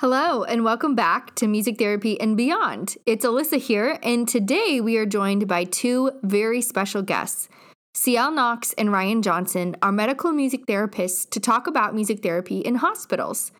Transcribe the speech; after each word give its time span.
Hello, 0.00 0.44
and 0.44 0.64
welcome 0.64 0.94
back 0.94 1.34
to 1.34 1.46
Music 1.46 1.76
Therapy 1.76 2.18
and 2.18 2.34
Beyond. 2.34 2.96
It's 3.04 3.22
Alyssa 3.22 3.58
here, 3.58 3.98
and 4.02 4.26
today 4.26 4.80
we 4.80 4.96
are 4.96 5.04
joined 5.04 5.46
by 5.46 5.64
two 5.64 6.12
very 6.22 6.62
special 6.62 7.02
guests. 7.02 7.50
Ciel 7.92 8.30
Knox 8.30 8.72
and 8.78 8.90
Ryan 8.90 9.20
Johnson 9.20 9.76
are 9.82 9.92
medical 9.92 10.32
music 10.32 10.64
therapists 10.64 11.28
to 11.28 11.38
talk 11.38 11.66
about 11.66 11.94
music 11.94 12.22
therapy 12.22 12.60
in 12.60 12.76
hospitals. 12.76 13.52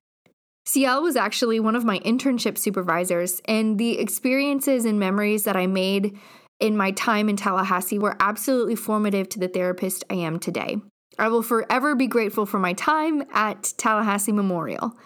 Ciel 0.64 1.02
was 1.02 1.14
actually 1.14 1.60
one 1.60 1.76
of 1.76 1.84
my 1.84 1.98
internship 1.98 2.56
supervisors, 2.56 3.42
and 3.44 3.76
the 3.76 3.98
experiences 3.98 4.86
and 4.86 4.98
memories 4.98 5.44
that 5.44 5.58
I 5.58 5.66
made 5.66 6.18
in 6.58 6.74
my 6.74 6.92
time 6.92 7.28
in 7.28 7.36
Tallahassee 7.36 7.98
were 7.98 8.16
absolutely 8.18 8.76
formative 8.76 9.28
to 9.28 9.38
the 9.38 9.48
therapist 9.48 10.04
I 10.08 10.14
am 10.14 10.38
today. 10.38 10.78
I 11.18 11.28
will 11.28 11.42
forever 11.42 11.94
be 11.94 12.06
grateful 12.06 12.46
for 12.46 12.58
my 12.58 12.72
time 12.72 13.24
at 13.30 13.74
Tallahassee 13.76 14.32
Memorial. 14.32 14.96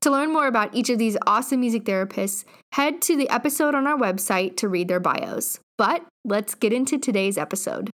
To 0.00 0.10
learn 0.10 0.32
more 0.32 0.46
about 0.46 0.74
each 0.74 0.90
of 0.90 0.98
these 0.98 1.16
awesome 1.26 1.60
music 1.60 1.84
therapists, 1.84 2.44
head 2.72 3.00
to 3.02 3.16
the 3.16 3.28
episode 3.28 3.74
on 3.74 3.86
our 3.86 3.96
website 3.98 4.56
to 4.58 4.68
read 4.68 4.88
their 4.88 5.00
bios. 5.00 5.58
But 5.78 6.04
let's 6.24 6.54
get 6.54 6.72
into 6.72 6.98
today's 6.98 7.38
episode. 7.38 7.90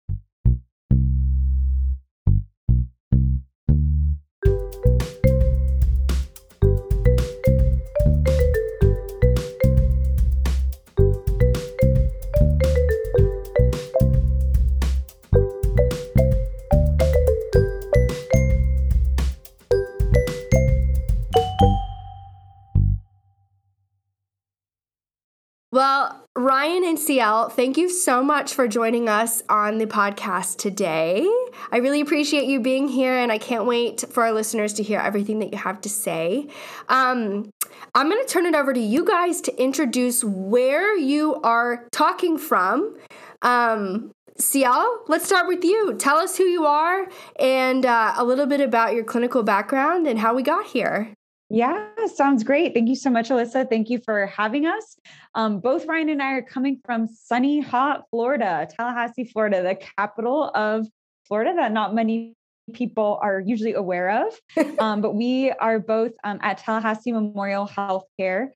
Well, 25.80 26.28
Ryan 26.36 26.84
and 26.84 27.00
Ciel, 27.00 27.48
thank 27.48 27.78
you 27.78 27.90
so 27.90 28.22
much 28.22 28.54
for 28.54 28.68
joining 28.68 29.08
us 29.08 29.42
on 29.48 29.78
the 29.78 29.86
podcast 29.86 30.58
today. 30.58 31.26
I 31.72 31.78
really 31.78 32.02
appreciate 32.02 32.48
you 32.48 32.60
being 32.60 32.90
here, 32.90 33.16
and 33.16 33.32
I 33.32 33.38
can't 33.38 33.64
wait 33.64 34.04
for 34.12 34.26
our 34.26 34.34
listeners 34.34 34.74
to 34.74 34.84
hear 34.84 35.00
everything 35.00 35.40
that 35.40 35.54
you 35.54 35.58
have 35.58 35.80
to 35.80 35.88
say. 35.88 36.50
Um, 36.90 37.50
I'm 37.96 38.10
going 38.10 38.22
to 38.22 38.28
turn 38.28 38.46
it 38.46 38.56
over 38.56 38.74
to 38.74 38.80
you 38.80 39.06
guys 39.06 39.40
to 39.40 39.56
introduce 39.56 40.22
where 40.22 40.98
you 40.98 41.36
are 41.44 41.88
talking 41.94 42.38
from. 42.38 42.98
Um, 43.42 44.12
Ciel, 44.38 45.06
let's 45.08 45.26
start 45.26 45.48
with 45.48 45.64
you. 45.64 45.96
Tell 45.98 46.18
us 46.18 46.38
who 46.38 46.44
you 46.44 46.66
are 46.66 47.08
and 47.40 47.86
uh, 47.86 48.16
a 48.18 48.26
little 48.26 48.48
bit 48.48 48.60
about 48.60 48.96
your 48.96 49.06
clinical 49.06 49.44
background 49.44 50.08
and 50.08 50.20
how 50.20 50.34
we 50.34 50.44
got 50.44 50.66
here. 50.66 51.14
Yeah, 51.50 51.88
sounds 52.14 52.44
great. 52.44 52.76
Thank 52.76 52.90
you 52.90 52.96
so 52.96 53.10
much, 53.10 53.30
Alyssa. 53.30 53.68
Thank 53.68 53.90
you 53.90 54.00
for 54.06 54.28
having 54.28 54.68
us. 54.68 54.98
Um, 55.34 55.60
both 55.60 55.88
Ryan 55.88 56.10
and 56.10 56.22
I 56.22 56.34
are 56.34 56.42
coming 56.44 56.80
from 56.86 57.08
sunny, 57.08 57.60
hot 57.60 58.04
Florida, 58.12 58.68
Tallahassee, 58.78 59.24
Florida, 59.24 59.64
the 59.64 59.76
capital 59.76 60.52
of 60.54 60.88
Florida 61.28 61.54
that 61.56 61.72
not 61.72 61.96
many 61.96 62.36
people 62.74 63.18
are 63.24 63.40
usually 63.40 63.74
aware 63.74 64.28
of. 64.28 64.78
um, 64.80 65.02
but 65.02 65.16
we 65.16 65.52
are 65.52 65.80
both 65.80 66.12
um, 66.24 66.38
at 66.42 66.60
Tallahassee 66.60 67.12
Memorial 67.12 67.68
Healthcare 67.68 68.50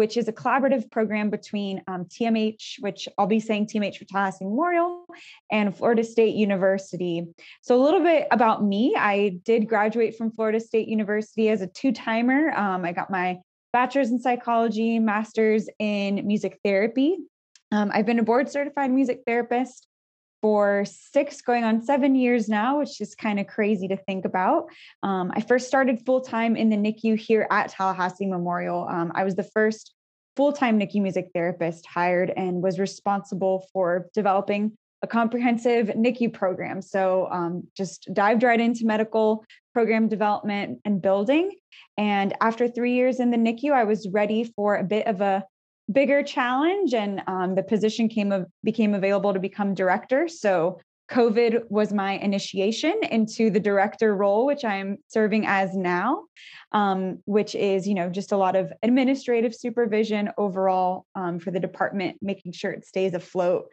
which 0.00 0.16
is 0.16 0.28
a 0.28 0.32
collaborative 0.32 0.90
program 0.90 1.28
between 1.28 1.82
um, 1.86 2.06
TMH, 2.06 2.80
which 2.80 3.06
I'll 3.18 3.26
be 3.26 3.38
saying 3.38 3.66
TMH 3.66 3.98
for 3.98 4.06
Tallahassee 4.06 4.46
Memorial, 4.46 5.04
and 5.52 5.76
Florida 5.76 6.02
State 6.02 6.34
University. 6.36 7.26
So, 7.60 7.78
a 7.78 7.84
little 7.84 8.00
bit 8.00 8.26
about 8.30 8.64
me 8.64 8.94
I 8.96 9.38
did 9.44 9.68
graduate 9.68 10.16
from 10.16 10.32
Florida 10.32 10.58
State 10.58 10.88
University 10.88 11.50
as 11.50 11.60
a 11.60 11.66
two 11.66 11.92
timer. 11.92 12.50
Um, 12.56 12.86
I 12.86 12.92
got 12.92 13.10
my 13.10 13.40
bachelor's 13.74 14.10
in 14.10 14.18
psychology, 14.18 14.98
master's 14.98 15.68
in 15.78 16.26
music 16.26 16.58
therapy. 16.64 17.18
Um, 17.70 17.90
I've 17.92 18.06
been 18.06 18.18
a 18.18 18.24
board 18.24 18.48
certified 18.48 18.90
music 18.90 19.24
therapist 19.26 19.86
for 20.40 20.84
six, 20.86 21.42
going 21.42 21.64
on 21.64 21.82
seven 21.82 22.14
years 22.14 22.48
now, 22.48 22.78
which 22.78 23.00
is 23.00 23.14
kind 23.14 23.38
of 23.38 23.46
crazy 23.46 23.88
to 23.88 23.96
think 23.96 24.24
about. 24.24 24.68
Um, 25.02 25.30
I 25.34 25.42
first 25.42 25.68
started 25.68 26.04
full 26.06 26.22
time 26.22 26.56
in 26.56 26.70
the 26.70 26.76
NICU 26.76 27.18
here 27.18 27.46
at 27.50 27.68
Tallahassee 27.68 28.26
Memorial. 28.26 28.88
Um, 28.88 29.12
I 29.14 29.24
was 29.24 29.36
the 29.36 29.42
first 29.42 29.92
full 30.40 30.54
time 30.54 30.80
NICU 30.80 31.02
music 31.02 31.28
therapist 31.34 31.84
hired 31.84 32.32
and 32.34 32.62
was 32.62 32.78
responsible 32.78 33.68
for 33.74 34.08
developing 34.14 34.72
a 35.02 35.06
comprehensive 35.06 35.88
NICU 35.88 36.32
program. 36.32 36.80
So 36.80 37.28
um, 37.30 37.66
just 37.76 38.08
dived 38.14 38.42
right 38.42 38.58
into 38.58 38.86
medical 38.86 39.44
program 39.74 40.08
development 40.08 40.78
and 40.86 41.02
building. 41.02 41.56
And 41.98 42.34
after 42.40 42.68
three 42.68 42.94
years 42.94 43.20
in 43.20 43.30
the 43.30 43.36
NICU, 43.36 43.70
I 43.70 43.84
was 43.84 44.08
ready 44.08 44.44
for 44.44 44.76
a 44.76 44.82
bit 44.82 45.06
of 45.06 45.20
a 45.20 45.44
bigger 45.92 46.22
challenge 46.22 46.94
and 46.94 47.22
um, 47.26 47.54
the 47.54 47.62
position 47.62 48.08
came 48.08 48.32
of, 48.32 48.46
became 48.64 48.94
available 48.94 49.34
to 49.34 49.40
become 49.40 49.74
director 49.74 50.26
so 50.26 50.80
covid 51.10 51.62
was 51.68 51.92
my 51.92 52.12
initiation 52.12 52.94
into 53.10 53.50
the 53.50 53.60
director 53.60 54.14
role 54.14 54.46
which 54.46 54.64
i'm 54.64 54.96
serving 55.08 55.46
as 55.46 55.76
now 55.76 56.22
um, 56.72 57.18
which 57.24 57.54
is 57.54 57.86
you 57.88 57.94
know 57.94 58.08
just 58.08 58.32
a 58.32 58.36
lot 58.36 58.54
of 58.54 58.72
administrative 58.82 59.54
supervision 59.54 60.30
overall 60.38 61.06
um, 61.14 61.38
for 61.38 61.50
the 61.50 61.60
department 61.60 62.16
making 62.22 62.52
sure 62.52 62.70
it 62.70 62.86
stays 62.86 63.14
afloat 63.14 63.66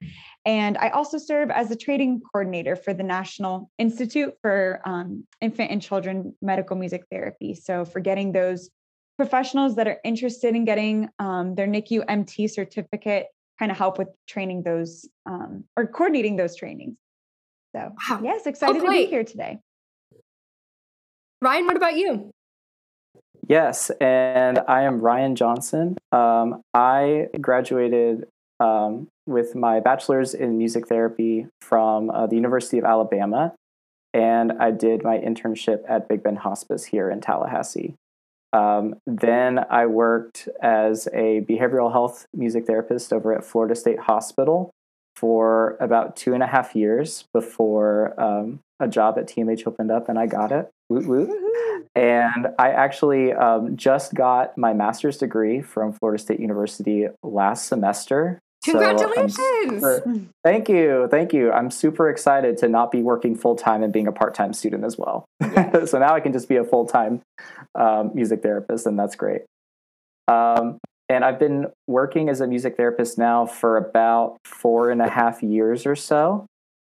and 0.45 0.77
i 0.77 0.89
also 0.89 1.17
serve 1.17 1.51
as 1.51 1.69
a 1.69 1.75
training 1.75 2.21
coordinator 2.31 2.75
for 2.75 2.93
the 2.93 3.03
national 3.03 3.69
institute 3.77 4.33
for 4.41 4.81
um, 4.85 5.25
infant 5.41 5.71
and 5.71 5.81
children 5.81 6.35
medical 6.41 6.75
music 6.75 7.03
therapy 7.11 7.53
so 7.53 7.85
for 7.85 7.99
getting 7.99 8.31
those 8.31 8.69
professionals 9.17 9.75
that 9.75 9.87
are 9.87 9.97
interested 10.03 10.55
in 10.55 10.63
getting 10.63 11.09
um, 11.19 11.55
their 11.55 11.67
NICU 11.67 12.05
MT 12.07 12.47
certificate 12.47 13.25
kind 13.59 13.71
of 13.71 13.77
help 13.77 13.97
with 13.97 14.09
training 14.27 14.63
those 14.63 15.09
um, 15.25 15.63
or 15.75 15.87
coordinating 15.87 16.35
those 16.35 16.55
trainings. 16.55 16.95
So, 17.77 17.93
wow. 18.09 18.21
yes, 18.23 18.47
excited 18.47 18.81
oh, 18.81 18.85
to 18.85 18.91
be 18.91 19.05
here 19.05 19.23
today. 19.23 19.59
Ryan, 21.41 21.65
what 21.67 21.77
about 21.77 21.95
you? 21.95 22.31
Yes, 23.47 23.91
and 24.01 24.59
I 24.67 24.81
am 24.81 24.99
Ryan 24.99 25.35
Johnson. 25.35 25.95
Um, 26.11 26.61
I 26.73 27.27
graduated 27.39 28.27
um, 28.59 29.07
with 29.27 29.55
my 29.55 29.79
bachelor's 29.79 30.33
in 30.33 30.57
music 30.57 30.87
therapy 30.87 31.47
from 31.61 32.09
uh, 32.09 32.25
the 32.25 32.35
University 32.35 32.79
of 32.79 32.83
Alabama, 32.83 33.53
and 34.13 34.53
I 34.53 34.71
did 34.71 35.03
my 35.03 35.19
internship 35.19 35.83
at 35.87 36.09
Big 36.09 36.23
Bend 36.23 36.39
Hospice 36.39 36.85
here 36.85 37.11
in 37.11 37.21
Tallahassee. 37.21 37.93
Um, 38.53 38.95
then 39.05 39.59
I 39.69 39.85
worked 39.85 40.49
as 40.63 41.07
a 41.13 41.41
behavioral 41.47 41.91
health 41.91 42.25
music 42.33 42.65
therapist 42.65 43.13
over 43.13 43.33
at 43.33 43.43
Florida 43.43 43.75
State 43.75 43.99
Hospital 43.99 44.71
for 45.17 45.77
about 45.79 46.15
two 46.15 46.35
and 46.35 46.43
a 46.43 46.47
half 46.47 46.75
years 46.75 47.25
before 47.33 48.19
um, 48.21 48.59
a 48.79 48.87
job 48.87 49.17
at 49.17 49.27
TMH 49.27 49.65
opened 49.65 49.89
up 49.89 50.09
and 50.09 50.19
I 50.19 50.27
got 50.27 50.51
it. 50.51 50.69
And 51.95 52.47
I 52.59 52.69
actually 52.69 53.33
um, 53.33 53.75
just 53.75 54.13
got 54.13 54.55
my 54.57 54.73
master's 54.73 55.17
degree 55.17 55.61
from 55.63 55.91
Florida 55.91 56.21
State 56.21 56.39
University 56.39 57.07
last 57.23 57.67
semester. 57.67 58.39
Congratulations! 58.63 59.81
So 59.81 60.21
thank 60.43 60.69
you. 60.69 61.07
Thank 61.09 61.33
you. 61.33 61.51
I'm 61.51 61.71
super 61.71 62.09
excited 62.09 62.57
to 62.59 62.67
not 62.67 62.91
be 62.91 63.01
working 63.01 63.35
full 63.35 63.55
time 63.55 63.81
and 63.81 63.91
being 63.91 64.07
a 64.07 64.11
part 64.11 64.35
time 64.35 64.53
student 64.53 64.83
as 64.83 64.97
well. 64.97 65.25
Yes. 65.41 65.91
so 65.91 65.99
now 65.99 66.13
I 66.13 66.19
can 66.19 66.33
just 66.33 66.47
be 66.49 66.57
a 66.57 66.63
full 66.63 66.85
time 66.85 67.21
um, 67.75 68.11
music 68.13 68.43
therapist, 68.43 68.85
and 68.85 68.99
that's 68.99 69.15
great. 69.15 69.41
Um, 70.27 70.77
and 71.09 71.23
I've 71.23 71.39
been 71.39 71.67
working 71.87 72.29
as 72.29 72.41
a 72.41 72.47
music 72.47 72.75
therapist 72.75 73.17
now 73.17 73.45
for 73.45 73.77
about 73.77 74.37
four 74.43 74.91
and 74.91 75.01
a 75.01 75.09
half 75.09 75.41
years 75.41 75.85
or 75.85 75.95
so. 75.95 76.45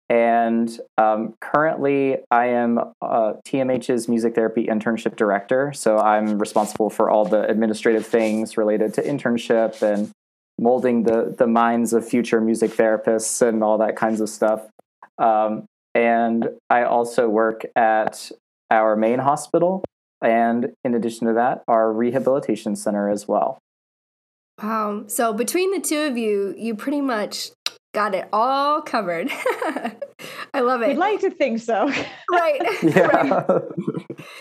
And 0.09 0.69
um, 0.97 1.33
currently, 1.41 2.17
I 2.29 2.47
am 2.47 2.77
uh, 3.01 3.33
TMH's 3.47 4.07
music 4.07 4.35
therapy 4.35 4.65
internship 4.65 5.15
director. 5.15 5.73
So 5.73 5.97
I'm 5.97 6.37
responsible 6.37 6.89
for 6.89 7.09
all 7.09 7.25
the 7.25 7.47
administrative 7.49 8.05
things 8.05 8.57
related 8.57 8.93
to 8.95 9.01
internship 9.01 9.81
and 9.81 10.11
molding 10.59 11.03
the 11.03 11.33
the 11.35 11.47
minds 11.47 11.93
of 11.93 12.07
future 12.07 12.39
music 12.39 12.71
therapists 12.71 13.41
and 13.41 13.63
all 13.63 13.79
that 13.79 13.95
kinds 13.95 14.21
of 14.21 14.29
stuff. 14.29 14.67
Um, 15.17 15.65
and 15.95 16.49
I 16.69 16.83
also 16.83 17.29
work 17.29 17.65
at 17.75 18.31
our 18.69 18.95
main 18.95 19.19
hospital, 19.19 19.83
and 20.21 20.73
in 20.83 20.93
addition 20.93 21.27
to 21.27 21.33
that, 21.33 21.63
our 21.67 21.91
rehabilitation 21.91 22.75
center 22.75 23.09
as 23.09 23.27
well. 23.27 23.57
Wow! 24.61 25.05
So 25.07 25.33
between 25.33 25.71
the 25.71 25.79
two 25.79 26.01
of 26.01 26.17
you, 26.17 26.53
you 26.57 26.75
pretty 26.75 27.01
much 27.01 27.49
got 27.93 28.15
it 28.15 28.27
all 28.33 28.81
covered. 28.81 29.29
I 30.53 30.59
love 30.61 30.81
it. 30.81 30.89
We'd 30.89 30.97
like 30.97 31.19
to 31.21 31.29
think 31.29 31.59
so. 31.59 31.87
right. 32.31 32.61
Yeah. 32.83 33.07
right. 33.07 33.61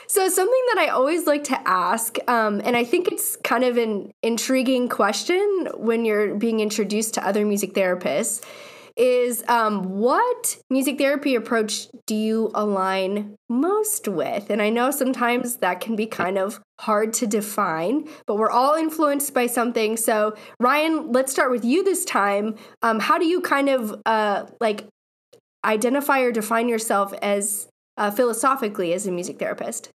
So, 0.06 0.28
something 0.28 0.62
that 0.74 0.78
I 0.78 0.88
always 0.88 1.26
like 1.26 1.44
to 1.44 1.68
ask, 1.68 2.16
um, 2.28 2.60
and 2.64 2.76
I 2.76 2.84
think 2.84 3.08
it's 3.08 3.36
kind 3.36 3.64
of 3.64 3.76
an 3.76 4.12
intriguing 4.22 4.88
question 4.88 5.68
when 5.74 6.04
you're 6.04 6.34
being 6.34 6.60
introduced 6.60 7.14
to 7.14 7.26
other 7.26 7.44
music 7.44 7.74
therapists, 7.74 8.44
is 8.96 9.44
um, 9.48 9.84
what 9.98 10.58
music 10.70 10.98
therapy 10.98 11.34
approach 11.34 11.88
do 12.06 12.14
you 12.14 12.50
align 12.54 13.36
most 13.48 14.08
with? 14.08 14.50
And 14.50 14.60
I 14.60 14.70
know 14.70 14.90
sometimes 14.90 15.56
that 15.56 15.80
can 15.80 15.96
be 15.96 16.06
kind 16.06 16.38
of 16.38 16.60
hard 16.80 17.12
to 17.14 17.26
define, 17.26 18.08
but 18.26 18.36
we're 18.36 18.50
all 18.50 18.74
influenced 18.74 19.34
by 19.34 19.46
something. 19.46 19.96
So, 19.96 20.34
Ryan, 20.58 21.12
let's 21.12 21.32
start 21.32 21.50
with 21.50 21.64
you 21.64 21.84
this 21.84 22.04
time. 22.04 22.56
Um, 22.82 23.00
how 23.00 23.18
do 23.18 23.26
you 23.26 23.40
kind 23.40 23.68
of 23.68 24.00
uh, 24.04 24.46
like 24.60 24.86
identify 25.64 26.20
or 26.20 26.32
define 26.32 26.68
yourself 26.68 27.12
as 27.22 27.68
uh, 27.96 28.10
philosophically 28.10 28.92
as 28.92 29.06
a 29.06 29.12
music 29.12 29.38
therapist? 29.38 29.90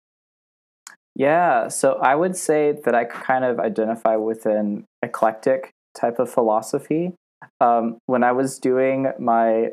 Yeah, 1.14 1.68
so 1.68 1.98
I 2.02 2.14
would 2.14 2.36
say 2.36 2.72
that 2.84 2.94
I 2.94 3.04
kind 3.04 3.44
of 3.44 3.60
identify 3.60 4.16
with 4.16 4.46
an 4.46 4.84
eclectic 5.02 5.70
type 5.94 6.18
of 6.18 6.30
philosophy. 6.30 7.12
Um, 7.60 7.98
when 8.06 8.24
I 8.24 8.32
was 8.32 8.58
doing 8.58 9.12
my 9.18 9.70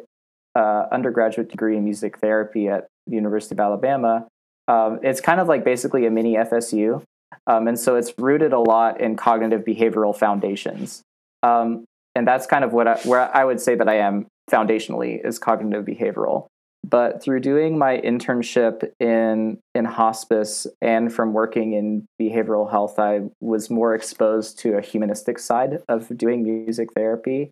uh, 0.55 0.85
undergraduate 0.91 1.49
degree 1.49 1.77
in 1.77 1.83
music 1.83 2.19
therapy 2.19 2.67
at 2.67 2.87
the 3.07 3.15
University 3.15 3.55
of 3.55 3.59
Alabama, 3.59 4.27
um, 4.67 4.99
it's 5.01 5.21
kind 5.21 5.39
of 5.39 5.47
like 5.47 5.63
basically 5.63 6.05
a 6.05 6.11
mini 6.11 6.35
FSU. 6.35 7.03
Um, 7.47 7.67
and 7.67 7.79
so 7.79 7.95
it's 7.95 8.13
rooted 8.17 8.53
a 8.53 8.59
lot 8.59 9.01
in 9.01 9.15
cognitive 9.15 9.63
behavioral 9.63 10.15
foundations. 10.15 11.01
Um, 11.43 11.85
and 12.15 12.27
that's 12.27 12.45
kind 12.45 12.63
of 12.63 12.73
what 12.73 12.87
I, 12.87 12.95
where 13.03 13.35
I 13.35 13.45
would 13.45 13.59
say 13.59 13.75
that 13.75 13.87
I 13.87 13.95
am 13.95 14.27
foundationally 14.49 15.25
is 15.25 15.39
cognitive 15.39 15.85
behavioral. 15.85 16.47
But 16.87 17.21
through 17.21 17.41
doing 17.41 17.77
my 17.77 17.99
internship 17.99 18.89
in 18.99 19.59
in 19.75 19.85
hospice 19.85 20.65
and 20.81 21.13
from 21.13 21.33
working 21.33 21.73
in 21.73 22.05
behavioral 22.19 22.71
health, 22.71 22.97
I 22.99 23.21
was 23.41 23.69
more 23.69 23.93
exposed 23.93 24.59
to 24.59 24.77
a 24.77 24.81
humanistic 24.81 25.39
side 25.39 25.79
of 25.89 26.17
doing 26.17 26.43
music 26.43 26.93
therapy, 26.93 27.51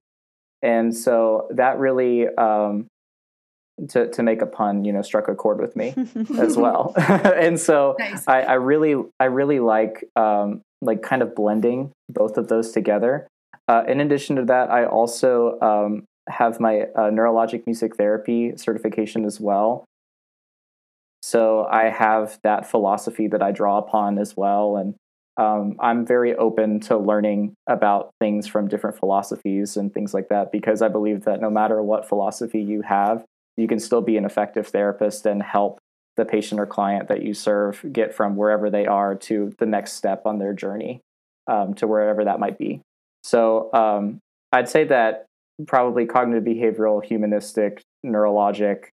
and 0.62 0.96
so 0.96 1.48
that 1.52 1.78
really, 1.80 2.28
um, 2.28 2.88
to 3.90 4.10
to 4.10 4.24
make 4.24 4.42
a 4.42 4.46
pun, 4.46 4.86
you 4.86 4.92
know, 4.92 5.02
struck 5.02 5.28
a 5.28 5.36
chord 5.36 5.60
with 5.60 5.76
me 5.76 5.94
as 6.40 6.58
well. 6.58 6.94
and 6.98 7.60
so 7.60 7.96
nice. 8.00 8.28
I, 8.28 8.42
I, 8.42 8.54
really 8.54 8.96
I 9.20 9.26
really 9.26 9.60
like 9.60 10.04
um, 10.16 10.62
like 10.82 11.02
kind 11.02 11.22
of 11.22 11.36
blending 11.36 11.92
both 12.10 12.38
of 12.38 12.48
those 12.48 12.72
together. 12.72 13.28
Uh, 13.68 13.84
in 13.88 14.00
addition 14.00 14.38
to 14.38 14.46
that, 14.46 14.72
I 14.72 14.86
also 14.86 15.60
um, 15.62 16.06
have 16.30 16.60
my 16.60 16.82
uh, 16.82 17.10
neurologic 17.12 17.66
music 17.66 17.98
therapy 17.98 18.54
certification 18.56 19.26
as 19.26 19.40
well. 19.40 19.86
So 21.22 21.66
I 21.66 21.90
have 21.90 22.40
that 22.44 22.70
philosophy 22.70 23.28
that 23.28 23.42
I 23.42 23.52
draw 23.52 23.78
upon 23.78 24.18
as 24.18 24.38
well. 24.38 24.78
And 24.78 24.96
um, 25.38 25.76
I'm 25.80 26.06
very 26.06 26.36
open 26.36 26.80
to 26.82 26.98
learning 26.98 27.54
about 27.68 28.10
things 28.20 28.48
from 28.48 28.68
different 28.68 28.98
philosophies 28.98 29.78
and 29.78 29.94
things 29.94 30.14
like 30.14 30.30
that 30.30 30.52
because 30.52 30.82
I 30.82 30.88
believe 30.88 31.26
that 31.26 31.42
no 31.42 31.50
matter 31.50 31.82
what 31.82 32.10
philosophy 32.10 32.62
you 32.62 32.82
have, 32.82 33.24
you 33.56 33.68
can 33.68 33.80
still 33.80 34.02
be 34.02 34.18
an 34.18 34.26
effective 34.26 34.68
therapist 34.68 35.26
and 35.26 35.42
help 35.42 35.80
the 36.16 36.26
patient 36.26 36.60
or 36.60 36.66
client 36.66 37.08
that 37.10 37.22
you 37.22 37.36
serve 37.36 37.86
get 37.92 38.16
from 38.16 38.36
wherever 38.36 38.72
they 38.72 38.88
are 38.88 39.14
to 39.14 39.54
the 39.60 39.68
next 39.68 39.94
step 39.94 40.26
on 40.26 40.40
their 40.40 40.54
journey 40.54 41.02
um, 41.48 41.76
to 41.76 41.86
wherever 41.86 42.26
that 42.26 42.40
might 42.40 42.58
be. 42.58 42.82
So 43.24 43.72
um, 43.74 44.20
I'd 44.52 44.70
say 44.70 44.86
that 44.86 45.26
probably 45.68 46.06
cognitive 46.06 46.44
behavioral, 46.44 47.04
humanistic, 47.04 47.84
neurologic, 48.04 48.86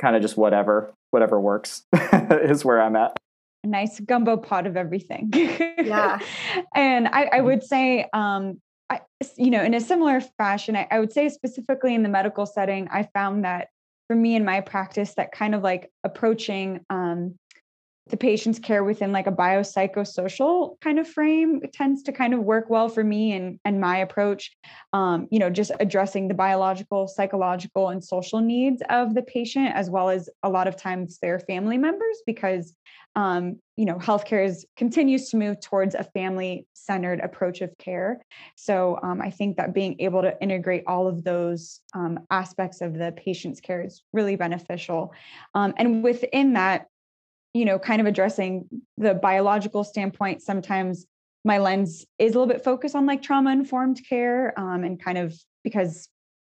kind 0.00 0.16
of 0.16 0.22
just 0.22 0.36
whatever, 0.36 0.92
whatever 1.10 1.40
works 1.40 1.84
is 2.12 2.64
where 2.64 2.80
I'm 2.80 2.96
at. 2.96 3.16
A 3.64 3.66
nice 3.66 3.98
gumbo 3.98 4.36
pot 4.36 4.66
of 4.66 4.76
everything. 4.76 5.30
Yeah. 5.32 6.18
and 6.74 7.08
I, 7.08 7.30
I, 7.32 7.40
would 7.40 7.62
say, 7.62 8.06
um, 8.12 8.60
I, 8.90 9.00
you 9.36 9.50
know, 9.50 9.62
in 9.62 9.72
a 9.72 9.80
similar 9.80 10.20
fashion, 10.20 10.76
I, 10.76 10.86
I 10.90 11.00
would 11.00 11.12
say 11.12 11.30
specifically 11.30 11.94
in 11.94 12.02
the 12.02 12.10
medical 12.10 12.44
setting, 12.44 12.88
I 12.92 13.08
found 13.14 13.44
that 13.44 13.68
for 14.06 14.16
me 14.16 14.36
in 14.36 14.44
my 14.44 14.60
practice, 14.60 15.14
that 15.14 15.32
kind 15.32 15.54
of 15.54 15.62
like 15.62 15.90
approaching 16.04 16.84
um, 16.90 17.38
the 18.08 18.16
patient's 18.16 18.58
care 18.58 18.84
within 18.84 19.12
like 19.12 19.26
a 19.26 19.32
biopsychosocial 19.32 20.78
kind 20.80 20.98
of 20.98 21.08
frame 21.08 21.60
tends 21.72 22.02
to 22.02 22.12
kind 22.12 22.34
of 22.34 22.40
work 22.40 22.68
well 22.68 22.88
for 22.88 23.02
me 23.02 23.32
and 23.32 23.58
and 23.64 23.80
my 23.80 23.98
approach 23.98 24.52
um, 24.92 25.26
you 25.30 25.38
know 25.38 25.50
just 25.50 25.72
addressing 25.80 26.28
the 26.28 26.34
biological 26.34 27.08
psychological 27.08 27.88
and 27.88 28.04
social 28.04 28.40
needs 28.40 28.82
of 28.90 29.14
the 29.14 29.22
patient 29.22 29.70
as 29.74 29.88
well 29.88 30.10
as 30.10 30.28
a 30.42 30.50
lot 30.50 30.68
of 30.68 30.76
times 30.76 31.18
their 31.18 31.38
family 31.38 31.78
members 31.78 32.18
because 32.26 32.74
um, 33.16 33.60
you 33.76 33.86
know 33.86 33.94
healthcare 33.94 34.44
is 34.44 34.66
continues 34.76 35.30
to 35.30 35.36
move 35.36 35.60
towards 35.60 35.94
a 35.94 36.04
family 36.04 36.66
centered 36.74 37.20
approach 37.20 37.62
of 37.62 37.76
care. 37.78 38.20
So 38.56 38.98
um, 39.02 39.22
i 39.22 39.30
think 39.30 39.56
that 39.56 39.72
being 39.72 39.96
able 40.00 40.20
to 40.22 40.36
integrate 40.42 40.84
all 40.86 41.08
of 41.08 41.24
those 41.24 41.80
um, 41.94 42.20
aspects 42.30 42.82
of 42.82 42.94
the 42.94 43.14
patient's 43.16 43.60
care 43.60 43.82
is 43.82 44.02
really 44.12 44.36
beneficial. 44.36 45.14
Um, 45.54 45.72
and 45.78 46.04
within 46.04 46.52
that 46.54 46.86
you 47.54 47.64
know, 47.64 47.78
kind 47.78 48.00
of 48.00 48.06
addressing 48.06 48.68
the 48.98 49.14
biological 49.14 49.84
standpoint, 49.84 50.42
sometimes 50.42 51.06
my 51.44 51.58
lens 51.58 52.04
is 52.18 52.34
a 52.34 52.38
little 52.38 52.52
bit 52.52 52.64
focused 52.64 52.96
on 52.96 53.06
like 53.06 53.22
trauma 53.22 53.52
informed 53.52 54.00
care 54.08 54.58
um, 54.58 54.82
and 54.82 55.02
kind 55.02 55.18
of 55.18 55.34
because 55.62 56.08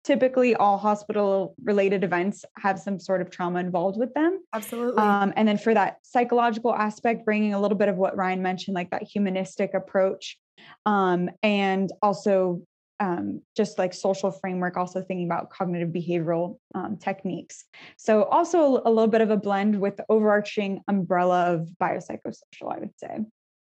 typically 0.03 0.55
all 0.55 0.77
hospital 0.77 1.53
related 1.63 2.03
events 2.03 2.45
have 2.57 2.79
some 2.79 2.99
sort 2.99 3.21
of 3.21 3.29
trauma 3.29 3.59
involved 3.59 3.99
with 3.99 4.13
them. 4.13 4.41
Absolutely. 4.53 4.97
Um, 5.01 5.33
and 5.35 5.47
then 5.47 5.57
for 5.57 5.73
that 5.73 5.97
psychological 6.03 6.73
aspect, 6.73 7.25
bringing 7.25 7.53
a 7.53 7.59
little 7.59 7.77
bit 7.77 7.89
of 7.89 7.97
what 7.97 8.15
Ryan 8.15 8.41
mentioned, 8.41 8.73
like 8.73 8.89
that 8.91 9.03
humanistic 9.03 9.73
approach. 9.73 10.37
Um, 10.85 11.29
and 11.43 11.91
also 12.01 12.61
um, 12.99 13.41
just 13.55 13.77
like 13.77 13.93
social 13.93 14.31
framework, 14.31 14.77
also 14.77 15.01
thinking 15.01 15.25
about 15.25 15.49
cognitive 15.49 15.89
behavioral 15.89 16.57
um, 16.75 16.97
techniques. 16.97 17.65
So, 17.97 18.23
also 18.23 18.81
a 18.85 18.89
little 18.89 19.07
bit 19.07 19.21
of 19.21 19.29
a 19.29 19.37
blend 19.37 19.79
with 19.79 19.97
the 19.97 20.05
overarching 20.09 20.81
umbrella 20.87 21.53
of 21.53 21.69
biopsychosocial, 21.81 22.73
I 22.73 22.79
would 22.79 22.97
say. 22.97 23.19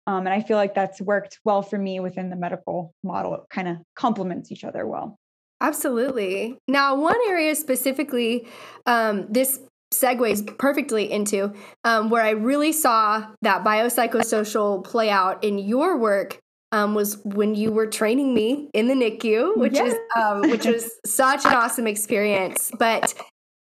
Um, 0.07 0.27
and 0.27 0.31
I 0.31 0.43
feel 0.43 0.57
like 0.57 0.75
that's 0.75 1.01
worked 1.01 1.39
well 1.45 1.63
for 1.63 1.79
me 1.79 2.01
within 2.01 2.29
the 2.29 2.37
medical 2.37 2.93
model. 3.05 3.35
It 3.35 3.43
kind 3.51 3.69
of 3.69 3.77
complements 3.95 4.51
each 4.51 4.65
other 4.65 4.87
well. 4.87 5.17
Absolutely. 5.61 6.59
Now, 6.67 6.97
one 6.97 7.19
area 7.29 7.55
specifically, 7.55 8.49
um, 8.85 9.27
this 9.31 9.61
segues 9.93 10.59
perfectly 10.59 11.11
into 11.11 11.53
um, 11.85 12.11
where 12.11 12.23
I 12.23 12.31
really 12.31 12.73
saw 12.73 13.27
that 13.43 13.63
biopsychosocial 13.63 14.83
play 14.85 15.11
out 15.11 15.45
in 15.45 15.59
your 15.59 15.97
work 15.97 16.42
um, 16.73 16.95
was 16.95 17.19
when 17.25 17.55
you 17.55 17.71
were 17.71 17.87
training 17.87 18.35
me 18.35 18.69
in 18.73 18.89
the 18.89 18.95
NICU, 18.95 19.57
which 19.57 19.75
yes. 19.75 19.93
is 19.93 19.99
um, 20.17 20.41
which 20.41 20.65
was 20.65 20.91
such 21.07 21.45
an 21.45 21.53
awesome 21.53 21.87
experience. 21.87 22.73
But 22.79 23.15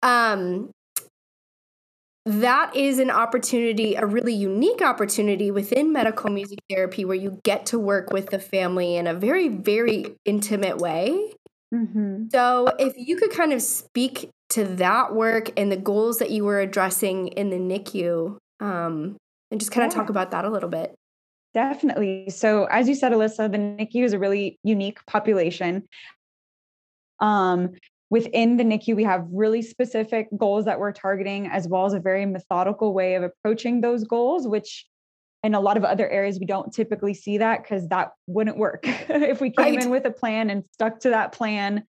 um, 0.03 0.69
that 2.25 2.75
is 2.75 2.99
an 2.99 3.09
opportunity, 3.09 3.95
a 3.95 4.05
really 4.05 4.33
unique 4.33 4.83
opportunity 4.83 5.49
within 5.49 5.91
medical 5.91 6.29
music 6.29 6.59
therapy, 6.69 7.03
where 7.03 7.17
you 7.17 7.39
get 7.43 7.65
to 7.67 7.79
work 7.79 8.13
with 8.13 8.29
the 8.29 8.39
family 8.39 8.95
in 8.95 9.07
a 9.07 9.13
very, 9.13 9.49
very 9.49 10.15
intimate 10.25 10.77
way. 10.77 11.33
Mm-hmm. 11.73 12.25
So, 12.31 12.71
if 12.77 12.93
you 12.95 13.15
could 13.17 13.31
kind 13.31 13.53
of 13.53 13.61
speak 13.61 14.29
to 14.49 14.63
that 14.63 15.13
work 15.13 15.51
and 15.57 15.71
the 15.71 15.77
goals 15.77 16.19
that 16.19 16.29
you 16.31 16.43
were 16.43 16.59
addressing 16.59 17.29
in 17.29 17.49
the 17.49 17.57
NICU, 17.57 18.37
um, 18.59 19.17
and 19.51 19.59
just 19.59 19.71
kind 19.71 19.87
of 19.87 19.93
talk 19.93 20.09
about 20.09 20.31
that 20.31 20.45
a 20.45 20.49
little 20.49 20.69
bit. 20.69 20.93
Definitely. 21.53 22.29
So, 22.29 22.65
as 22.65 22.87
you 22.87 22.95
said, 22.95 23.11
Alyssa, 23.11 23.51
the 23.51 23.57
NICU 23.57 24.03
is 24.03 24.13
a 24.13 24.19
really 24.19 24.59
unique 24.63 25.03
population. 25.07 25.87
Um, 27.19 27.71
within 28.09 28.57
the 28.57 28.63
NICU, 28.63 28.95
we 28.95 29.03
have 29.03 29.25
really 29.31 29.61
specific 29.61 30.27
goals 30.37 30.65
that 30.65 30.79
we're 30.79 30.91
targeting, 30.91 31.47
as 31.47 31.67
well 31.67 31.85
as 31.85 31.93
a 31.93 31.99
very 31.99 32.25
methodical 32.25 32.93
way 32.93 33.15
of 33.15 33.23
approaching 33.23 33.81
those 33.81 34.03
goals, 34.03 34.47
which 34.47 34.85
in 35.43 35.55
a 35.55 35.59
lot 35.59 35.77
of 35.77 35.83
other 35.83 36.07
areas, 36.09 36.39
we 36.39 36.45
don't 36.45 36.73
typically 36.73 37.13
see 37.13 37.37
that 37.37 37.63
because 37.63 37.87
that 37.87 38.11
wouldn't 38.27 38.57
work. 38.57 38.81
if 38.83 39.41
we 39.41 39.49
came 39.49 39.75
right. 39.75 39.83
in 39.83 39.89
with 39.89 40.05
a 40.05 40.11
plan 40.11 40.49
and 40.49 40.63
stuck 40.73 40.99
to 40.99 41.09
that 41.09 41.31
plan, 41.31 41.83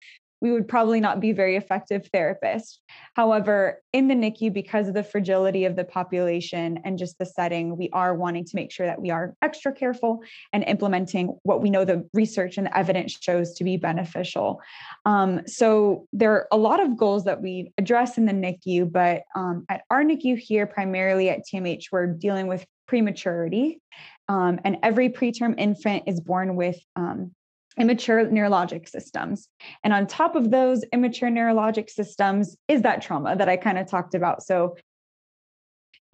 we 0.46 0.52
would 0.52 0.68
probably 0.68 1.00
not 1.00 1.18
be 1.18 1.32
very 1.32 1.56
effective 1.56 2.08
therapists. 2.14 2.78
However, 3.14 3.82
in 3.92 4.06
the 4.06 4.14
NICU, 4.14 4.52
because 4.52 4.86
of 4.86 4.94
the 4.94 5.02
fragility 5.02 5.64
of 5.64 5.74
the 5.74 5.82
population 5.84 6.78
and 6.84 6.96
just 6.96 7.18
the 7.18 7.26
setting, 7.26 7.76
we 7.76 7.90
are 7.92 8.14
wanting 8.14 8.44
to 8.44 8.54
make 8.54 8.70
sure 8.70 8.86
that 8.86 9.00
we 9.00 9.10
are 9.10 9.34
extra 9.42 9.72
careful 9.72 10.20
and 10.52 10.62
implementing 10.62 11.36
what 11.42 11.62
we 11.62 11.68
know 11.68 11.84
the 11.84 12.08
research 12.14 12.58
and 12.58 12.68
the 12.68 12.78
evidence 12.78 13.18
shows 13.20 13.54
to 13.54 13.64
be 13.64 13.76
beneficial. 13.76 14.60
Um, 15.04 15.44
so 15.48 16.06
there 16.12 16.30
are 16.30 16.46
a 16.52 16.56
lot 16.56 16.80
of 16.80 16.96
goals 16.96 17.24
that 17.24 17.42
we 17.42 17.72
address 17.76 18.16
in 18.16 18.26
the 18.26 18.32
NICU, 18.32 18.92
but 18.92 19.22
um, 19.34 19.64
at 19.68 19.82
our 19.90 20.04
NICU 20.04 20.38
here, 20.38 20.66
primarily 20.66 21.28
at 21.28 21.40
TMH, 21.52 21.86
we're 21.90 22.06
dealing 22.06 22.46
with 22.46 22.64
prematurity. 22.86 23.80
Um, 24.28 24.60
and 24.64 24.78
every 24.84 25.08
preterm 25.08 25.56
infant 25.58 26.04
is 26.06 26.20
born 26.20 26.54
with 26.54 26.78
um, 26.94 27.32
immature 27.78 28.24
neurologic 28.26 28.88
systems. 28.88 29.48
And 29.84 29.92
on 29.92 30.06
top 30.06 30.34
of 30.34 30.50
those 30.50 30.84
immature 30.92 31.28
neurologic 31.28 31.90
systems 31.90 32.56
is 32.68 32.82
that 32.82 33.02
trauma 33.02 33.36
that 33.36 33.48
I 33.48 33.56
kind 33.56 33.78
of 33.78 33.86
talked 33.86 34.14
about. 34.14 34.42
So 34.42 34.76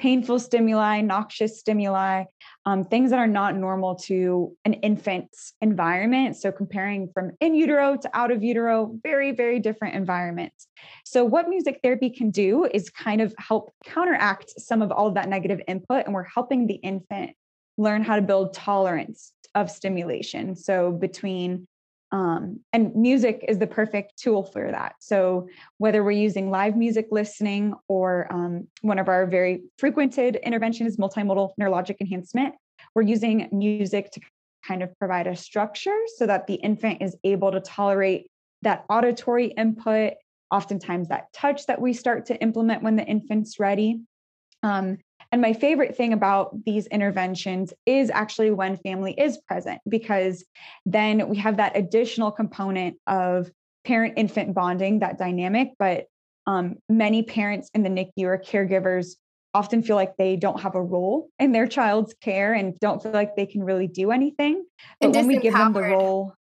painful 0.02 0.40
stimuli, 0.40 1.00
noxious 1.00 1.61
stimuli, 1.61 2.25
um, 2.66 2.83
things 2.83 3.11
that 3.11 3.21
are 3.21 3.28
not 3.28 3.54
normal 3.54 3.95
to 3.95 4.52
an 4.64 4.73
infant's 4.75 5.52
environment. 5.61 6.37
So, 6.37 6.50
comparing 6.50 7.09
from 7.14 7.31
in 7.40 7.54
utero 7.54 7.97
to 7.97 8.11
out 8.12 8.33
of 8.33 8.42
utero, 8.42 8.99
very, 9.04 9.31
very 9.31 9.61
different 9.61 9.95
environments. 9.95 10.66
So, 11.04 11.25
what 11.25 11.49
music 11.49 11.78
therapy 11.85 12.11
can 12.11 12.31
do 12.31 12.64
is 12.64 12.90
kind 12.90 13.21
of 13.21 13.33
help 13.38 13.73
counteract 13.85 14.50
some 14.59 14.83
of 14.83 14.90
all 14.90 15.07
of 15.07 15.14
that 15.14 15.28
negative 15.28 15.61
input, 15.69 16.04
and 16.07 16.14
we're 16.14 16.25
helping 16.25 16.66
the 16.66 16.75
infant 16.75 17.31
learn 17.78 18.02
how 18.02 18.16
to 18.16 18.23
build 18.23 18.54
tolerance 18.54 19.33
of 19.54 19.71
stimulation. 19.71 20.56
So, 20.56 20.92
between 20.92 21.66
um, 22.12 22.61
and 22.75 22.94
music 22.94 23.42
is 23.49 23.59
the 23.59 23.66
perfect 23.66 24.18
tool 24.18 24.44
for 24.44 24.71
that. 24.71 24.97
So, 25.00 25.49
whether 25.78 26.04
we're 26.04 26.11
using 26.12 26.50
live 26.50 26.76
music 26.76 27.09
listening 27.11 27.75
or 27.88 28.30
um, 28.30 28.68
one 28.82 28.99
of 28.99 29.09
our 29.09 29.26
very 29.26 29.62
frequented 29.78 30.37
interventions, 30.37 30.99
multimodal 30.99 31.52
neurologic 31.61 31.97
enhancement, 32.00 32.54
we're 32.94 33.02
using 33.02 33.49
music 33.50 34.11
to 34.12 34.21
kind 34.66 34.82
of 34.82 34.97
provide 34.99 35.26
a 35.26 35.35
structure 35.35 35.97
so 36.16 36.26
that 36.26 36.47
the 36.47 36.54
infant 36.54 37.02
is 37.02 37.16
able 37.25 37.50
to 37.50 37.61
tolerate 37.61 38.26
that 38.61 38.85
auditory 38.88 39.47
input, 39.47 40.12
oftentimes 40.50 41.09
that 41.09 41.32
touch 41.32 41.66
that 41.66 41.80
we 41.80 41.92
start 41.92 42.26
to 42.26 42.40
implement 42.40 42.82
when 42.82 42.97
the 42.97 43.04
infant's 43.04 43.59
ready. 43.59 44.00
Um, 44.62 44.99
and 45.33 45.41
my 45.41 45.55
favorite 45.55 45.97
thing 45.97 46.12
about 46.12 46.65
these 46.65 46.87
interventions 46.89 47.73
is 47.87 48.11
actually 48.11 48.51
when 48.51 48.77
family 48.77 49.15
is 49.19 49.39
present, 49.39 49.81
because 49.89 50.45
then 50.85 51.29
we 51.29 51.39
have 51.39 51.57
that 51.57 51.75
additional 51.75 52.31
component 52.31 52.99
of 53.07 53.51
parent 53.85 54.15
infant 54.19 54.55
bonding, 54.55 54.99
that 54.99 55.19
dynamic. 55.19 55.71
But 55.79 56.07
um, 56.47 56.77
many 56.91 57.23
parents 57.23 57.71
in 57.73 57.83
the 57.83 57.89
NICU 57.89 58.25
or 58.25 58.39
caregivers 58.39 59.17
often 59.55 59.83
feel 59.83 59.97
like 59.97 60.17
they 60.19 60.37
don't 60.37 60.61
have 60.61 60.75
a 60.75 60.83
role 60.83 61.31
in 61.39 61.53
their 61.53 61.67
child's 61.67 62.15
care 62.21 62.53
and 62.53 62.79
don't 62.81 63.03
feel 63.03 63.12
like 63.12 63.35
they 63.35 63.47
can 63.47 63.65
really 63.65 63.89
do 63.89 64.11
anything. 64.11 64.65
But 65.01 65.07
and 65.07 65.15
when 65.15 65.27
we 65.29 65.39
give 65.39 65.55
them 65.55 65.73
the 65.73 65.83
role, 65.83 66.35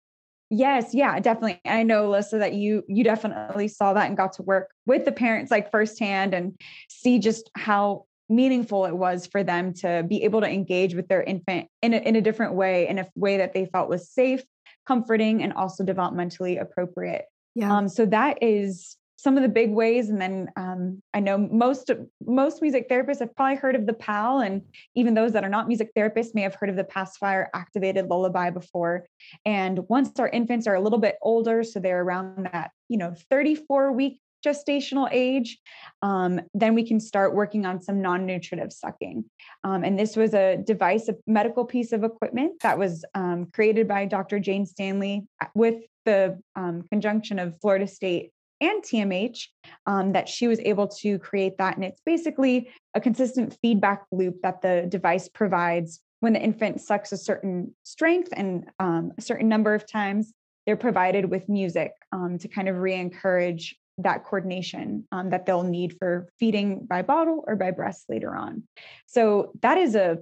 Yes, 0.54 0.94
yeah, 0.94 1.18
definitely. 1.22 1.62
I 1.64 1.84
know, 1.84 2.10
Alyssa, 2.10 2.40
that 2.40 2.54
you 2.54 2.84
you 2.90 3.06
definitely 3.06 3.70
saw 3.70 3.94
that 3.94 4.08
and 4.08 4.18
got 4.18 4.34
to 4.34 4.44
work 4.44 4.72
with 4.86 5.06
the 5.06 5.12
parents 5.14 5.50
like 5.50 5.72
firsthand 5.72 6.34
and 6.34 6.60
see 6.90 7.20
just 7.20 7.50
how 7.56 8.04
meaningful 8.32 8.86
it 8.86 8.96
was 8.96 9.28
for 9.28 9.44
them 9.44 9.74
to 9.74 10.04
be 10.08 10.24
able 10.24 10.42
to 10.42 10.48
engage 10.48 10.96
with 10.96 11.08
their 11.08 11.22
infant 11.22 11.68
in 11.82 11.94
a, 11.94 11.98
in 11.98 12.16
a 12.16 12.22
different 12.22 12.54
way, 12.54 12.88
in 12.88 13.00
a 13.00 13.08
way 13.16 13.38
that 13.38 13.54
they 13.54 13.66
felt 13.66 13.90
was 13.90 14.10
safe, 14.10 14.42
comforting, 14.88 15.44
and 15.44 15.54
also 15.54 15.84
developmentally 15.84 16.60
appropriate. 16.60 17.26
Yeah. 17.54 17.76
Um, 17.76 17.90
so 17.90 18.06
that 18.06 18.42
is 18.42 18.98
some 19.22 19.38
of 19.38 19.44
the 19.44 19.50
big 19.50 19.72
ways. 19.72 20.10
And 20.10 20.20
then 20.20 20.50
um, 20.56 21.02
I 21.14 21.20
know 21.20 21.38
most 21.38 21.92
most 22.26 22.62
music 22.62 22.90
therapists 22.90 23.20
have 23.20 23.36
probably 23.36 23.58
heard 23.58 23.76
of 23.76 23.86
the 23.86 23.94
PAL, 23.94 24.40
and 24.40 24.64
even 24.96 25.14
those 25.14 25.34
that 25.34 25.44
are 25.44 25.50
not 25.50 25.68
music 25.68 25.92
therapists 25.96 26.34
may 26.34 26.42
have 26.42 26.56
heard 26.56 26.70
of 26.70 26.76
the 26.76 26.84
pacifier 26.84 27.50
activated 27.54 28.08
lullaby 28.08 28.50
before. 28.50 29.06
And 29.46 29.88
once 29.90 30.20
our 30.20 30.30
infants 30.30 30.66
are 30.66 30.74
a 30.74 30.82
little 30.82 30.98
bit 30.98 31.18
older, 31.22 31.64
so 31.64 31.80
they're 31.80 32.02
around 32.02 32.48
that 32.52 32.72
you 32.90 32.98
know 32.98 33.14
34 33.30 33.92
week 33.92 34.20
gestational 34.46 35.08
age, 35.12 35.58
um, 36.02 36.42
then 36.54 36.74
we 36.74 36.86
can 36.88 37.00
start 37.00 37.36
working 37.36 37.66
on 37.66 37.82
some 37.82 38.02
non 38.02 38.26
nutritive 38.26 38.72
sucking. 38.72 39.26
Um, 39.64 39.84
and 39.84 39.98
this 39.98 40.16
was 40.16 40.34
a 40.34 40.58
device, 40.58 41.08
a 41.10 41.16
medical 41.28 41.66
piece 41.66 41.92
of 41.92 42.04
equipment 42.04 42.62
that 42.62 42.78
was 42.78 43.06
um, 43.14 43.48
created 43.54 43.88
by 43.88 44.06
Dr. 44.06 44.40
Jayne 44.40 44.66
Standley 44.66 45.26
uh, 45.42 45.48
with 45.54 45.76
the 46.06 46.40
um, 46.56 46.84
conjunction 46.90 47.40
of 47.40 47.60
Florida 47.62 47.88
State 47.88 48.32
and 48.62 48.84
TMH 48.84 49.48
um, 49.88 50.14
that 50.14 50.30
she 50.30 50.48
was 50.48 50.60
able 50.60 50.88
to 50.88 51.18
create 51.20 51.58
that. 51.58 51.76
And 51.76 51.84
it's 51.84 52.02
basically 52.06 52.70
a 52.94 53.02
consistent 53.02 53.58
feedback 53.62 54.04
loop 54.12 54.36
that 54.44 54.62
the 54.62 54.86
device 54.88 55.28
provides 55.28 56.00
when 56.20 56.34
the 56.34 56.42
infant 56.42 56.80
sucks 56.80 57.12
a 57.12 57.18
certain 57.18 57.76
strength 57.84 58.30
and 58.34 58.70
um, 58.80 59.12
a 59.18 59.22
certain 59.22 59.50
number 59.50 59.74
of 59.74 59.90
times. 59.90 60.34
They're 60.68 60.78
provided 60.78 61.26
with 61.26 61.50
music 61.50 61.92
um, 62.12 62.38
to 62.38 62.48
kind 62.48 62.70
of 62.70 62.78
re 62.78 62.94
encourage 62.94 63.76
that 64.04 64.24
coordination 64.24 65.06
um, 65.12 65.30
that 65.30 65.46
they'll 65.46 65.64
need 65.64 65.96
for 65.98 66.28
feeding 66.40 66.86
by 66.86 67.02
bottle 67.02 67.44
or 67.48 67.56
by 67.56 67.72
breast 67.72 68.06
later 68.10 68.36
on. 68.36 68.64
So 69.06 69.52
that 69.62 69.78
is 69.78 69.96
a 69.96 70.20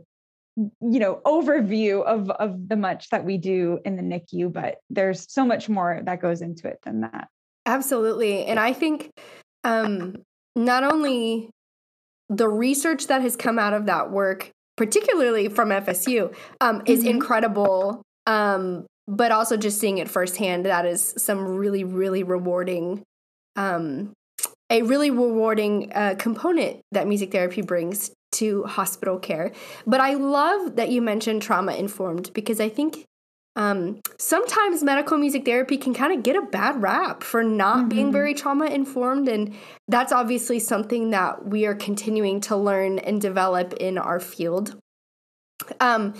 you 0.82 1.00
know 1.00 1.22
overview 1.26 2.04
of 2.04 2.30
of 2.32 2.68
the 2.68 2.76
much 2.76 3.10
that 3.10 3.24
we 3.24 3.38
do 3.38 3.80
in 3.86 3.96
the 3.96 4.04
NICU, 4.04 4.52
but 4.52 4.78
there's 4.90 5.32
so 5.32 5.46
much 5.46 5.70
more 5.70 6.02
that 6.04 6.22
goes 6.22 6.42
into 6.42 6.68
it 6.68 6.80
than 6.84 7.02
that. 7.02 7.30
Absolutely, 7.66 8.46
and 8.46 8.60
I 8.60 8.74
think 8.74 9.12
um, 9.64 10.16
not 10.56 10.84
only 10.84 11.50
the 12.30 12.50
research 12.50 13.08
that 13.08 13.22
has 13.22 13.36
come 13.36 13.58
out 13.58 13.74
of 13.74 13.86
that 13.86 14.12
work, 14.12 14.52
particularly 14.76 15.50
from 15.50 15.70
FSU, 15.70 16.36
um, 16.62 16.82
is 16.86 17.00
mm-hmm. 17.00 17.10
incredible. 17.10 18.02
Um, 18.28 18.86
but 19.10 19.32
also 19.32 19.58
just 19.58 19.80
seeing 19.80 19.98
it 19.98 20.08
firsthand, 20.08 20.68
that 20.68 20.86
is 20.86 21.16
some 21.18 21.40
really, 21.44 21.84
really 21.84 22.22
rewarding 22.22 23.04
um, 23.60 24.14
a 24.70 24.82
really 24.84 25.12
rewarding 25.12 25.92
uh, 25.94 26.16
component 26.18 26.82
that 26.92 27.08
music 27.08 27.32
therapy 27.32 27.62
brings 27.62 28.12
to 28.32 28.64
hospital 28.64 29.20
care. 29.20 29.52
But 29.86 30.00
I 30.00 30.14
love 30.14 30.78
that 30.78 30.90
you 30.90 31.02
mentioned 31.02 31.42
trauma 31.42 31.74
informed 31.74 32.32
because 32.34 32.60
I 32.60 32.70
think 32.70 33.06
um, 33.56 34.00
sometimes 34.18 34.84
medical 34.84 35.18
music 35.18 35.44
therapy 35.44 35.78
can 35.78 35.94
kind 35.94 36.14
of 36.14 36.24
get 36.24 36.36
a 36.36 36.42
bad 36.42 36.82
rap 36.82 37.24
for 37.24 37.44
not 37.44 37.78
mm-hmm. 37.78 37.90
being 37.90 38.12
very 38.12 38.34
trauma 38.34 38.68
informed. 38.68 39.28
And 39.28 39.56
that's 39.88 40.14
obviously 40.14 40.60
something 40.60 41.10
that 41.10 41.46
we 41.46 41.66
are 41.66 41.76
continuing 41.76 42.40
to 42.42 42.56
learn 42.56 43.00
and 43.00 43.20
develop 43.20 43.74
in 43.74 43.98
our 43.98 44.20
field. 44.20 44.80
Um, 45.82 46.14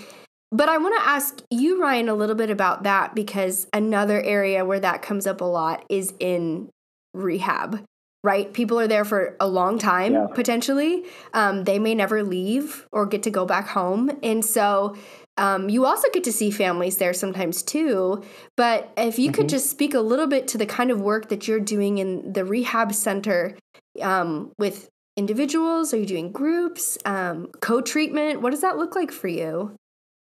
but 0.52 0.68
I 0.68 0.78
want 0.78 1.00
to 1.00 1.08
ask 1.08 1.42
you, 1.50 1.80
Ryan, 1.80 2.08
a 2.08 2.14
little 2.14 2.34
bit 2.34 2.50
about 2.50 2.82
that 2.82 3.14
because 3.14 3.68
another 3.72 4.20
area 4.20 4.64
where 4.64 4.80
that 4.80 5.00
comes 5.00 5.26
up 5.26 5.40
a 5.40 5.44
lot 5.44 5.84
is 5.88 6.12
in 6.18 6.68
rehab 7.14 7.84
right? 8.22 8.52
People 8.52 8.78
are 8.78 8.86
there 8.86 9.04
for 9.04 9.36
a 9.40 9.48
long 9.48 9.78
time 9.78 10.12
yeah. 10.12 10.26
potentially. 10.34 11.04
Um, 11.32 11.64
they 11.64 11.78
may 11.78 11.94
never 11.94 12.22
leave 12.22 12.86
or 12.92 13.06
get 13.06 13.22
to 13.22 13.30
go 13.30 13.46
back 13.46 13.68
home. 13.68 14.10
And 14.22 14.44
so 14.44 14.96
um, 15.36 15.70
you 15.70 15.86
also 15.86 16.08
get 16.12 16.24
to 16.24 16.32
see 16.32 16.50
families 16.50 16.98
there 16.98 17.14
sometimes 17.14 17.62
too. 17.62 18.22
But 18.56 18.92
if 18.96 19.18
you 19.18 19.30
mm-hmm. 19.30 19.36
could 19.36 19.48
just 19.48 19.70
speak 19.70 19.94
a 19.94 20.00
little 20.00 20.26
bit 20.26 20.48
to 20.48 20.58
the 20.58 20.66
kind 20.66 20.90
of 20.90 21.00
work 21.00 21.30
that 21.30 21.48
you're 21.48 21.60
doing 21.60 21.98
in 21.98 22.32
the 22.32 22.44
rehab 22.44 22.92
center 22.92 23.56
um, 24.02 24.52
with 24.58 24.88
individuals, 25.16 25.94
are 25.94 25.98
you 25.98 26.06
doing 26.06 26.30
groups, 26.30 26.98
um, 27.06 27.48
co 27.60 27.80
treatment? 27.80 28.42
What 28.42 28.50
does 28.50 28.60
that 28.60 28.76
look 28.76 28.94
like 28.94 29.12
for 29.12 29.28
you? 29.28 29.74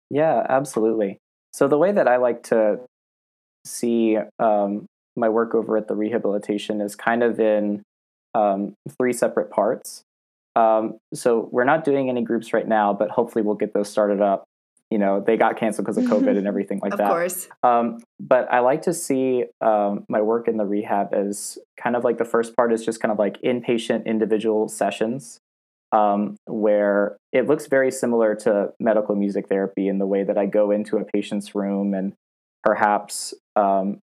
Yeah, 0.09 0.45
absolutely. 0.49 1.19
So 1.53 1.67
the 1.67 1.77
way 1.77 1.91
that 1.91 2.07
I 2.07 2.17
like 2.17 2.43
to 2.43 2.79
see 3.65 4.17
um, 4.39 4.87
my 5.15 5.29
work 5.29 5.53
over 5.55 5.77
at 5.77 5.87
the 5.87 5.95
rehabilitation 5.95 6.81
is 6.81 6.95
kind 6.95 7.23
of 7.23 7.39
in 7.39 7.83
um, 8.35 8.73
three 8.97 9.13
separate 9.13 9.51
parts. 9.51 10.03
Um, 10.55 10.97
so 11.13 11.49
we're 11.51 11.63
not 11.63 11.83
doing 11.83 12.09
any 12.09 12.21
groups 12.21 12.53
right 12.53 12.67
now, 12.67 12.93
but 12.93 13.09
hopefully 13.09 13.43
we'll 13.43 13.55
get 13.55 13.73
those 13.73 13.89
started 13.89 14.21
up. 14.21 14.43
You 14.91 14.99
know, 14.99 15.23
they 15.25 15.37
got 15.37 15.57
canceled 15.57 15.85
because 15.85 15.97
of 15.97 16.05
COVID 16.05 16.37
and 16.37 16.47
everything 16.47 16.79
like 16.83 16.93
of 16.93 16.99
that. 16.99 17.05
Of 17.05 17.09
course. 17.09 17.47
Um, 17.63 17.99
but 18.19 18.51
I 18.51 18.59
like 18.59 18.83
to 18.83 18.93
see 18.93 19.45
um, 19.61 20.05
my 20.07 20.21
work 20.21 20.47
in 20.47 20.57
the 20.57 20.65
rehab 20.65 21.13
as 21.13 21.57
kind 21.81 21.95
of 21.95 22.03
like 22.03 22.19
the 22.19 22.25
first 22.25 22.55
part 22.55 22.71
is 22.71 22.85
just 22.85 22.99
kind 22.99 23.11
of 23.11 23.17
like 23.17 23.41
inpatient 23.41 24.05
individual 24.05 24.67
sessions 24.67 25.39
um, 25.93 26.37
where 26.45 27.17
it 27.31 27.47
looks 27.47 27.67
very 27.67 27.91
similar 27.91 28.35
to 28.35 28.73
medical 28.79 29.15
music 29.15 29.47
therapy 29.47 29.87
in 29.87 29.99
the 29.99 30.07
way 30.07 30.23
that 30.23 30.37
I 30.37 30.47
go 30.47 30.71
into 30.71 30.97
a 30.97 31.05
patient's 31.05 31.55
room 31.55 31.93
and 31.93 32.13
perhaps 32.63 33.33
um, 33.55 33.99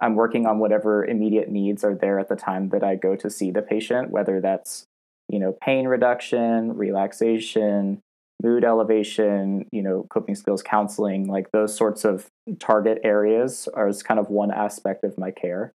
I'm 0.00 0.14
working 0.14 0.46
on 0.46 0.58
whatever 0.58 1.04
immediate 1.04 1.48
needs 1.48 1.84
are 1.84 1.94
there 1.94 2.18
at 2.18 2.28
the 2.28 2.36
time 2.36 2.70
that 2.70 2.82
I 2.82 2.94
go 2.94 3.16
to 3.16 3.30
see 3.30 3.50
the 3.50 3.62
patient, 3.62 4.10
whether 4.10 4.40
that's, 4.40 4.84
you 5.28 5.38
know, 5.38 5.56
pain 5.60 5.86
reduction, 5.86 6.76
relaxation, 6.76 8.00
mood 8.42 8.64
elevation, 8.64 9.66
you 9.70 9.82
know, 9.82 10.06
coping 10.10 10.34
skills 10.34 10.62
counseling, 10.62 11.28
like 11.28 11.50
those 11.52 11.76
sorts 11.76 12.04
of 12.04 12.26
target 12.58 12.98
areas 13.04 13.68
are 13.74 13.92
kind 14.04 14.18
of 14.18 14.28
one 14.28 14.50
aspect 14.50 15.04
of 15.04 15.16
my 15.16 15.30
care. 15.30 15.72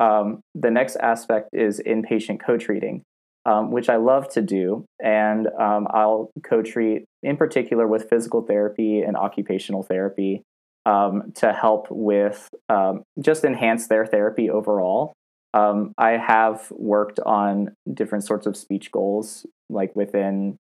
Um, 0.00 0.40
the 0.54 0.70
next 0.70 0.96
aspect 0.96 1.50
is 1.52 1.80
inpatient 1.86 2.40
co-treating, 2.40 3.02
um, 3.44 3.70
which 3.70 3.88
I 3.88 3.96
love 3.96 4.28
to 4.30 4.42
do, 4.42 4.84
and 5.02 5.46
um, 5.58 5.86
I'll 5.90 6.30
co-treat 6.42 7.04
in 7.22 7.36
particular 7.36 7.86
with 7.86 8.08
physical 8.08 8.42
therapy 8.42 9.00
and 9.00 9.16
occupational 9.16 9.82
therapy 9.82 10.42
um, 10.86 11.32
to 11.34 11.52
help 11.52 11.88
with 11.90 12.48
um, 12.68 13.02
just 13.20 13.44
enhance 13.44 13.88
their 13.88 14.06
therapy 14.06 14.48
overall. 14.48 15.12
Um, 15.52 15.92
I 15.98 16.12
have 16.12 16.70
worked 16.70 17.18
on 17.20 17.74
different 17.92 18.24
sorts 18.24 18.46
of 18.46 18.56
speech 18.56 18.92
goals, 18.92 19.46
like 19.68 19.94
within 19.96 20.56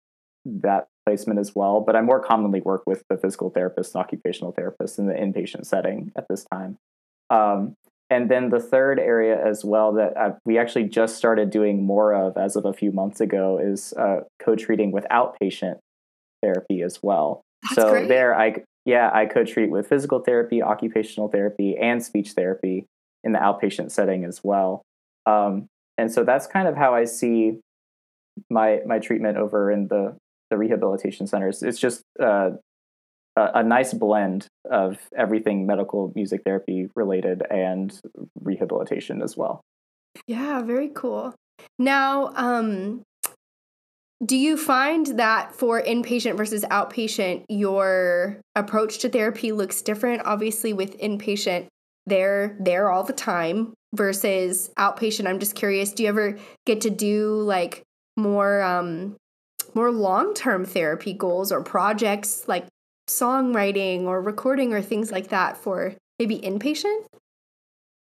that 0.46 0.86
placement 1.04 1.38
as 1.38 1.54
well, 1.54 1.80
but 1.80 1.94
I 1.94 2.00
more 2.00 2.20
commonly 2.20 2.60
work 2.60 2.82
with 2.86 3.02
the 3.10 3.18
physical 3.18 3.50
therapist 3.50 3.94
and 3.94 4.00
occupational 4.02 4.52
therapist 4.52 4.98
in 4.98 5.06
the 5.06 5.14
inpatient 5.14 5.66
setting 5.66 6.10
at 6.16 6.26
this 6.28 6.44
time. 6.50 6.78
Um, 7.28 7.74
and 8.08 8.30
then 8.30 8.50
the 8.50 8.60
third 8.60 8.98
area 8.98 9.36
as 9.44 9.64
well 9.64 9.92
that 9.94 10.16
I've, 10.16 10.36
we 10.44 10.58
actually 10.58 10.84
just 10.84 11.16
started 11.16 11.50
doing 11.50 11.84
more 11.84 12.14
of 12.14 12.36
as 12.36 12.56
of 12.56 12.64
a 12.64 12.72
few 12.72 12.92
months 12.92 13.20
ago 13.20 13.58
is 13.62 13.92
uh, 13.94 14.20
co-treating 14.38 14.92
with 14.92 15.04
outpatient 15.10 15.78
therapy 16.42 16.82
as 16.82 17.00
well. 17.02 17.42
That's 17.62 17.74
so 17.74 17.90
great. 17.90 18.08
there, 18.08 18.38
I 18.38 18.62
yeah, 18.84 19.10
I 19.12 19.26
co-treat 19.26 19.70
with 19.70 19.88
physical 19.88 20.20
therapy, 20.20 20.62
occupational 20.62 21.28
therapy, 21.28 21.76
and 21.80 22.02
speech 22.02 22.32
therapy 22.32 22.86
in 23.22 23.32
the 23.32 23.38
outpatient 23.38 23.90
setting 23.90 24.24
as 24.24 24.42
well. 24.44 24.82
Um, 25.26 25.66
and 25.96 26.12
so 26.12 26.24
that's 26.24 26.46
kind 26.46 26.68
of 26.68 26.76
how 26.76 26.94
I 26.94 27.04
see 27.04 27.60
my 28.50 28.80
my 28.86 28.98
treatment 28.98 29.38
over 29.38 29.70
in 29.70 29.88
the 29.88 30.16
the 30.50 30.58
rehabilitation 30.58 31.26
centers. 31.26 31.62
It's 31.62 31.78
just 31.78 32.02
uh, 32.22 32.50
a, 33.36 33.50
a 33.54 33.62
nice 33.62 33.94
blend 33.94 34.46
of 34.70 34.98
everything 35.16 35.66
medical 35.66 36.12
music 36.14 36.42
therapy 36.44 36.88
related 36.94 37.42
and 37.50 37.98
rehabilitation 38.40 39.22
as 39.22 39.36
well. 39.36 39.62
Yeah, 40.26 40.62
very 40.62 40.88
cool. 40.88 41.34
Now, 41.78 42.32
um, 42.34 43.02
do 44.24 44.36
you 44.36 44.56
find 44.56 45.06
that 45.18 45.54
for 45.54 45.80
inpatient 45.80 46.36
versus 46.36 46.64
outpatient, 46.70 47.44
your 47.48 48.40
approach 48.54 48.98
to 48.98 49.08
therapy 49.08 49.52
looks 49.52 49.82
different? 49.82 50.22
Obviously, 50.24 50.72
with 50.72 50.98
inpatient, 50.98 51.66
they're 52.06 52.56
there 52.60 52.90
all 52.90 53.02
the 53.02 53.12
time 53.12 53.74
versus 53.94 54.70
outpatient. 54.78 55.26
I'm 55.26 55.38
just 55.38 55.54
curious, 55.54 55.92
do 55.92 56.02
you 56.02 56.08
ever 56.08 56.38
get 56.66 56.82
to 56.82 56.90
do 56.90 57.40
like 57.42 57.82
more 58.16 58.62
um 58.62 59.16
more 59.74 59.90
long-term 59.90 60.64
therapy 60.64 61.12
goals 61.12 61.50
or 61.50 61.62
projects 61.62 62.46
like 62.46 62.66
songwriting 63.08 64.02
or 64.02 64.20
recording 64.20 64.72
or 64.72 64.80
things 64.80 65.10
like 65.10 65.28
that 65.28 65.56
for 65.56 65.94
maybe 66.18 66.38
inpatient? 66.38 67.04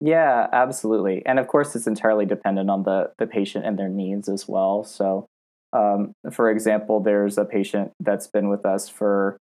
Yeah, 0.00 0.46
absolutely. 0.52 1.24
And 1.26 1.38
of 1.40 1.48
course, 1.48 1.74
it's 1.74 1.88
entirely 1.88 2.26
dependent 2.26 2.70
on 2.70 2.84
the, 2.84 3.10
the 3.18 3.26
patient 3.26 3.64
and 3.64 3.76
their 3.76 3.88
needs 3.88 4.28
as 4.28 4.46
well. 4.46 4.84
So, 4.84 5.26
um, 5.72 6.12
for 6.32 6.50
example, 6.50 7.00
there's 7.00 7.38
a 7.38 7.44
patient 7.44 7.92
that's 8.00 8.26
been 8.26 8.48
with 8.48 8.64
us 8.64 8.88
for, 8.88 9.36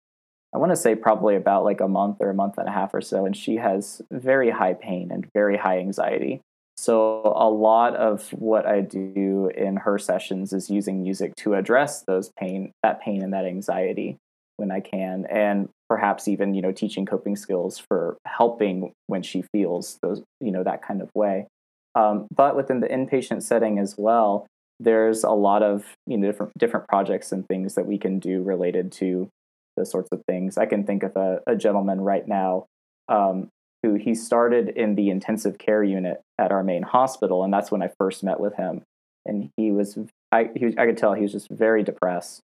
I 0.53 0.57
want 0.57 0.72
to 0.72 0.75
say 0.75 0.96
probably 0.96 1.36
about 1.36 1.63
like 1.63 1.81
a 1.81 1.88
month 1.88 2.17
or 2.19 2.29
a 2.29 2.34
month 2.34 2.57
and 2.57 2.67
a 2.67 2.72
half 2.72 2.93
or 2.93 3.01
so, 3.01 3.25
and 3.25 3.36
she 3.36 3.55
has 3.57 4.01
very 4.12 4.50
high 4.50 4.74
pain 4.74 5.12
and 5.12 5.27
very 5.34 5.57
high 5.57 5.79
anxiety. 5.79 6.41
So, 6.79 7.34
a 7.36 7.50
lot 7.50 7.96
of 7.96 8.29
what 8.34 8.67
I 8.67 8.81
do 8.81 9.50
in 9.55 9.77
her 9.77 9.98
sessions 9.98 10.53
is 10.53 10.69
using 10.69 11.01
music 11.01 11.36
to 11.38 11.55
address 11.55 12.03
those 12.03 12.29
pain, 12.38 12.72
that 12.84 13.01
pain 13.01 13.24
and 13.24 13.34
that 13.34 13.46
anxiety 13.46 14.17
when 14.57 14.72
I 14.72 14.79
can, 14.81 15.25
and 15.25 15.69
perhaps 15.89 16.27
even 16.27 16.53
you 16.53 16.62
know 16.62 16.72
teaching 16.72 17.05
coping 17.05 17.36
skills 17.36 17.79
for 17.79 18.17
helping 18.25 18.91
when 19.07 19.24
she 19.24 19.43
feels 19.53 19.98
those 20.03 20.22
you 20.39 20.51
know 20.51 20.63
that 20.63 20.84
kind 20.84 21.01
of 21.01 21.10
way. 21.15 21.48
Um, 21.96 22.27
but 22.36 22.55
within 22.55 22.79
the 22.79 22.88
inpatient 22.88 23.41
setting 23.41 23.79
as 23.79 23.96
well, 23.98 24.46
there's 24.79 25.24
a 25.24 25.31
lot 25.31 25.63
of 25.63 25.86
you 26.05 26.17
know 26.17 26.27
different 26.27 26.53
different 26.57 26.88
projects 26.88 27.31
and 27.31 27.48
things 27.48 27.75
that 27.75 27.86
we 27.86 27.98
can 27.98 28.19
do 28.19 28.43
related 28.43 28.91
to 28.93 29.29
those 29.75 29.91
sorts 29.91 30.10
of 30.12 30.22
things. 30.27 30.57
I 30.57 30.65
can 30.65 30.84
think 30.84 31.03
of 31.03 31.15
a, 31.15 31.41
a 31.48 31.55
gentleman 31.55 32.01
right 32.01 32.27
now 32.27 32.65
um, 33.10 33.50
who 33.84 33.96
he 33.96 34.15
started 34.15 34.69
in 34.69 34.96
the 34.96 35.10
intensive 35.10 35.57
care 35.57 35.84
unit 35.84 36.22
at 36.39 36.51
our 36.51 36.63
main 36.63 36.84
hospital, 36.84 37.43
and 37.43 37.53
that's 37.53 37.72
when 37.72 37.81
I 37.81 37.89
first 38.00 38.24
met 38.24 38.39
with 38.39 38.55
him. 38.55 38.81
And 39.25 39.50
he 39.57 39.72
was 39.72 39.98
I 40.31 40.50
he 40.55 40.65
was, 40.65 40.75
I 40.77 40.86
could 40.86 40.98
tell 40.98 41.13
he 41.13 41.24
was 41.24 41.31
just 41.31 41.50
very 41.50 41.84
depressed. 41.84 42.41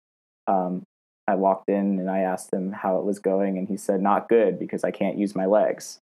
Um, 0.47 0.83
I 1.27 1.35
walked 1.35 1.69
in 1.69 1.99
and 1.99 2.09
I 2.09 2.19
asked 2.19 2.51
him 2.51 2.71
how 2.71 2.97
it 2.97 3.05
was 3.05 3.19
going, 3.19 3.57
and 3.57 3.67
he 3.67 3.77
said, 3.77 4.01
"Not 4.01 4.29
good 4.29 4.59
because 4.59 4.83
I 4.83 4.91
can't 4.91 5.17
use 5.17 5.35
my 5.35 5.45
legs." 5.45 5.99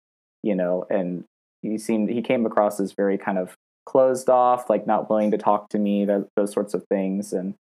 You 0.41 0.55
know, 0.55 0.85
and 0.89 1.23
he 1.61 1.77
seemed 1.77 2.09
he 2.09 2.21
came 2.21 2.45
across 2.45 2.79
as 2.79 2.93
very 2.93 3.17
kind 3.17 3.37
of 3.37 3.55
closed 3.85 4.29
off, 4.29 4.69
like 4.69 4.87
not 4.87 5.09
willing 5.09 5.31
to 5.31 5.37
talk 5.37 5.69
to 5.69 5.79
me, 5.79 6.05
that, 6.05 6.27
those 6.35 6.51
sorts 6.51 6.73
of 6.73 6.85
things. 6.87 7.33
And 7.33 7.55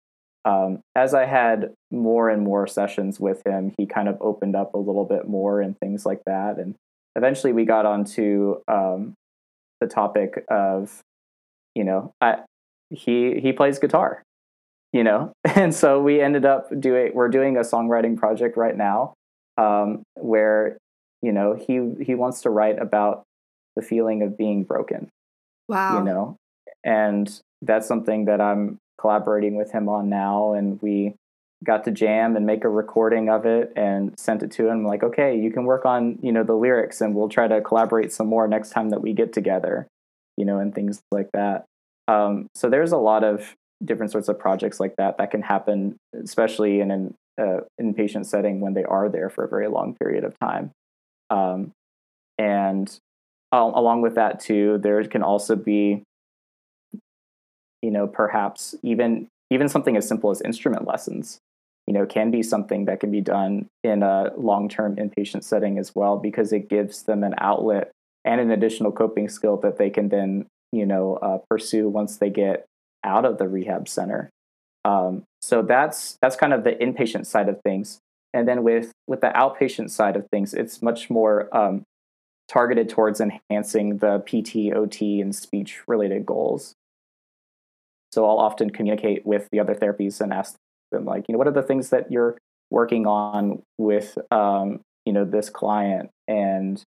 um, 0.45 0.79
as 0.95 1.13
I 1.13 1.25
had 1.25 1.73
more 1.91 2.29
and 2.29 2.43
more 2.43 2.67
sessions 2.67 3.19
with 3.19 3.45
him, 3.45 3.73
he 3.77 3.85
kind 3.85 4.07
of 4.07 4.17
opened 4.21 4.55
up 4.55 4.73
a 4.73 4.79
little 4.79 5.05
bit 5.05 5.27
more 5.27 5.61
and 5.61 5.77
things 5.79 6.05
like 6.05 6.21
that. 6.25 6.57
And 6.57 6.75
eventually, 7.15 7.53
we 7.53 7.65
got 7.65 7.85
onto 7.85 8.55
um, 8.67 9.13
the 9.79 9.87
topic 9.87 10.43
of, 10.49 11.01
you 11.75 11.83
know, 11.83 12.13
I, 12.19 12.39
he 12.93 13.39
he 13.39 13.51
plays 13.51 13.79
guitar 13.79 14.23
you 14.91 15.03
know 15.03 15.33
and 15.43 15.73
so 15.73 16.01
we 16.01 16.21
ended 16.21 16.45
up 16.45 16.67
doing 16.79 17.11
we're 17.13 17.29
doing 17.29 17.57
a 17.57 17.61
songwriting 17.61 18.17
project 18.17 18.55
right 18.55 18.77
now 18.77 19.13
um, 19.57 20.03
where 20.15 20.77
you 21.21 21.31
know 21.31 21.55
he 21.55 22.03
he 22.03 22.15
wants 22.15 22.41
to 22.41 22.49
write 22.49 22.81
about 22.81 23.23
the 23.75 23.81
feeling 23.81 24.21
of 24.21 24.37
being 24.37 24.63
broken 24.63 25.09
Wow. 25.67 25.97
you 25.97 26.03
know 26.03 26.37
and 26.83 27.41
that's 27.61 27.87
something 27.87 28.25
that 28.25 28.41
i'm 28.41 28.79
collaborating 28.99 29.55
with 29.55 29.71
him 29.71 29.89
on 29.89 30.09
now 30.09 30.53
and 30.53 30.81
we 30.81 31.15
got 31.63 31.85
to 31.85 31.91
jam 31.91 32.35
and 32.35 32.45
make 32.45 32.65
a 32.65 32.69
recording 32.69 33.29
of 33.29 33.45
it 33.45 33.71
and 33.75 34.17
sent 34.19 34.43
it 34.43 34.51
to 34.51 34.67
him 34.67 34.85
like 34.85 35.03
okay 35.03 35.37
you 35.37 35.51
can 35.51 35.63
work 35.63 35.85
on 35.85 36.19
you 36.21 36.31
know 36.31 36.43
the 36.43 36.53
lyrics 36.53 36.99
and 37.01 37.15
we'll 37.15 37.29
try 37.29 37.47
to 37.47 37.61
collaborate 37.61 38.11
some 38.11 38.27
more 38.27 38.47
next 38.47 38.71
time 38.71 38.89
that 38.89 39.01
we 39.01 39.13
get 39.13 39.31
together 39.31 39.87
you 40.37 40.45
know 40.45 40.59
and 40.59 40.75
things 40.75 41.01
like 41.11 41.29
that 41.33 41.65
um, 42.07 42.47
so 42.55 42.69
there's 42.69 42.91
a 42.91 42.97
lot 42.97 43.23
of 43.23 43.55
different 43.83 44.11
sorts 44.11 44.27
of 44.27 44.39
projects 44.39 44.79
like 44.79 44.95
that 44.97 45.17
that 45.17 45.31
can 45.31 45.41
happen, 45.41 45.97
especially 46.21 46.79
in 46.79 46.91
an 46.91 47.13
uh, 47.39 47.61
inpatient 47.81 48.25
setting 48.25 48.59
when 48.59 48.73
they 48.73 48.83
are 48.83 49.09
there 49.09 49.29
for 49.29 49.43
a 49.43 49.49
very 49.49 49.67
long 49.67 49.95
period 49.95 50.23
of 50.23 50.37
time. 50.39 50.71
Um, 51.29 51.71
and 52.37 52.97
along 53.53 54.01
with 54.01 54.15
that 54.15 54.39
too, 54.39 54.79
there 54.79 55.03
can 55.05 55.23
also 55.23 55.55
be, 55.55 56.03
you 57.81 57.91
know, 57.91 58.07
perhaps 58.07 58.75
even 58.83 59.27
even 59.49 59.69
something 59.69 59.95
as 59.97 60.07
simple 60.07 60.31
as 60.31 60.41
instrument 60.41 60.87
lessons. 60.87 61.39
You 61.85 61.93
know, 61.93 62.05
can 62.05 62.31
be 62.31 62.43
something 62.43 62.85
that 62.85 63.01
can 63.01 63.11
be 63.11 63.19
done 63.19 63.67
in 63.83 64.03
a 64.03 64.31
long-term 64.37 64.95
inpatient 64.95 65.43
setting 65.43 65.77
as 65.77 65.93
well, 65.93 66.17
because 66.17 66.53
it 66.53 66.69
gives 66.69 67.03
them 67.03 67.25
an 67.25 67.35
outlet 67.39 67.91
and 68.23 68.39
an 68.39 68.51
additional 68.51 68.93
coping 68.93 69.27
skill 69.27 69.57
that 69.57 69.77
they 69.77 69.89
can 69.89 70.07
then, 70.07 70.45
you 70.71 70.85
know, 70.85 71.15
uh, 71.15 71.39
pursue 71.49 71.89
once 71.89 72.15
they 72.15 72.29
get 72.29 72.65
out 73.03 73.25
of 73.25 73.37
the 73.37 73.49
rehab 73.49 73.89
center. 73.89 74.29
Um, 74.85 75.23
so 75.41 75.61
that's 75.61 76.17
that's 76.21 76.37
kind 76.37 76.53
of 76.53 76.63
the 76.63 76.71
inpatient 76.71 77.25
side 77.25 77.49
of 77.49 77.59
things. 77.61 77.99
And 78.33 78.47
then 78.47 78.63
with 78.63 78.93
with 79.07 79.19
the 79.19 79.31
outpatient 79.35 79.89
side 79.89 80.15
of 80.15 80.25
things, 80.31 80.53
it's 80.53 80.81
much 80.81 81.09
more 81.09 81.53
um, 81.55 81.83
targeted 82.47 82.89
towards 82.89 83.21
enhancing 83.21 83.97
the 83.97 84.19
PT, 84.19 84.75
OT, 84.75 85.21
and 85.21 85.35
speech 85.35 85.81
related 85.87 86.25
goals. 86.25 86.73
So 88.11 88.25
I'll 88.25 88.39
often 88.39 88.69
communicate 88.69 89.25
with 89.25 89.47
the 89.51 89.59
other 89.59 89.73
therapies 89.73 90.21
and 90.21 90.31
ask 90.31 90.55
them 90.91 91.05
like, 91.05 91.25
you 91.27 91.33
know, 91.33 91.39
what 91.39 91.47
are 91.47 91.51
the 91.51 91.63
things 91.63 91.89
that 91.89 92.11
you're 92.11 92.37
working 92.69 93.07
on 93.07 93.61
with 93.77 94.17
um, 94.31 94.81
you 95.05 95.13
know 95.13 95.25
this 95.25 95.49
client 95.49 96.09
and 96.27 96.81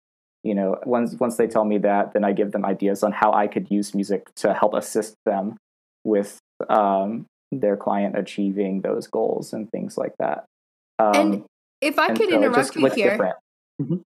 you 0.43 0.53
know 0.53 0.77
once 0.85 1.15
once 1.15 1.35
they 1.37 1.47
tell 1.47 1.65
me 1.65 1.79
that 1.79 2.13
then 2.13 2.23
i 2.23 2.31
give 2.31 2.51
them 2.51 2.63
ideas 2.63 3.01
on 3.01 3.11
how 3.11 3.33
i 3.33 3.47
could 3.47 3.71
use 3.71 3.95
music 3.95 4.31
to 4.35 4.53
help 4.53 4.75
assist 4.75 5.15
them 5.25 5.57
with 6.03 6.39
um, 6.69 7.25
their 7.51 7.77
client 7.77 8.17
achieving 8.17 8.81
those 8.81 9.07
goals 9.07 9.53
and 9.53 9.69
things 9.71 9.97
like 9.97 10.13
that. 10.19 10.45
Um, 10.99 11.15
and 11.15 11.45
if 11.81 11.99
I 11.99 12.09
could 12.09 12.29
so 12.29 12.35
interrupt 12.35 12.75
you 12.75 12.85
here, 12.87 13.11
different. 13.11 13.35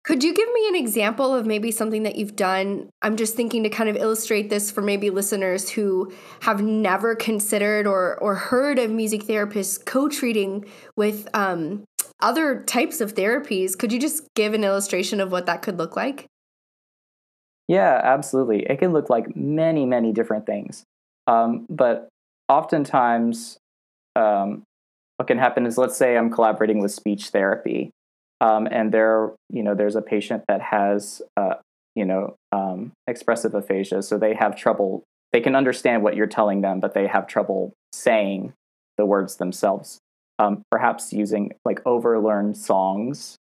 Could 0.04 0.24
you 0.24 0.34
give 0.34 0.52
me 0.54 0.68
an 0.70 0.76
example 0.76 1.34
of 1.34 1.46
maybe 1.46 1.72
something 1.72 2.04
that 2.04 2.16
you've 2.16 2.36
done? 2.36 2.90
I'm 3.02 3.16
just 3.16 3.36
thinking 3.36 3.64
to 3.64 3.70
kind 3.70 3.90
of 3.90 3.96
illustrate 3.96 4.50
this 4.50 4.72
for 4.72 4.82
maybe 4.82 5.10
listeners 5.10 5.70
who 5.70 6.12
have 6.42 6.62
never 6.62 7.16
considered 7.16 7.88
or 7.88 8.18
or 8.18 8.36
heard 8.36 8.80
of 8.80 8.92
music 8.92 9.24
therapists 9.24 9.84
co-treating 9.84 10.66
with 10.96 11.28
um, 11.34 11.84
other 12.22 12.64
types 12.64 13.02
of 13.02 13.16
therapies. 13.16 13.78
Could 13.78 13.92
you 13.92 14.00
just 14.00 14.24
give 14.36 14.54
an 14.54 14.64
illustration 14.64 15.20
of 15.20 15.32
what 15.32 15.46
that 15.46 15.62
could 15.62 15.78
look 15.78 15.96
like? 15.96 16.28
Yeah, 17.68 18.00
absolutely. 18.04 18.64
It 18.64 18.80
can 18.80 18.94
look 18.94 19.10
like 19.10 19.36
many, 19.36 19.86
many 19.86 20.12
different 20.12 20.46
things. 20.46 20.84
Um, 21.28 21.66
but 21.70 22.10
oftentimes, 22.48 23.58
um, 24.16 24.64
what 25.18 25.28
can 25.28 25.38
happen 25.38 25.66
is, 25.66 25.78
let's 25.78 25.98
say 25.98 26.18
I'm 26.18 26.30
collaborating 26.30 26.80
with 26.80 26.92
speech 26.92 27.30
therapy, 27.30 27.92
um, 28.42 28.68
and 28.70 28.92
there, 28.92 29.34
you 29.50 29.64
know, 29.64 29.76
there's 29.76 29.96
a 29.96 30.02
patient 30.02 30.44
that 30.48 30.62
has, 30.62 31.22
uh, 31.38 31.56
you 31.96 32.06
know, 32.06 32.36
um, 32.52 32.92
expressive 33.08 33.54
aphasia, 33.54 34.02
so 34.02 34.18
they 34.18 34.34
have 34.34 34.56
trouble. 34.56 35.04
They 35.32 35.42
can 35.42 35.56
understand 35.56 36.04
what 36.04 36.16
you're 36.16 36.28
telling 36.28 36.62
them, 36.62 36.80
but 36.80 36.94
they 36.94 37.08
have 37.08 37.28
trouble 37.28 37.74
saying 37.94 38.54
the 38.98 39.06
words 39.06 39.38
themselves. 39.38 40.00
Um, 40.38 40.64
perhaps 40.70 41.14
using 41.14 41.54
like 41.64 41.84
overlearned 41.86 42.58
songs 42.58 43.38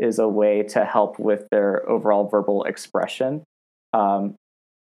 is 0.00 0.18
a 0.18 0.28
way 0.28 0.64
to 0.64 0.84
help 0.84 1.18
with 1.18 1.46
their 1.50 1.88
overall 1.88 2.28
verbal 2.28 2.64
expression. 2.64 3.44
Um, 3.92 4.34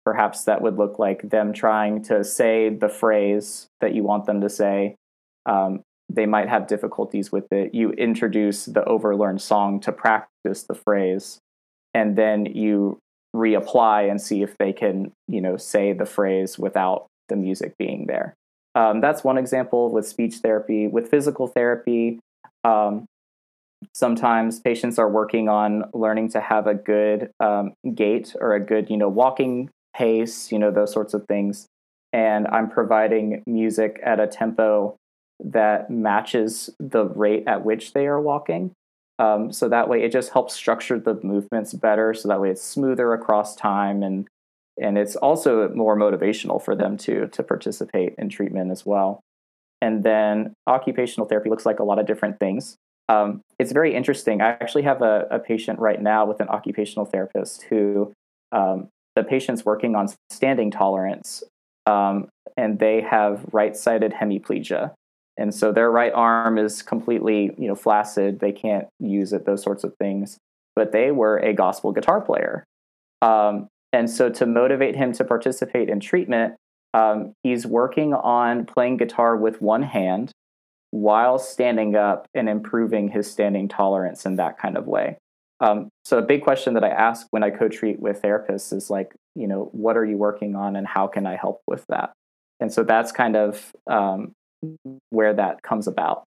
perhaps 0.04 0.45
that 0.45 0.62
would 0.62 0.78
look 0.78 0.97
like 0.97 1.30
them 1.30 1.54
trying 1.54 2.04
to 2.04 2.24
say 2.24 2.69
the 2.69 2.89
phrase 2.89 3.67
that 3.82 3.93
you 3.93 4.04
want 4.04 4.26
them 4.26 4.41
to 4.41 4.50
say. 4.50 4.95
Um, 5.45 5.84
they 6.13 6.26
might 6.26 6.50
have 6.50 6.67
difficulties 6.67 7.32
with 7.32 7.52
it. 7.52 7.74
You 7.74 7.91
introduce 7.91 8.65
the 8.65 8.82
overlearned 8.82 9.41
song 9.41 9.80
to 9.82 9.91
practice 9.91 10.63
the 10.63 10.76
phrase, 10.76 11.39
and 11.93 12.15
then 12.17 12.45
you 12.45 13.00
reapply 13.36 14.10
and 14.10 14.21
see 14.21 14.41
if 14.41 14.58
they 14.58 14.74
can, 14.74 15.12
you 15.28 15.41
know, 15.41 15.58
say 15.58 15.93
the 15.93 16.06
phrase 16.06 16.60
without 16.60 17.08
the 17.30 17.36
music 17.36 17.74
being 17.78 18.08
there. 18.08 18.34
Um, 18.76 19.02
that's 19.02 19.24
one 19.24 19.38
example 19.38 19.89
with 19.91 20.08
speech 20.08 20.36
therapy. 20.38 20.88
With 20.88 21.10
physical 21.10 21.47
therapy, 21.47 22.19
um, 22.63 23.06
sometimes 23.93 24.60
patients 24.60 25.00
are 25.00 25.10
working 25.10 25.50
on 25.50 25.86
learning 25.93 26.30
to 26.30 26.41
have 26.41 26.67
a 26.67 26.74
good 26.74 27.32
um, 27.39 27.74
gait 27.95 28.36
or 28.39 28.54
a 28.54 28.60
good, 28.60 28.89
you 28.89 28.97
know, 28.97 29.10
walking 29.10 29.69
pace, 29.95 30.52
you 30.52 30.60
know, 30.60 30.71
those 30.71 30.91
sorts 30.91 31.13
of 31.13 31.26
things. 31.28 31.67
And 32.13 32.47
I'm 32.47 32.69
providing 32.69 33.43
music 33.45 34.00
at 34.04 34.19
a 34.19 34.28
tempo 34.28 34.97
that 35.43 35.89
matches 35.89 36.69
the 36.80 37.06
rate 37.06 37.43
at 37.47 37.65
which 37.65 37.93
they 37.93 38.08
are 38.08 38.21
walking. 38.21 38.71
Um, 39.19 39.51
so 39.51 39.69
that 39.69 39.88
way, 39.88 40.04
it 40.04 40.12
just 40.12 40.32
helps 40.32 40.54
structure 40.54 40.99
the 40.99 41.19
movements 41.21 41.73
better. 41.73 42.13
So 42.13 42.27
that 42.27 42.41
way, 42.41 42.49
it's 42.49 42.63
smoother 42.63 43.13
across 43.13 43.56
time, 43.56 44.01
and 44.04 44.27
and 44.82 44.97
it's 44.97 45.15
also 45.15 45.69
more 45.69 45.95
motivational 45.95 46.62
for 46.62 46.75
them 46.75 46.97
to 46.97 47.27
to 47.27 47.43
participate 47.43 48.15
in 48.17 48.30
treatment 48.30 48.71
as 48.71 48.86
well. 48.86 49.21
And 49.82 50.04
then 50.04 50.54
occupational 50.67 51.27
therapy 51.27 51.49
looks 51.49 51.65
like 51.65 51.80
a 51.80 51.84
lot 51.84 51.99
of 51.99 52.08
different 52.08 52.39
things. 52.39 52.77
Um, 53.10 53.41
it's 53.60 53.71
very 53.71 53.93
interesting. 53.93 54.41
I 54.41 54.49
actually 54.49 54.84
have 54.84 55.01
a, 55.01 55.27
a, 55.32 55.39
patient 55.39 55.80
right 55.80 56.01
now 56.01 56.25
with 56.25 56.39
an 56.39 56.47
occupational 56.47 57.06
therapist 57.06 57.63
who 57.63 58.13
um, 58.51 58.88
the 59.15 59.23
patient's 59.23 59.65
working 59.65 59.95
on 59.95 60.08
standing 60.30 60.71
tolerance, 60.71 61.43
um, 61.88 62.30
and 62.56 62.80
they 62.80 63.01
have 63.01 63.43
right-sided 63.51 64.13
hemiplegia 64.13 64.93
and 65.41 65.54
so 65.54 65.71
their 65.71 65.89
right 65.89 66.13
arm 66.13 66.58
is 66.58 66.82
completely 66.82 67.54
you 67.58 67.67
know 67.67 67.75
flaccid. 67.75 68.39
They 68.39 68.51
can't 68.51 68.88
use 68.99 69.34
it 69.34 69.45
those 69.45 69.63
sorts 69.63 69.84
of 69.84 69.95
things. 69.97 70.38
But 70.75 70.93
they 70.93 71.12
were 71.12 71.38
a 71.38 71.54
gospel 71.54 71.91
guitar 71.91 72.21
player. 72.21 72.63
Um, 73.21 73.67
and 73.91 74.10
so 74.10 74.30
to 74.30 74.45
motivate 74.45 74.95
him 74.95 75.12
to 75.13 75.25
participate 75.25 75.89
in 75.89 75.99
treatment 75.99 76.56
um, 76.93 77.34
he's 77.43 77.65
working 77.65 78.13
on 78.13 78.65
playing 78.65 78.97
guitar 78.97 79.38
with 79.38 79.62
one 79.62 79.84
hand 79.84 80.32
while 80.91 81.39
standing 81.39 81.95
up 81.95 82.27
and 82.34 82.49
improving 82.49 83.10
his 83.10 83.32
standing 83.32 83.67
tolerance 83.69 84.25
in 84.25 84.36
that 84.36 84.58
kind 84.58 84.77
of 84.77 84.88
way. 84.88 85.17
Um, 85.62 85.89
so 86.04 86.17
a 86.17 86.23
big 86.23 86.41
question 86.41 86.73
that 86.73 86.84
i 86.84 86.89
ask 86.89 87.27
when 87.30 87.43
i 87.43 87.51
co-treat 87.51 87.99
with 87.99 88.23
therapists 88.23 88.73
is 88.73 88.89
like 88.89 89.13
you 89.36 89.47
know 89.47 89.69
what 89.73 89.95
are 89.95 90.04
you 90.04 90.17
working 90.17 90.56
on 90.56 90.75
and 90.75 90.88
how 90.88 91.06
can 91.08 91.25
i 91.27 91.36
help 91.36 91.62
with 91.67 91.86
that? 91.88 92.12
And 92.60 92.73
so 92.73 92.84
that's 92.84 93.12
kind 93.12 93.36
of 93.36 93.71
um, 93.89 94.34
where 95.10 95.34
that 95.34 95.62
comes 95.62 95.88
about. 95.88 96.24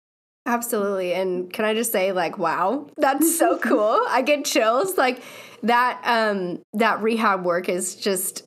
Absolutely. 0.45 1.13
And 1.13 1.51
can 1.51 1.65
I 1.65 1.73
just 1.73 1.91
say 1.91 2.11
like 2.11 2.37
wow, 2.37 2.87
that's 2.97 3.37
so 3.37 3.57
cool. 3.63 3.99
I 4.07 4.21
get 4.21 4.45
chills 4.45 4.97
like 4.97 5.21
that 5.63 6.01
um 6.03 6.61
that 6.73 7.01
rehab 7.01 7.43
work 7.43 7.69
is 7.69 7.95
just 7.95 8.43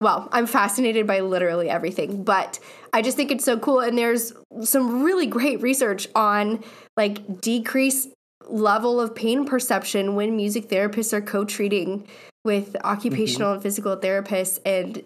well, 0.00 0.28
I'm 0.30 0.46
fascinated 0.46 1.06
by 1.06 1.20
literally 1.20 1.70
everything, 1.70 2.22
but 2.22 2.58
I 2.92 3.00
just 3.00 3.16
think 3.16 3.30
it's 3.30 3.44
so 3.44 3.58
cool 3.58 3.80
and 3.80 3.96
there's 3.96 4.34
some 4.62 5.02
really 5.02 5.26
great 5.26 5.62
research 5.62 6.06
on 6.14 6.62
like 6.96 7.40
decreased 7.40 8.10
level 8.48 9.00
of 9.00 9.14
pain 9.14 9.46
perception 9.46 10.14
when 10.14 10.36
music 10.36 10.68
therapists 10.68 11.12
are 11.12 11.22
co-treating 11.22 12.06
with 12.44 12.76
occupational 12.84 13.48
mm-hmm. 13.48 13.54
and 13.54 13.62
physical 13.62 13.96
therapists 13.96 14.60
and 14.64 15.02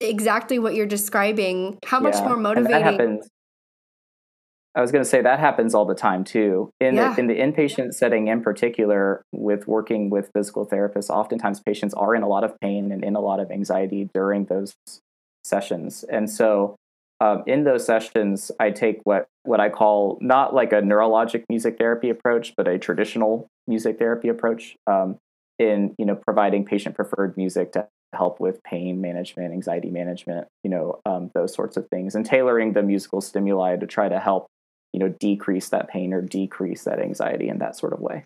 exactly 0.00 0.58
what 0.58 0.74
you're 0.74 0.86
describing 0.86 1.78
how 1.84 2.00
much 2.00 2.16
more 2.22 2.36
motivating 2.36 3.20
I 4.76 4.82
was 4.82 4.92
going 4.92 5.02
to 5.02 5.08
say 5.08 5.22
that 5.22 5.40
happens 5.40 5.74
all 5.74 5.86
the 5.86 5.94
time 5.94 6.22
too. 6.22 6.70
In 6.80 6.96
yeah. 6.96 7.14
the, 7.14 7.20
in 7.20 7.26
the 7.28 7.36
inpatient 7.36 7.94
setting, 7.94 8.28
in 8.28 8.42
particular, 8.42 9.22
with 9.32 9.66
working 9.66 10.10
with 10.10 10.30
physical 10.34 10.66
therapists, 10.66 11.08
oftentimes 11.08 11.60
patients 11.60 11.94
are 11.94 12.14
in 12.14 12.22
a 12.22 12.28
lot 12.28 12.44
of 12.44 12.60
pain 12.60 12.92
and 12.92 13.02
in 13.02 13.16
a 13.16 13.20
lot 13.20 13.40
of 13.40 13.50
anxiety 13.50 14.10
during 14.12 14.44
those 14.44 14.74
sessions. 15.44 16.04
And 16.12 16.28
so, 16.28 16.76
um, 17.22 17.42
in 17.46 17.64
those 17.64 17.86
sessions, 17.86 18.50
I 18.60 18.70
take 18.70 19.00
what 19.04 19.24
what 19.44 19.60
I 19.60 19.70
call 19.70 20.18
not 20.20 20.54
like 20.54 20.74
a 20.74 20.82
neurologic 20.82 21.44
music 21.48 21.78
therapy 21.78 22.10
approach, 22.10 22.52
but 22.54 22.68
a 22.68 22.78
traditional 22.78 23.48
music 23.66 23.98
therapy 23.98 24.28
approach. 24.28 24.76
Um, 24.86 25.16
in 25.58 25.94
you 25.98 26.04
know 26.04 26.14
providing 26.14 26.66
patient 26.66 26.94
preferred 26.94 27.34
music 27.36 27.72
to 27.72 27.88
help 28.16 28.40
with 28.40 28.62
pain 28.62 29.00
management, 29.00 29.52
anxiety 29.52 29.90
management, 29.90 30.48
you 30.64 30.70
know, 30.70 31.00
um, 31.06 31.30
those 31.34 31.54
sorts 31.54 31.76
of 31.76 31.88
things, 31.88 32.14
and 32.14 32.26
tailoring 32.26 32.72
the 32.72 32.82
musical 32.82 33.20
stimuli 33.20 33.76
to 33.76 33.86
try 33.86 34.08
to 34.08 34.18
help, 34.18 34.46
you 34.92 35.00
know, 35.00 35.08
decrease 35.20 35.68
that 35.68 35.88
pain 35.88 36.12
or 36.12 36.20
decrease 36.20 36.84
that 36.84 37.00
anxiety 37.00 37.48
in 37.48 37.58
that 37.58 37.76
sort 37.76 37.92
of 37.92 38.00
way. 38.00 38.24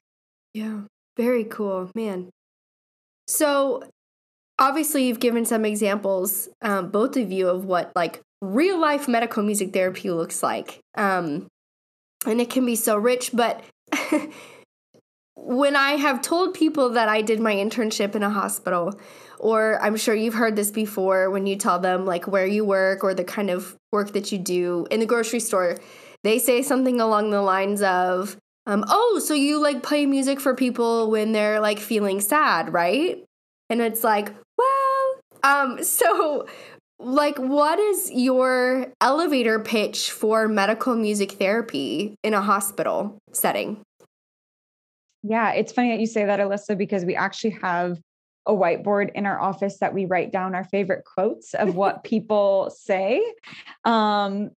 Yeah, 0.55 0.83
very 1.17 1.45
cool, 1.45 1.91
man. 1.95 2.31
So, 3.29 3.83
obviously, 4.59 5.07
you've 5.07 5.21
given 5.21 5.45
some 5.45 5.65
examples, 5.65 6.49
um, 6.63 6.91
both 6.91 7.17
of 7.17 7.31
you, 7.31 7.49
of 7.49 7.65
what 7.65 7.93
like 7.95 8.21
real 8.41 8.81
life 8.81 9.09
medical 9.09 9.43
music 9.43 9.73
therapy 9.73 10.11
looks 10.11 10.43
like, 10.43 10.81
um, 10.97 11.47
and 12.27 12.41
it 12.41 12.51
can 12.51 12.65
be 12.65 12.77
so 12.77 12.97
rich, 12.97 13.31
but. 13.33 13.63
when 15.43 15.75
I 15.75 15.93
have 15.93 16.21
told 16.21 16.55
people 16.55 16.91
that 16.91 17.09
I 17.09 17.23
did 17.23 17.41
my 17.41 17.55
internship 17.55 18.15
in 18.15 18.23
a 18.23 18.31
hospital, 18.31 19.01
or 19.39 19.81
I'm 19.83 19.97
sure 19.97 20.15
you've 20.15 20.35
heard 20.35 20.55
this 20.55 20.71
before 20.71 21.31
when 21.31 21.47
you 21.47 21.57
tell 21.57 21.79
them 21.79 22.05
like 22.05 22.27
where 22.27 22.47
you 22.47 22.65
work 22.65 23.03
or 23.03 23.15
the 23.15 23.25
kind 23.25 23.49
of 23.49 23.77
work 23.91 24.13
that 24.13 24.31
you 24.31 24.39
do 24.39 24.87
in 24.91 25.01
the 25.01 25.07
grocery 25.07 25.41
store, 25.41 25.79
they 26.23 26.39
say 26.39 26.63
something 26.63 27.01
along 27.01 27.31
the 27.31 27.41
lines 27.41 27.81
of, 27.81 28.37
um, 28.67 28.85
oh, 28.89 29.19
so 29.25 29.33
you 29.33 29.61
like 29.61 29.83
play 29.83 30.05
music 30.05 30.41
for 30.41 30.55
people 30.55 31.11
when 31.11 31.33
they're 31.33 31.61
like 31.61 31.79
feeling 31.79 32.21
sad, 32.21 32.73
right? 32.73 33.25
And 33.71 33.81
it's 33.81 34.05
like, 34.05 34.35
well, 34.59 35.21
um, 35.43 35.83
so 35.83 36.47
like 36.99 37.39
what 37.39 37.79
is 37.79 38.11
your 38.13 38.93
elevator 39.01 39.59
pitch 39.59 40.11
for 40.11 40.47
medical 40.49 40.95
music 40.95 41.33
therapy 41.33 42.15
in 42.23 42.35
a 42.35 42.43
hospital 42.43 43.17
setting? 43.33 43.81
Yeah, 45.23 45.53
it's 45.53 45.73
funny 45.73 45.91
that 45.91 46.01
you 46.01 46.07
say 46.07 46.25
that, 46.25 46.41
Alyssa, 46.41 46.77
because 46.77 47.05
we 47.05 47.15
actually 47.15 47.57
have 47.63 47.99
a 48.47 48.53
whiteboard 48.53 49.13
in 49.15 49.27
our 49.27 49.41
office 49.41 49.79
that 49.79 49.93
we 49.93 50.07
write 50.07 50.33
down 50.33 50.55
our 50.55 50.65
favorite 50.65 51.05
quotes 51.05 51.55
of 51.55 51.75
what 51.77 52.05
people 52.05 52.75
say. 52.77 53.23
Um, 53.85 54.51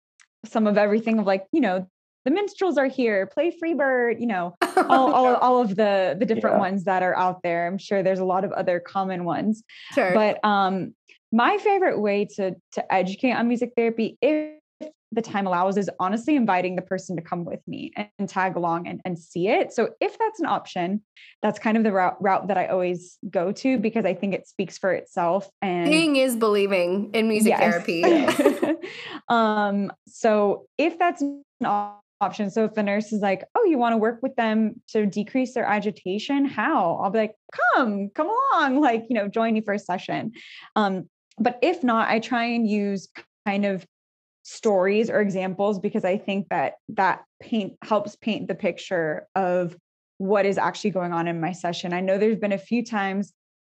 some 0.46 0.68
of 0.68 0.78
everything 0.78 1.20
of 1.20 1.26
like, 1.26 1.46
you 1.52 1.62
know, 1.62 1.88
the 2.26 2.32
minstrels 2.32 2.78
are 2.78 2.88
here, 2.88 3.28
play 3.28 3.52
free 3.52 3.74
bird, 3.74 4.20
you 4.20 4.28
know, 4.28 4.56
all, 4.78 5.14
all, 5.14 5.36
all 5.36 5.62
of 5.62 5.76
the 5.76 6.16
the 6.18 6.26
different 6.26 6.56
yeah. 6.56 6.62
ones 6.62 6.86
that 6.86 7.04
are 7.04 7.16
out 7.18 7.44
there. 7.44 7.68
I'm 7.68 7.78
sure 7.78 8.02
there's 8.02 8.20
a 8.20 8.26
lot 8.26 8.46
of 8.46 8.52
other 8.54 8.80
common 8.80 9.26
ones. 9.26 9.64
Sure. 9.94 10.14
But 10.14 10.44
um 10.46 10.96
my 11.34 11.58
favorite 11.58 12.00
way 12.00 12.26
to 12.36 12.56
to 12.74 12.94
educate 12.94 13.34
on 13.34 13.50
music 13.50 13.74
therapy, 13.76 14.18
if 14.22 14.58
the 15.14 15.22
time 15.22 15.48
allows 15.48 15.78
is 15.78 15.90
honestly 16.00 16.36
inviting 16.36 16.76
the 16.76 16.82
person 16.82 17.16
to 17.16 17.22
come 17.22 17.46
with 17.46 17.60
me 17.68 17.92
and, 17.96 18.08
and, 18.20 18.30
tag 18.30 18.56
along 18.56 18.88
and, 18.88 19.00
and 19.06 19.18
see 19.18 19.48
it. 19.48 19.72
So 19.72 19.92
if 20.00 20.18
that's 20.18 20.40
an 20.40 20.46
option, 20.46 21.02
that's 21.42 21.60
kind 21.60 21.78
of 21.78 21.84
the 21.84 21.92
route, 21.92 22.18
route 22.22 22.48
that 22.48 22.58
I 22.58 22.68
always 22.68 23.18
go 23.30 23.52
to 23.52 23.78
because 23.78 24.06
I 24.06 24.14
think 24.14 24.34
it 24.34 24.48
speaks 24.48 24.78
for 24.78 24.92
itself. 24.92 25.50
And 25.62 25.88
seeing 25.88 26.16
is 26.16 26.36
believing 26.36 27.12
in 27.14 27.28
music 27.28 27.52
yes. 27.52 27.60
therapy. 27.60 28.78
um, 29.30 29.92
so 30.08 30.66
if 30.78 30.98
that's 30.98 31.22
an 31.22 31.44
option, 32.22 32.50
so 32.50 32.66
if 32.66 32.74
the 32.74 32.84
nurse 32.84 33.14
is 33.14 33.22
like, 33.22 33.44
oh, 33.56 33.66
you 33.66 33.78
want 33.78 33.94
to 33.94 33.98
work 33.98 34.20
with 34.24 34.36
them 34.36 34.82
to 34.90 35.06
decrease 35.06 35.54
their 35.54 35.66
agitation, 35.66 36.46
how? 36.46 37.00
I'll 37.04 37.12
be 37.12 37.20
like, 37.20 37.36
come, 37.76 38.10
come 38.16 38.30
along, 38.30 38.82
like, 38.82 39.06
you 39.10 39.16
know, 39.16 39.28
join 39.28 39.54
me 39.54 39.62
for 39.62 39.74
a 39.74 39.80
session. 39.80 40.32
Um, 40.76 41.10
but 41.38 41.60
if 41.62 41.84
not, 41.84 42.10
I 42.10 42.20
try 42.20 42.46
and 42.46 42.68
use 42.68 43.10
kind 43.46 43.66
of 43.66 43.86
stories 44.44 45.10
or 45.10 45.22
examples 45.22 45.80
because 45.80 46.06
I 46.06 46.18
think 46.18 46.50
that 46.50 46.74
that 46.90 47.24
paint 47.42 47.74
helps 47.82 48.16
paint 48.16 48.48
the 48.48 48.56
picture 48.56 49.28
of 49.36 49.76
what 50.18 50.46
is 50.46 50.58
actually 50.58 50.92
going 50.92 51.14
on 51.14 51.28
in 51.28 51.42
my 51.42 51.54
session. 51.54 51.94
I 51.94 52.02
know 52.02 52.18
there's 52.18 52.38
been 52.38 52.52
a 52.52 52.58
few 52.58 52.86
times 52.86 53.34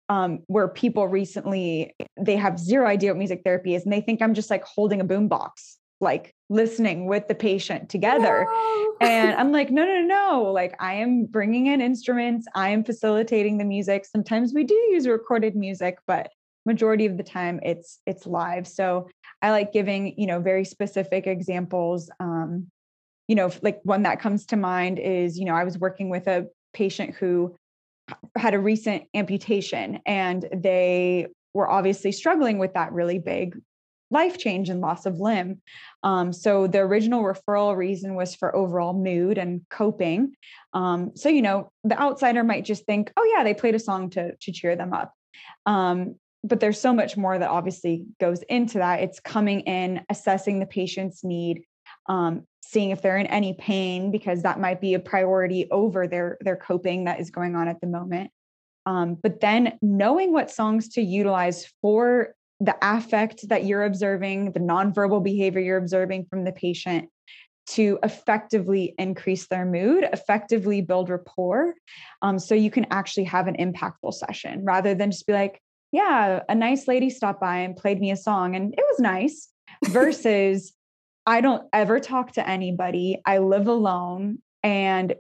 um, 0.09 0.41
where 0.47 0.69
people 0.69 1.07
recently 1.09 1.95
they 2.19 2.37
have 2.37 2.59
zero 2.59 2.87
idea 2.87 3.11
what 3.11 3.19
music 3.19 3.43
therapy 3.45 3.75
is 3.75 3.85
and 3.85 3.93
they 3.93 4.01
think 4.01 4.23
I'm 4.23 4.35
just 4.35 4.51
like 4.51 4.65
holding 4.65 5.01
a 5.01 5.05
boombox, 5.05 5.77
like 6.01 6.35
listening 6.49 7.07
with 7.07 7.29
the 7.29 7.35
patient 7.35 7.89
together. 7.89 8.47
No. 8.49 8.97
and 9.01 9.35
I'm 9.35 9.53
like, 9.53 9.71
no, 9.71 9.85
no, 9.85 10.01
no. 10.01 10.51
Like 10.53 10.75
I 10.81 10.95
am 10.95 11.25
bringing 11.25 11.67
in 11.67 11.81
instruments. 11.81 12.47
I 12.55 12.71
am 12.71 12.85
facilitating 12.85 13.59
the 13.59 13.65
music. 13.65 14.07
Sometimes 14.07 14.55
we 14.55 14.65
do 14.65 14.75
use 14.75 15.07
recorded 15.07 15.57
music, 15.57 15.99
but 16.07 16.31
majority 16.69 17.07
of 17.07 17.17
the 17.17 17.25
time 17.25 17.59
it's 17.65 17.99
it's 18.07 18.27
live. 18.27 18.69
So 18.69 19.09
I 19.43 19.51
like 19.51 19.73
giving, 19.73 20.15
you 20.17 20.27
know, 20.27 20.39
very 20.39 20.65
specific 20.65 21.27
examples. 21.27 22.11
Um, 22.21 22.69
you 23.27 23.35
know, 23.35 23.51
like 23.63 23.81
one 23.83 24.03
that 24.05 24.21
comes 24.21 24.47
to 24.47 24.57
mind 24.57 24.99
is, 24.99 25.39
you 25.39 25.45
know, 25.45 25.55
I 25.55 25.65
was 25.65 25.79
working 25.79 26.11
with 26.11 26.29
a 26.29 26.47
patient 26.73 27.15
who 27.17 27.57
had 28.37 28.55
a 28.55 28.59
recent 28.59 29.05
amputation 29.15 30.01
and 30.07 30.47
they 30.55 31.27
were 31.55 31.69
obviously 31.69 32.13
struggling 32.13 32.59
with 32.59 32.75
that 32.75 32.93
really 32.93 33.19
big 33.19 33.59
life 34.11 34.39
change 34.39 34.71
and 34.71 34.81
loss 34.81 35.05
of 35.05 35.21
limb. 35.21 35.61
Um, 36.03 36.33
so 36.33 36.67
the 36.67 36.79
original 36.79 37.23
referral 37.23 37.77
reason 37.77 38.15
was 38.15 38.35
for 38.35 38.55
overall 38.57 38.95
mood 38.95 39.37
and 39.37 39.61
coping. 39.71 40.35
Um, 40.73 41.13
so 41.15 41.29
you 41.29 41.43
know, 41.43 41.71
the 41.85 42.01
outsider 42.01 42.43
might 42.45 42.65
just 42.65 42.87
think, 42.87 43.13
"Oh 43.17 43.35
yeah, 43.35 43.45
they 43.45 43.55
played 43.55 43.75
a 43.75 43.79
song 43.79 44.11
to 44.11 44.35
to 44.35 44.53
cheer 44.53 44.77
them 44.77 44.93
up," 44.95 45.13
Um, 45.67 46.17
but 46.45 46.61
there's 46.61 46.81
so 46.81 46.93
much 46.93 47.17
more 47.17 47.39
that 47.39 47.51
obviously 47.51 48.07
goes 48.21 48.43
into 48.45 48.79
that. 48.79 49.01
It's 49.01 49.21
coming 49.21 49.61
in, 49.61 50.05
assessing 50.09 50.61
the 50.61 50.67
patient's 50.67 51.25
need, 51.25 51.63
um, 52.09 52.47
seeing 52.65 52.91
if 52.91 53.03
they're 53.03 53.19
in 53.19 53.27
any 53.27 53.55
pain 53.55 54.11
because 54.11 54.43
that 54.43 54.61
might 54.61 54.81
be 54.81 54.95
a 54.95 55.01
priority 55.01 55.69
over 55.71 56.07
their 56.07 56.39
their 56.41 56.57
coping 56.57 57.05
that 57.05 57.21
is 57.21 57.31
going 57.31 57.57
on 57.57 57.69
at 57.69 57.81
the 57.81 57.87
moment. 57.87 58.31
Um, 58.87 59.17
but 59.23 59.41
then 59.41 59.79
knowing 59.83 60.33
what 60.33 60.51
songs 60.51 60.89
to 60.91 61.03
utilize 61.03 61.67
for 61.83 62.35
the 62.61 62.77
affect 62.83 63.49
that 63.49 63.65
you're 63.65 63.85
observing, 63.85 64.53
the 64.53 64.61
nonverbal 64.61 65.23
behavior 65.23 65.61
you're 65.61 65.77
observing 65.77 66.27
from 66.31 66.45
the 66.45 66.53
patient 66.53 67.09
to 67.69 67.99
effectively 68.03 68.95
increase 68.99 69.47
their 69.49 69.67
mood, 69.67 70.05
effectively 70.13 70.81
build 70.81 71.11
rapport. 71.11 71.75
Um, 72.23 72.39
so 72.39 72.55
you 72.55 72.71
can 72.71 72.87
actually 72.91 73.25
have 73.25 73.47
an 73.47 73.57
impactful 73.57 74.15
session 74.15 74.65
rather 74.65 74.95
than 74.95 75.11
just 75.11 75.27
be 75.27 75.35
like, 75.35 75.61
yeah, 75.93 76.41
a 76.49 76.55
nice 76.55 76.87
lady 76.87 77.11
stopped 77.11 77.41
by 77.41 77.59
and 77.59 77.77
played 77.77 78.01
me 78.01 78.11
a 78.11 78.17
song 78.17 78.55
and 78.55 78.75
it 78.75 78.85
was 78.91 78.99
nice 79.01 79.49
versus 79.87 80.73
I 81.27 81.41
don't 81.41 81.69
ever 81.73 82.01
talk 82.01 82.33
to 82.33 82.49
anybody. 82.49 83.21
I 83.27 83.39
live 83.39 83.69
alone 83.69 84.39
and 84.63 85.15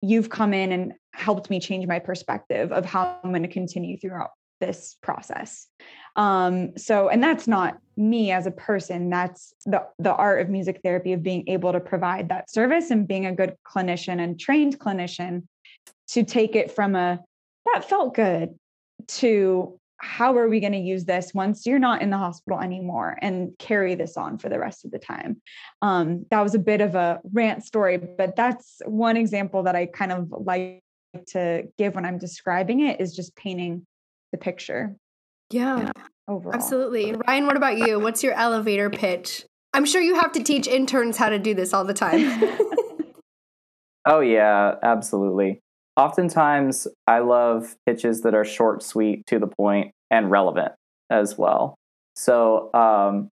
you've 0.00 0.30
come 0.30 0.54
in 0.54 0.72
and 0.72 0.92
helped 1.14 1.50
me 1.50 1.60
change 1.60 1.86
my 1.86 1.98
perspective 1.98 2.72
of 2.72 2.84
how 2.84 3.18
I'm 3.22 3.30
going 3.30 3.42
to 3.42 3.48
continue 3.48 3.98
throughout 3.98 4.30
this 4.60 4.96
process. 5.02 5.66
Um, 6.14 6.76
so, 6.76 7.08
and 7.08 7.22
that's 7.22 7.48
not 7.48 7.78
me 7.96 8.30
as 8.30 8.46
a 8.46 8.50
person. 8.50 9.10
That's 9.10 9.52
the 9.66 9.84
the 9.98 10.14
art 10.14 10.40
of 10.40 10.48
music 10.48 10.80
therapy 10.84 11.12
of 11.12 11.22
being 11.22 11.44
able 11.48 11.72
to 11.72 11.80
provide 11.80 12.28
that 12.28 12.50
service 12.50 12.90
and 12.90 13.06
being 13.06 13.26
a 13.26 13.34
good 13.34 13.56
clinician 13.66 14.20
and 14.20 14.38
trained 14.38 14.78
clinician 14.78 15.42
to 16.08 16.22
take 16.22 16.54
it 16.54 16.70
from 16.70 16.94
a 16.94 17.20
that 17.72 17.88
felt 17.88 18.14
good 18.14 18.50
to 19.08 19.78
how 20.02 20.36
are 20.36 20.48
we 20.48 20.60
going 20.60 20.72
to 20.72 20.78
use 20.78 21.04
this 21.04 21.32
once 21.32 21.64
you're 21.64 21.78
not 21.78 22.02
in 22.02 22.10
the 22.10 22.18
hospital 22.18 22.60
anymore 22.60 23.16
and 23.22 23.52
carry 23.58 23.94
this 23.94 24.16
on 24.16 24.36
for 24.36 24.48
the 24.48 24.58
rest 24.58 24.84
of 24.84 24.90
the 24.90 24.98
time? 24.98 25.40
Um, 25.80 26.26
that 26.30 26.40
was 26.40 26.54
a 26.54 26.58
bit 26.58 26.80
of 26.80 26.94
a 26.94 27.20
rant 27.32 27.64
story 27.64 27.96
but 27.96 28.36
that's 28.36 28.80
one 28.84 29.16
example 29.16 29.62
that 29.62 29.76
i 29.76 29.86
kind 29.86 30.12
of 30.12 30.28
like 30.30 30.80
to 31.28 31.64
give 31.78 31.94
when 31.94 32.04
i'm 32.04 32.18
describing 32.18 32.80
it 32.80 33.00
is 33.00 33.14
just 33.14 33.34
painting 33.36 33.86
the 34.32 34.38
picture 34.38 34.96
yeah, 35.52 35.92
overall. 36.28 36.54
absolutely. 36.54 37.12
Ryan 37.12 37.46
what 37.46 37.56
about 37.56 37.78
you? 37.78 38.00
What's 38.00 38.22
your 38.22 38.32
elevator 38.32 38.90
pitch? 38.90 39.44
I'm 39.74 39.84
sure 39.84 40.00
you 40.00 40.14
have 40.16 40.32
to 40.32 40.42
teach 40.42 40.66
interns 40.66 41.16
how 41.16 41.28
to 41.28 41.38
do 41.38 41.54
this 41.54 41.72
all 41.72 41.84
the 41.84 41.94
time. 41.94 42.42
Oh 44.04 44.18
yeah 44.18 44.74
absolutely 44.82 45.62
oftentimes 45.96 46.86
I 47.06 47.20
love 47.20 47.76
pitches 47.86 48.22
that 48.22 48.34
are 48.34 48.44
short, 48.44 48.82
sweet, 48.82 49.26
to 49.26 49.38
the 49.38 49.46
point, 49.46 49.92
and 50.10 50.30
relevant 50.30 50.72
as 51.10 51.36
well. 51.36 51.76
So, 52.14 52.72
um, 52.74 53.28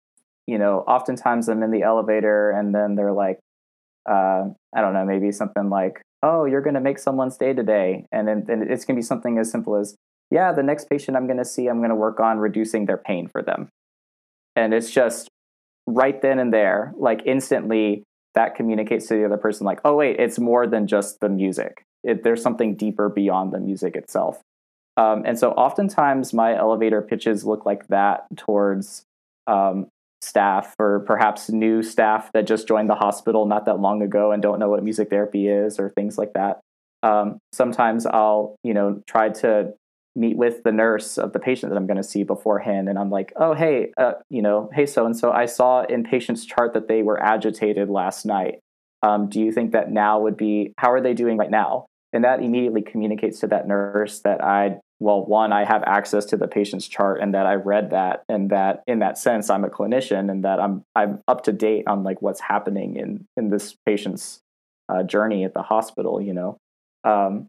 you 0.47 0.59
know, 0.59 0.81
oftentimes 0.81 1.49
I'm 1.49 1.63
in 1.63 1.71
the 1.71 1.83
elevator 1.83 2.51
and 2.51 2.75
then 2.75 2.95
they're 2.95 3.13
like, 3.13 3.39
uh, 4.09 4.45
I 4.75 4.81
don't 4.81 4.93
know, 4.93 5.05
maybe 5.05 5.33
something 5.33 5.69
like, 5.69 6.01
oh, 6.23 6.45
you're 6.45 6.61
going 6.61 6.75
to 6.75 6.81
make 6.81 6.99
someone's 6.99 7.37
day 7.37 7.53
today. 7.53 8.07
And 8.13 8.29
then 8.29 8.45
it's 8.49 8.85
going 8.85 8.97
to 8.97 9.01
be 9.01 9.03
something 9.03 9.39
as 9.39 9.51
simple 9.51 9.77
as, 9.77 9.97
yeah, 10.31 10.53
the 10.53 10.63
next 10.63 10.89
patient 10.89 11.17
I'm 11.17 11.27
going 11.27 11.39
to 11.39 11.45
see, 11.45 11.67
I'm 11.67 11.79
going 11.79 11.91
to 11.91 11.97
work 11.97 12.21
on 12.21 12.39
reducing 12.39 12.87
their 12.87 12.97
pain 12.97 13.29
for 13.29 13.43
them. 13.43 13.69
And 14.55 14.73
it's 14.73 14.91
just 14.91 15.29
right 15.87 16.21
then 16.21 16.39
and 16.39 16.53
there, 16.53 16.93
like 16.97 17.23
instantly, 17.27 18.05
that 18.35 18.55
communicates 18.55 19.07
to 19.09 19.15
the 19.15 19.25
other 19.25 19.37
person, 19.37 19.65
like, 19.65 19.81
oh, 19.85 19.95
wait, 19.97 20.21
it's 20.21 20.39
more 20.39 20.67
than 20.67 20.87
just 20.87 21.21
the 21.21 21.29
music 21.29 21.85
it, 22.07 22.23
there's 22.25 22.43
something 22.43 22.75
deeper 22.75 23.09
beyond 23.09 23.53
the 23.53 23.61
music 23.61 23.97
itself. 23.97 24.41
Um, 24.97 25.25
and 25.27 25.39
so 25.39 25.51
oftentimes 25.53 26.33
my 26.33 26.57
elevator 26.57 27.03
pitches 27.03 27.45
look 27.45 27.67
like 27.67 27.87
that 27.89 28.25
towards 28.37 29.03
um, 29.47 29.89
staff 30.23 30.75
or 30.79 31.01
perhaps 31.01 31.51
new 31.51 31.83
staff 31.83 32.33
that 32.33 32.47
just 32.47 32.67
joined 32.67 32.89
the 32.89 32.95
hospital 32.95 33.45
not 33.45 33.67
that 33.67 33.81
long 33.81 34.01
ago 34.01 34.33
and 34.33 34.43
don't 34.43 34.59
know 34.59 34.71
what 34.71 34.83
music 34.83 35.11
therapy 35.11 35.49
is 35.49 35.79
or 35.79 35.91
things 35.91 36.17
like 36.17 36.33
that. 36.33 36.61
Um, 37.03 37.39
sometimes 37.53 38.07
I'll, 38.07 38.57
you 38.65 38.73
know, 38.73 39.03
try 39.07 39.29
to 39.29 39.75
meet 40.17 40.37
with 40.37 40.63
the 40.63 40.73
nurse 40.73 41.19
of 41.19 41.33
the 41.33 41.39
patient 41.39 41.71
that 41.71 41.77
I'm 41.77 41.87
going 41.87 41.99
to 41.99 42.03
see 42.03 42.25
beforehand, 42.25 42.89
and 42.89 42.99
I'm 42.99 43.11
like, 43.11 43.35
oh, 43.37 43.53
hey, 43.53 43.93
uh, 43.99 44.13
you 44.31 44.41
know, 44.41 44.71
hey, 44.73 44.87
so 44.87 45.05
and 45.05 45.17
so, 45.17 45.31
I 45.31 45.45
saw 45.45 45.85
in 45.85 46.05
patient's 46.05 46.47
chart 46.47 46.73
that 46.73 46.89
they 46.89 47.03
were 47.03 47.23
agitated 47.23 47.91
last 47.91 48.25
night. 48.25 48.61
Um, 49.03 49.29
do 49.29 49.41
you 49.41 49.53
think 49.53 49.73
that 49.73 49.91
now 49.91 50.19
would 50.21 50.39
be 50.39 50.73
how 50.79 50.91
are 50.91 51.03
they 51.03 51.13
doing 51.13 51.37
right 51.37 51.51
now? 51.51 51.87
And 52.13 52.25
that 52.25 52.43
immediately 52.43 52.83
communicates 52.83 53.41
to 53.41 53.47
that 53.49 53.67
nurse 53.67 54.21
that 54.21 54.43
I 54.43 54.79
well 55.01 55.25
one 55.25 55.53
I 55.53 55.65
have 55.65 55.83
access 55.85 56.25
to 56.27 56.37
the 56.37 56.49
patient's 56.49 56.89
chart 56.89 57.21
and 57.21 57.35
that 57.35 57.47
I 57.47 57.55
read 57.55 57.91
that 57.91 58.25
and 58.29 58.51
that 58.51 58.83
in 58.87 59.01
that 59.01 59.19
sense 59.19 59.51
I'm 59.51 59.65
a 59.65 59.69
clinician 59.69 60.31
and 60.31 60.45
that 60.45 60.61
I'm 60.61 60.83
I'm 60.95 61.21
up 61.29 61.43
to 61.45 61.53
date 61.53 61.85
on 61.87 62.03
like 62.03 62.23
what's 62.23 62.41
happening 62.41 62.97
in 62.97 63.27
in 63.37 63.51
this 63.51 63.77
patient's 63.85 64.41
uh, 64.89 65.03
journey 65.03 65.45
at 65.45 65.53
the 65.53 65.63
hospital 65.63 66.21
you 66.21 66.33
know? 66.33 66.57
Um, 67.05 67.47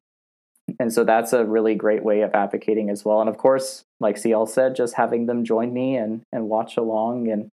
and 0.80 0.91
so 0.91 1.06
that's 1.06 1.32
a 1.32 1.46
really 1.46 1.76
great 1.76 2.04
way 2.04 2.22
of 2.22 2.32
advocating 2.34 2.89
as 2.89 3.06
well. 3.06 3.22
And 3.22 3.30
of 3.30 3.38
course 3.38 3.86
like 4.00 4.17
Ciel 4.17 4.46
said 4.46 4.76
just 4.76 4.96
having 4.96 5.28
them 5.28 5.46
join 5.46 5.74
me 5.74 5.96
and 5.96 6.22
and 6.34 6.50
watch 6.50 6.76
along 6.76 7.30
and 7.30 7.50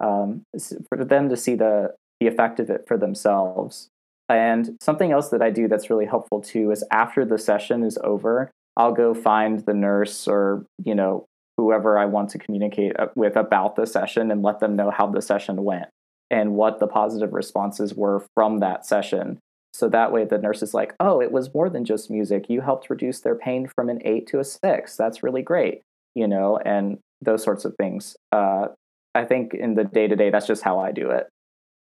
um, 0.00 0.42
for 0.88 1.04
them 1.04 1.28
to 1.30 1.36
see 1.36 1.54
the 1.54 1.94
the 2.20 2.26
effect 2.26 2.60
of 2.60 2.68
it 2.68 2.84
for 2.86 2.98
themselves 2.98 3.88
and 4.28 4.76
something 4.80 5.12
else 5.12 5.30
that 5.30 5.42
I 5.42 5.50
do 5.50 5.68
that's 5.68 5.90
really 5.90 6.06
helpful 6.06 6.40
too 6.40 6.70
is 6.70 6.84
after 6.90 7.24
the 7.24 7.38
session 7.38 7.82
is 7.82 7.98
over, 8.04 8.50
I'll 8.76 8.92
go 8.92 9.14
find 9.14 9.60
the 9.60 9.74
nurse 9.74 10.28
or, 10.28 10.64
you 10.84 10.94
know, 10.94 11.26
whoever 11.56 11.98
I 11.98 12.04
want 12.04 12.30
to 12.30 12.38
communicate 12.38 12.98
uh, 12.98 13.08
with 13.16 13.36
about 13.36 13.76
the 13.76 13.86
session 13.86 14.30
and 14.30 14.42
let 14.42 14.60
them 14.60 14.76
know 14.76 14.90
how 14.90 15.06
the 15.08 15.22
session 15.22 15.64
went 15.64 15.86
and 16.30 16.54
what 16.54 16.78
the 16.78 16.86
positive 16.86 17.32
responses 17.32 17.94
were 17.94 18.24
from 18.34 18.58
that 18.58 18.86
session. 18.86 19.38
So 19.72 19.88
that 19.88 20.12
way 20.12 20.24
the 20.24 20.38
nurse 20.38 20.62
is 20.62 20.74
like, 20.74 20.94
oh, 21.00 21.20
it 21.20 21.32
was 21.32 21.52
more 21.52 21.68
than 21.68 21.84
just 21.84 22.10
music. 22.10 22.46
You 22.48 22.60
helped 22.60 22.90
reduce 22.90 23.20
their 23.20 23.34
pain 23.34 23.68
from 23.74 23.88
an 23.88 24.00
eight 24.04 24.26
to 24.28 24.38
a 24.38 24.44
six. 24.44 24.96
That's 24.96 25.22
really 25.22 25.42
great, 25.42 25.82
you 26.14 26.28
know, 26.28 26.58
and 26.64 26.98
those 27.20 27.42
sorts 27.42 27.64
of 27.64 27.74
things. 27.76 28.16
Uh, 28.30 28.68
I 29.14 29.24
think 29.24 29.54
in 29.54 29.74
the 29.74 29.84
day 29.84 30.06
to 30.06 30.16
day, 30.16 30.30
that's 30.30 30.46
just 30.46 30.62
how 30.62 30.78
I 30.78 30.92
do 30.92 31.10
it. 31.10 31.28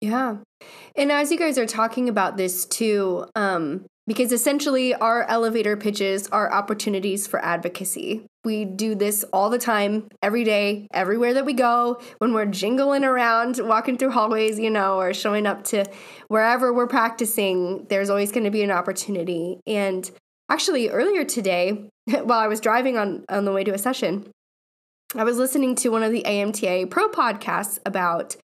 Yeah. 0.01 0.37
And 0.97 1.11
as 1.11 1.31
you 1.31 1.39
guys 1.39 1.59
are 1.59 1.67
talking 1.67 2.09
about 2.09 2.37
this 2.37 2.67
too, 2.67 3.27
um, 3.35 3.87
because 4.07 4.33
essentially 4.33 4.95
our 4.95 5.23
elevator 5.25 5.77
pitches 5.77 6.29
are 6.29 6.53
opportunities 6.53 7.27
for 7.27 7.43
advocacy. 7.43 8.27
We 8.45 8.67
do 8.67 8.95
this 8.95 9.25
all 9.33 9.49
the 9.49 9.59
time, 9.59 10.09
every 10.23 10.45
day, 10.45 10.89
everywhere 10.93 11.33
that 11.35 11.47
we 11.47 11.55
go, 11.55 12.01
when 12.19 12.35
we're 12.35 12.47
jingling 12.47 13.05
around, 13.05 13.59
walking 13.63 13.97
through 13.97 14.11
hallways, 14.11 14.59
you 14.59 14.69
know, 14.69 14.99
or 15.01 15.15
showing 15.15 15.47
up 15.47 15.65
to 15.65 15.87
wherever 16.29 16.73
we're 16.73 16.87
practicing, 16.87 17.87
there's 17.89 18.11
always 18.11 18.31
going 18.31 18.45
to 18.45 18.51
be 18.51 18.63
an 18.63 18.71
opportunity. 18.71 19.59
And 19.67 20.11
actually, 20.51 20.91
earlier 20.91 21.25
today, 21.25 21.89
while 22.07 22.41
I 22.41 22.47
was 22.49 22.61
driving 22.61 22.99
on, 22.99 23.25
on 23.31 23.47
the 23.47 23.53
way 23.53 23.65
to 23.65 23.73
a 23.73 23.79
session, 23.79 24.31
I 25.17 25.25
was 25.25 25.39
listening 25.39 25.77
to 25.77 25.91
one 25.91 26.03
of 26.03 26.13
the 26.13 26.25
AMTA 26.25 26.91
Pro 26.91 27.09
podcasts 27.09 27.79
about 27.87 28.37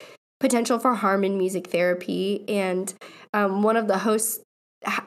potential 0.41 0.79
for 0.79 0.95
harm 0.95 1.25
in 1.25 1.37
music 1.37 1.69
therapy. 1.69 2.45
And 2.49 2.93
um, 3.35 3.63
one 3.63 3.77
of 3.77 3.89
the 3.89 3.99
hosts 3.99 4.41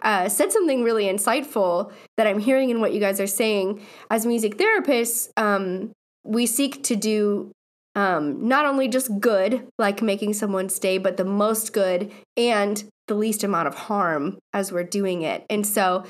uh, 0.01 0.27
said 0.27 0.51
something 0.51 0.83
really 0.83 1.05
insightful 1.05 1.91
that 2.17 2.27
I'm 2.27 2.39
hearing 2.39 2.69
in 2.69 2.81
what 2.81 2.93
you 2.93 2.99
guys 2.99 3.19
are 3.19 3.27
saying. 3.27 3.81
As 4.09 4.25
music 4.25 4.57
therapists, 4.57 5.29
um, 5.37 5.91
we 6.23 6.45
seek 6.45 6.83
to 6.83 6.95
do 6.95 7.51
um, 7.95 8.47
not 8.47 8.65
only 8.65 8.87
just 8.87 9.19
good, 9.19 9.67
like 9.77 10.01
making 10.01 10.33
someone 10.33 10.69
stay, 10.69 10.97
but 10.97 11.17
the 11.17 11.25
most 11.25 11.73
good 11.73 12.11
and 12.37 12.83
the 13.07 13.15
least 13.15 13.43
amount 13.43 13.67
of 13.67 13.75
harm 13.75 14.37
as 14.53 14.71
we're 14.71 14.83
doing 14.83 15.21
it. 15.21 15.45
And 15.49 15.65
so 15.65 16.05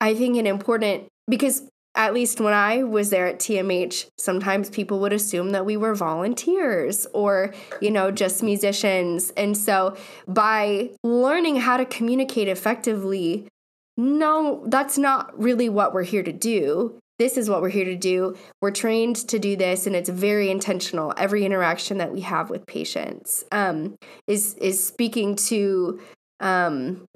I 0.00 0.14
think 0.14 0.36
an 0.36 0.46
important, 0.46 1.08
because 1.28 1.62
at 1.96 2.12
least 2.12 2.40
when 2.40 2.52
I 2.52 2.84
was 2.84 3.10
there 3.10 3.26
at 3.26 3.38
TMH, 3.38 4.10
sometimes 4.18 4.68
people 4.68 5.00
would 5.00 5.14
assume 5.14 5.50
that 5.50 5.64
we 5.64 5.76
were 5.76 5.94
volunteers 5.94 7.06
or, 7.14 7.54
you 7.80 7.90
know, 7.90 8.10
just 8.10 8.42
musicians. 8.42 9.30
And 9.36 9.56
so 9.56 9.96
by 10.28 10.90
learning 11.02 11.56
how 11.56 11.78
to 11.78 11.86
communicate 11.86 12.48
effectively, 12.48 13.48
no, 13.96 14.62
that's 14.66 14.98
not 14.98 15.36
really 15.40 15.70
what 15.70 15.94
we're 15.94 16.02
here 16.02 16.22
to 16.22 16.32
do. 16.32 16.98
This 17.18 17.38
is 17.38 17.48
what 17.48 17.62
we're 17.62 17.70
here 17.70 17.86
to 17.86 17.96
do. 17.96 18.36
We're 18.60 18.72
trained 18.72 19.16
to 19.28 19.38
do 19.38 19.56
this, 19.56 19.86
and 19.86 19.96
it's 19.96 20.10
very 20.10 20.50
intentional. 20.50 21.14
Every 21.16 21.46
interaction 21.46 21.96
that 21.96 22.12
we 22.12 22.20
have 22.20 22.50
with 22.50 22.66
patients 22.66 23.42
um, 23.50 23.96
is 24.26 24.52
is 24.60 24.86
speaking 24.86 25.34
to 25.36 25.98
um, 26.40 27.06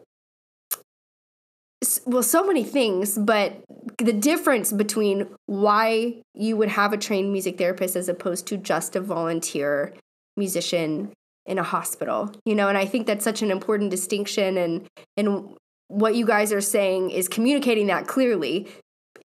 well 2.05 2.23
so 2.23 2.47
many 2.47 2.63
things 2.63 3.17
but 3.17 3.63
the 4.05 4.13
difference 4.13 4.73
between 4.73 5.29
why 5.47 6.23
you 6.35 6.57
would 6.57 6.69
have 6.69 6.93
a 6.93 6.97
trained 6.97 7.33
music 7.33 7.59
therapist 7.59 7.97
as 7.97 8.09
opposed 8.09 8.47
to 8.47 8.57
just 8.57 8.97
a 8.97 9.01
volunteer 9.01 9.93
musician 10.37 11.13
in 11.47 11.59
a 11.59 11.63
hospital 11.63 12.31
you 12.45 12.55
know 12.55 12.69
and 12.69 12.79
i 12.79 12.85
think 12.85 13.07
that's 13.07 13.25
such 13.25 13.43
an 13.43 13.51
important 13.51 13.91
distinction 13.91 14.57
and 14.57 14.87
and 15.17 15.55
what 15.89 16.15
you 16.15 16.25
guys 16.25 16.53
are 16.53 16.61
saying 16.61 17.11
is 17.11 17.29
communicating 17.29 17.89
that 17.89 18.07
clearly 18.07 18.69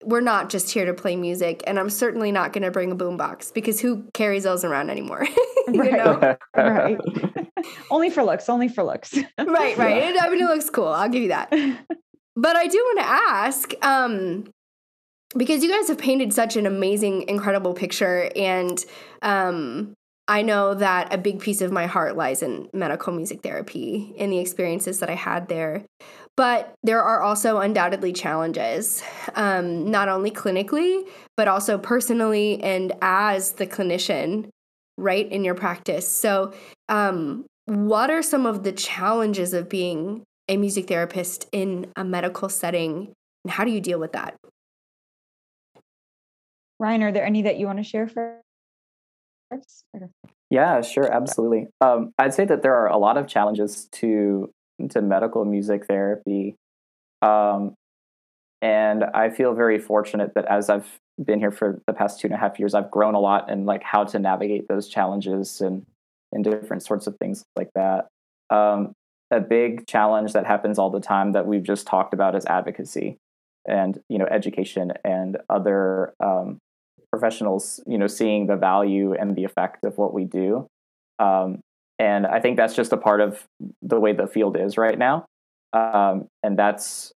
we're 0.05 0.21
not 0.21 0.51
just 0.51 0.71
here 0.71 0.85
to 0.85 0.95
play 0.95 1.17
music, 1.17 1.63
and 1.67 1.79
I'm 1.79 1.91
certainly 1.91 2.33
not 2.33 2.53
going 2.53 2.63
to 2.63 2.71
bring 2.71 2.93
a 2.93 2.97
boombox 2.97 3.53
because 3.53 3.81
who 3.81 4.05
carries 4.15 4.45
those 4.45 4.65
around 4.65 4.91
anymore? 4.91 5.27
right. 5.69 6.39
right. 6.57 6.99
only 7.91 8.11
for 8.11 8.23
looks. 8.23 8.49
Only 8.49 8.69
for 8.69 8.83
looks. 8.85 9.17
right. 9.39 9.77
Right. 9.79 10.15
Yeah. 10.15 10.23
I 10.23 10.31
mean, 10.31 10.43
it 10.43 10.47
looks 10.47 10.71
cool. 10.71 10.89
I'll 10.89 11.09
give 11.09 11.23
you 11.23 11.29
that. 11.29 11.53
But 12.35 12.57
I 12.57 12.67
do 12.67 12.79
want 12.79 12.99
to 13.01 13.07
ask, 13.07 13.73
um, 13.85 14.45
because 15.37 15.63
you 15.63 15.71
guys 15.71 15.89
have 15.89 15.99
painted 15.99 16.33
such 16.33 16.57
an 16.57 16.67
amazing, 16.67 17.29
incredible 17.29 17.75
picture, 17.75 18.31
and 18.37 18.85
um, 19.23 19.95
I 20.29 20.43
know 20.43 20.75
that 20.75 21.13
a 21.13 21.19
big 21.19 21.41
piece 21.41 21.61
of 21.61 21.73
my 21.73 21.87
heart 21.87 22.17
lies 22.17 22.43
in 22.43 22.69
medical 22.73 23.13
music 23.13 23.43
therapy 23.43 24.15
and 24.19 24.33
the 24.33 24.39
experiences 24.39 25.01
that 25.01 25.11
I 25.11 25.15
had 25.15 25.49
there. 25.49 25.85
But 26.37 26.75
there 26.83 27.03
are 27.03 27.21
also 27.21 27.59
undoubtedly 27.59 28.13
challenges, 28.13 29.03
um, 29.35 29.91
not 29.91 30.09
only 30.09 30.31
clinically, 30.31 31.07
but 31.37 31.49
also 31.49 31.77
personally 31.77 32.63
and 32.63 32.93
as 33.03 33.53
the 33.53 33.67
clinician, 33.67 34.49
right, 34.97 35.31
in 35.31 35.45
your 35.45 35.55
practice. 35.55 36.09
So, 36.09 36.55
um, 36.89 37.45
what 37.67 38.11
are 38.11 38.23
some 38.23 38.47
of 38.47 38.65
the 38.65 38.73
challenges 38.73 39.53
of 39.53 39.69
being 39.69 40.25
a 40.49 40.57
music 40.57 40.89
therapist 40.89 41.47
in 41.53 41.93
a 41.97 42.05
medical 42.05 42.49
setting, 42.49 43.13
and 43.45 43.53
how 43.53 43.65
do 43.65 43.71
you 43.71 43.81
deal 43.81 44.01
with 44.01 44.13
that? 44.13 44.35
Ryan, 46.83 47.05
are 47.05 47.13
there 47.13 47.25
any 47.25 47.43
that 47.43 47.59
you 47.59 47.67
want 47.67 47.79
to 47.79 47.85
share 47.85 48.09
first? 48.09 48.43
Yeah, 50.51 50.81
sure, 50.81 51.11
absolutely. 51.11 51.69
Um, 51.81 52.13
I'd 52.19 52.35
say 52.35 52.45
that 52.45 52.63
there 52.63 52.75
are 52.75 52.89
a 52.89 52.99
lot 52.99 53.17
of 53.17 53.29
challenges 53.29 53.89
to 53.93 54.51
to 54.91 55.01
medical 55.01 55.45
music 55.45 55.87
therapy, 55.87 56.57
um, 57.23 57.75
and 58.61 59.05
I 59.05 59.31
feel 59.31 59.55
very 59.55 59.79
fortunate 59.79 60.33
that 60.35 60.47
as 60.47 60.69
I've 60.69 60.99
been 61.25 61.39
here 61.39 61.53
for 61.53 61.81
the 61.87 61.93
past 61.93 62.19
two 62.19 62.27
and 62.27 62.35
a 62.35 62.39
half 62.39 62.59
years, 62.59 62.75
I've 62.75 62.91
grown 62.91 63.15
a 63.15 63.21
lot 63.21 63.49
in 63.49 63.65
like 63.65 63.85
how 63.85 64.03
to 64.05 64.19
navigate 64.19 64.67
those 64.69 64.89
challenges 64.89 65.61
and 65.61 65.87
and 66.33 66.43
different 66.43 66.83
sorts 66.83 67.07
of 67.07 67.17
things 67.19 67.45
like 67.55 67.71
that. 67.77 68.09
Um, 68.51 68.93
a 69.31 69.41
big 69.41 69.87
challenge 69.87 70.33
that 70.33 70.47
happens 70.47 70.81
all 70.81 70.91
the 70.91 71.01
time 71.01 71.33
that 71.33 71.47
we've 71.47 71.63
just 71.63 71.87
talked 71.87 72.13
about 72.13 72.35
is 72.35 72.45
advocacy 72.47 73.19
and 73.67 74.01
you 74.09 74.19
know 74.19 74.27
education 74.27 74.93
and 75.05 75.39
other 75.49 76.15
um, 76.19 76.59
professionals 77.13 77.81
you 77.87 77.99
know 77.99 78.07
seeing 78.07 78.47
the 78.47 78.57
value 78.57 79.15
and 79.15 79.37
the 79.37 79.45
effect 79.45 79.85
of 79.85 79.99
what 79.99 80.15
we 80.15 80.25
do. 80.25 80.67
Um, 81.19 81.61
and 81.99 82.27
i 82.27 82.41
think 82.41 82.57
that's 82.57 82.75
just 82.75 82.93
a 82.93 82.97
part 82.97 83.21
of 83.21 83.45
the 83.83 84.01
way 84.01 84.13
the 84.13 84.27
field 84.27 84.57
is 84.57 84.77
right 84.77 84.99
now. 84.99 85.27
Um, 85.73 86.27
and 86.43 86.59
that's 86.59 87.13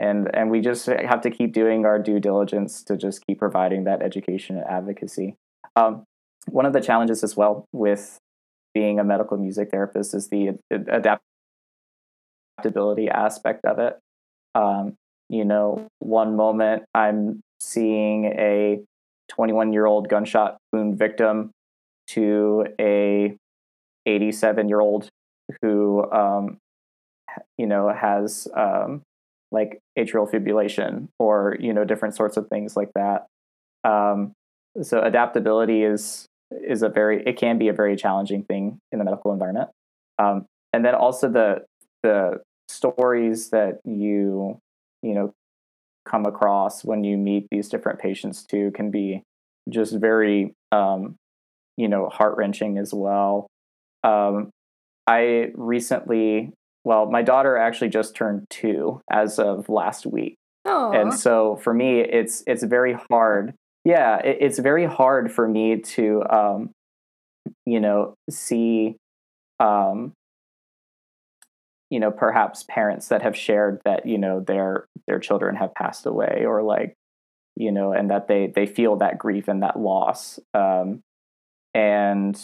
and 0.00 0.34
and 0.34 0.50
we 0.50 0.60
just 0.60 0.86
have 0.86 1.20
to 1.20 1.30
keep 1.30 1.52
doing 1.52 1.84
our 1.84 1.98
due 1.98 2.18
diligence 2.18 2.82
to 2.84 2.96
just 2.96 3.24
keep 3.26 3.38
providing 3.38 3.84
that 3.84 4.02
education 4.02 4.56
and 4.56 4.66
advocacy. 4.66 5.36
Um, 5.76 6.04
one 6.48 6.66
of 6.66 6.72
the 6.72 6.80
challenges 6.80 7.22
as 7.22 7.36
well 7.36 7.66
with 7.72 8.18
being 8.72 8.98
a 8.98 9.04
medical 9.04 9.36
music 9.36 9.70
therapist 9.70 10.14
is 10.14 10.28
the 10.28 10.58
adaptability 10.70 11.20
aspect 13.08 13.64
of 13.64 13.78
it. 13.78 13.98
Um, 14.54 14.94
you 15.28 15.44
know, 15.44 15.86
one 15.98 16.36
moment 16.36 16.84
I'm 16.94 17.40
seeing 17.60 18.26
a 18.26 18.80
21 19.28 19.72
year 19.72 19.86
old 19.86 20.08
gunshot 20.08 20.58
wound 20.72 20.98
victim 20.98 21.50
to 22.08 22.66
a 22.80 23.36
87 24.06 24.68
year 24.68 24.80
old 24.80 25.08
who, 25.62 26.10
um, 26.10 26.58
you 27.56 27.66
know, 27.66 27.92
has 27.92 28.48
um, 28.56 29.02
like 29.52 29.80
atrial 29.98 30.30
fibrillation 30.30 31.08
or 31.18 31.56
you 31.60 31.72
know 31.72 31.84
different 31.84 32.14
sorts 32.14 32.36
of 32.36 32.48
things 32.48 32.76
like 32.76 32.90
that. 32.94 33.26
Um, 33.84 34.32
so 34.82 35.00
adaptability 35.00 35.82
is 35.82 36.26
is 36.50 36.82
a 36.82 36.88
very 36.88 37.22
it 37.24 37.36
can 37.36 37.58
be 37.58 37.68
a 37.68 37.72
very 37.72 37.96
challenging 37.96 38.44
thing 38.44 38.78
in 38.92 38.98
the 38.98 39.04
medical 39.04 39.32
environment 39.32 39.70
um, 40.18 40.46
and 40.72 40.84
then 40.84 40.94
also 40.94 41.28
the 41.28 41.64
the 42.02 42.40
stories 42.68 43.50
that 43.50 43.80
you 43.84 44.58
you 45.02 45.14
know 45.14 45.32
come 46.10 46.26
across 46.26 46.84
when 46.84 47.04
you 47.04 47.16
meet 47.16 47.46
these 47.50 47.68
different 47.68 47.98
patients 47.98 48.44
too 48.44 48.70
can 48.74 48.90
be 48.90 49.22
just 49.68 49.94
very 49.96 50.54
um, 50.72 51.16
you 51.76 51.88
know 51.88 52.08
heart 52.08 52.36
wrenching 52.36 52.78
as 52.78 52.92
well. 52.92 53.46
Um, 54.02 54.50
i 55.06 55.50
recently 55.54 56.52
well 56.84 57.10
my 57.10 57.22
daughter 57.22 57.56
actually 57.56 57.88
just 57.88 58.14
turned 58.14 58.46
two 58.50 59.00
as 59.10 59.38
of 59.38 59.68
last 59.68 60.06
week. 60.06 60.36
Aww. 60.66 61.00
and 61.00 61.14
so 61.14 61.56
for 61.56 61.72
me 61.72 62.00
it's 62.00 62.42
it's 62.46 62.62
very 62.62 62.96
hard. 63.10 63.54
Yeah 63.84 64.18
it, 64.18 64.38
it's 64.40 64.58
very 64.58 64.86
hard 64.86 65.32
for 65.32 65.48
me 65.48 65.80
to 65.80 66.22
um, 66.30 66.70
you 67.66 67.80
know 67.80 68.14
see 68.30 68.96
um, 69.58 70.12
you 71.90 72.00
know 72.00 72.10
perhaps 72.10 72.64
parents 72.68 73.08
that 73.08 73.22
have 73.22 73.36
shared 73.36 73.80
that 73.84 74.06
you 74.06 74.18
know 74.18 74.40
their 74.40 74.86
their 75.06 75.18
children 75.18 75.56
have 75.56 75.74
passed 75.74 76.06
away 76.06 76.44
or 76.46 76.62
like 76.62 76.94
you 77.56 77.72
know 77.72 77.92
and 77.92 78.10
that 78.10 78.28
they 78.28 78.46
they 78.46 78.66
feel 78.66 78.96
that 78.96 79.18
grief 79.18 79.48
and 79.48 79.62
that 79.62 79.78
loss. 79.78 80.38
Um, 80.54 81.00
and 81.74 82.40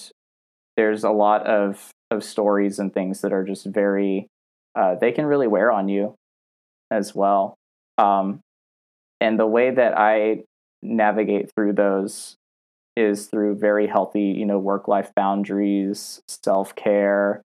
there's 0.76 1.04
a 1.04 1.10
lot 1.10 1.46
of 1.46 1.90
of 2.10 2.22
stories 2.22 2.78
and 2.78 2.92
things 2.92 3.22
that 3.22 3.32
are 3.32 3.44
just 3.44 3.66
very 3.66 4.28
uh, 4.74 4.94
they 4.96 5.12
can 5.12 5.24
really 5.24 5.46
wear 5.46 5.72
on 5.72 5.88
you 5.88 6.14
as 6.90 7.14
well. 7.14 7.56
Um, 7.98 8.40
and 9.20 9.38
the 9.38 9.46
way 9.46 9.70
that 9.70 9.96
i 9.96 10.42
navigate 10.82 11.50
through 11.52 11.72
those 11.72 12.36
is 12.96 13.26
through 13.26 13.56
very 13.56 13.86
healthy, 13.86 14.34
you 14.36 14.46
know, 14.46 14.58
work 14.58 14.88
life 14.88 15.10
boundaries, 15.14 16.20
self 16.28 16.74
care, 16.74 17.42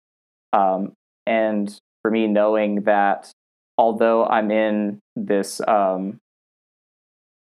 um, 0.53 0.93
and 1.25 1.79
for 2.01 2.11
me, 2.11 2.27
knowing 2.27 2.81
that 2.81 3.31
although 3.77 4.25
I'm 4.25 4.51
in 4.51 4.99
this 5.15 5.61
um, 5.67 6.19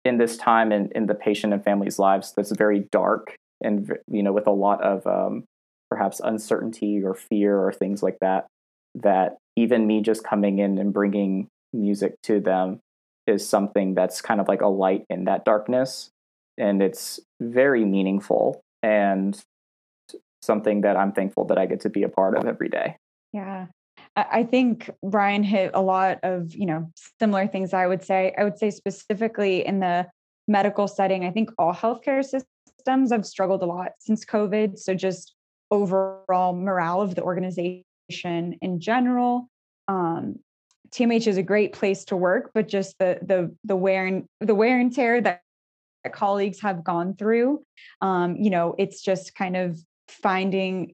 in 0.05 0.17
this 0.17 0.37
time 0.37 0.71
in, 0.71 0.89
in 0.95 1.05
the 1.07 1.15
patient 1.15 1.53
and 1.53 1.63
family's 1.63 1.99
lives 1.99 2.33
that's 2.35 2.51
very 2.51 2.87
dark 2.91 3.35
and 3.61 3.97
you 4.09 4.23
know 4.23 4.31
with 4.31 4.47
a 4.47 4.51
lot 4.51 4.81
of 4.81 5.05
um, 5.05 5.43
perhaps 5.89 6.21
uncertainty 6.23 7.03
or 7.03 7.13
fear 7.13 7.57
or 7.57 7.73
things 7.73 8.01
like 8.01 8.17
that 8.21 8.47
that 8.95 9.37
even 9.55 9.87
me 9.87 10.01
just 10.01 10.23
coming 10.23 10.59
in 10.59 10.77
and 10.77 10.93
bringing 10.93 11.47
music 11.73 12.15
to 12.23 12.39
them 12.39 12.79
is 13.25 13.47
something 13.47 13.93
that's 13.93 14.21
kind 14.21 14.39
of 14.39 14.47
like 14.47 14.61
a 14.61 14.67
light 14.67 15.05
in 15.09 15.25
that 15.25 15.45
darkness. 15.45 16.09
And 16.57 16.81
it's 16.81 17.19
very 17.41 17.85
meaningful 17.85 18.61
and 18.81 19.39
something 20.41 20.81
that 20.81 20.95
I'm 20.95 21.11
thankful 21.11 21.45
that 21.45 21.57
I 21.57 21.65
get 21.65 21.81
to 21.81 21.89
be 21.89 22.03
a 22.03 22.09
part 22.09 22.37
of 22.37 22.45
every 22.45 22.69
day. 22.69 22.95
Yeah. 23.33 23.67
I 24.17 24.43
think 24.43 24.89
Brian 25.03 25.43
hit 25.43 25.71
a 25.75 25.81
lot 25.81 26.19
of, 26.23 26.55
you 26.55 26.65
know, 26.65 26.91
similar 27.19 27.45
things 27.45 27.71
I 27.73 27.85
would 27.85 28.03
say. 28.03 28.33
I 28.37 28.43
would 28.43 28.57
say 28.57 28.71
specifically 28.71 29.65
in 29.65 29.79
the 29.79 30.07
medical 30.47 30.87
setting, 30.87 31.23
I 31.23 31.31
think 31.31 31.51
all 31.59 31.73
healthcare 31.73 32.25
systems 32.25 33.11
have 33.11 33.25
struggled 33.27 33.61
a 33.61 33.67
lot 33.67 33.91
since 33.99 34.25
COVID. 34.25 34.79
So 34.79 34.95
just 34.95 35.35
overall 35.69 36.53
morale 36.53 37.01
of 37.01 37.13
the 37.13 37.21
organization 37.21 37.83
in 38.61 38.79
general, 38.79 39.49
um, 39.87 40.39
TMH 40.89 41.27
is 41.27 41.37
a 41.37 41.43
great 41.43 41.73
place 41.73 42.03
to 42.05 42.15
work, 42.15 42.51
but 42.55 42.67
just 42.67 42.97
the 42.97 43.19
the 43.21 43.55
the 43.65 43.75
wear 43.75 44.07
and 44.07 44.25
the 44.39 44.55
wear 44.55 44.79
and 44.79 44.93
tear 44.93 45.21
that 45.21 45.41
colleagues 46.13 46.61
have 46.61 46.83
gone 46.83 47.15
through, 47.15 47.61
um, 48.01 48.37
you 48.37 48.49
know, 48.49 48.73
it's 48.77 49.01
just 49.01 49.35
kind 49.35 49.57
of 49.57 49.77
finding 50.07 50.93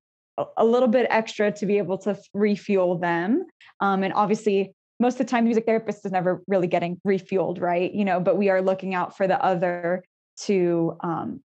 a, 0.57 0.65
little 0.65 0.87
bit 0.87 1.07
extra 1.09 1.51
to 1.51 1.65
be 1.65 1.77
able 1.77 1.97
to 1.99 2.17
refuel 2.33 2.97
them. 2.97 3.45
Um, 3.79 4.03
and 4.03 4.13
obviously, 4.13 4.73
most 4.99 5.13
of 5.13 5.19
the 5.19 5.31
time, 5.31 5.45
music 5.45 5.65
therapist 5.65 6.05
is 6.05 6.11
never 6.11 6.41
really 6.47 6.67
getting 6.67 6.99
refueled, 7.05 7.61
right? 7.61 7.93
You 7.93 8.05
know, 8.05 8.19
but 8.19 8.37
we 8.37 8.49
are 8.49 8.61
looking 8.61 8.93
out 8.93 9.17
for 9.17 9.27
the 9.27 9.41
other 9.43 10.03
to 10.41 10.97
um, 11.01 11.41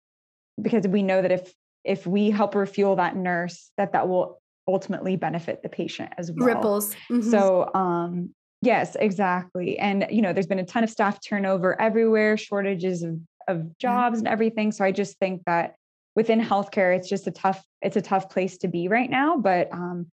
because 0.62 0.88
we 0.88 1.04
know 1.04 1.22
that 1.22 1.32
if 1.32 1.54
if 1.84 2.06
we 2.06 2.30
help 2.30 2.56
refuel 2.56 2.96
that 2.98 3.16
nurse, 3.16 3.72
that 3.78 3.94
that 3.94 4.08
will 4.08 4.42
ultimately 4.68 5.16
benefit 5.16 5.64
the 5.64 5.70
patient 5.70 6.12
as 6.18 6.32
well. 6.32 6.48
Ripples. 6.48 6.94
Mm-hmm. 7.10 7.30
So 7.30 7.74
um, 7.74 8.34
Yes, 8.62 8.96
exactly. 9.00 9.78
And 9.78 10.08
you 10.10 10.22
know, 10.22 10.34
there's 10.34 10.48
been 10.48 10.60
a 10.60 10.66
ton 10.66 10.84
of 10.84 10.90
staff 10.90 11.20
turnover 11.24 11.80
everywhere, 11.80 12.38
shortages 12.38 13.04
of, 13.04 13.20
of 13.48 13.78
jobs 13.78 14.18
and 14.20 14.28
everything. 14.28 14.72
So 14.72 14.84
I 14.84 14.92
just 14.92 15.18
think 15.20 15.44
that 15.46 15.76
within 16.18 16.42
healthcare, 16.42 16.98
it's 16.98 17.08
just 17.08 17.28
a 17.28 17.32
tough, 17.32 17.64
it's 17.84 17.96
a 17.96 18.02
tough 18.02 18.28
place 18.30 18.58
to 18.58 18.68
be 18.68 18.88
right 18.88 19.10
now. 19.10 19.38
But 19.38 19.72
um, 19.72 20.08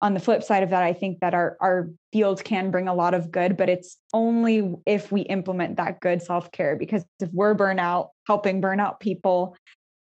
on 0.00 0.14
the 0.14 0.20
flip 0.20 0.44
side 0.44 0.62
of 0.62 0.70
that, 0.70 0.84
I 0.84 0.92
think 0.92 1.18
that 1.18 1.34
our 1.34 1.56
our 1.60 1.90
field 2.12 2.42
can 2.44 2.70
bring 2.70 2.86
a 2.86 2.94
lot 2.94 3.12
of 3.12 3.32
good, 3.32 3.56
but 3.56 3.68
it's 3.68 3.96
only 4.14 4.72
if 4.86 5.10
we 5.10 5.22
implement 5.22 5.76
that 5.76 5.98
good 6.00 6.22
self-care. 6.22 6.76
Because 6.76 7.04
if 7.20 7.28
we're 7.32 7.56
burnout, 7.56 8.10
helping 8.28 8.62
burnout 8.62 9.00
people, 9.00 9.56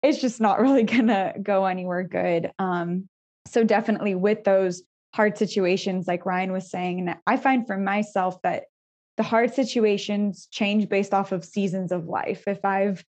it's 0.02 0.20
just 0.20 0.42
not 0.42 0.60
really 0.66 0.84
gonna 0.84 1.34
go 1.42 1.66
anywhere 1.66 2.04
good. 2.04 2.52
Um, 2.58 3.08
so 3.48 3.64
definitely 3.64 4.16
with 4.16 4.44
those 4.44 4.82
hard 5.14 5.38
situations 5.38 6.08
like 6.08 6.26
Ryan 6.26 6.52
was 6.52 6.70
saying 6.70 7.00
and 7.00 7.16
I 7.26 7.38
find 7.38 7.66
for 7.66 7.78
myself 7.78 8.42
that 8.42 8.64
the 9.16 9.24
hard 9.24 9.54
situations 9.54 10.50
change 10.52 10.90
based 10.90 11.14
off 11.14 11.32
of 11.32 11.46
seasons 11.46 11.94
of 11.94 12.08
life. 12.08 12.44
If 12.48 12.66
I've 12.66 13.02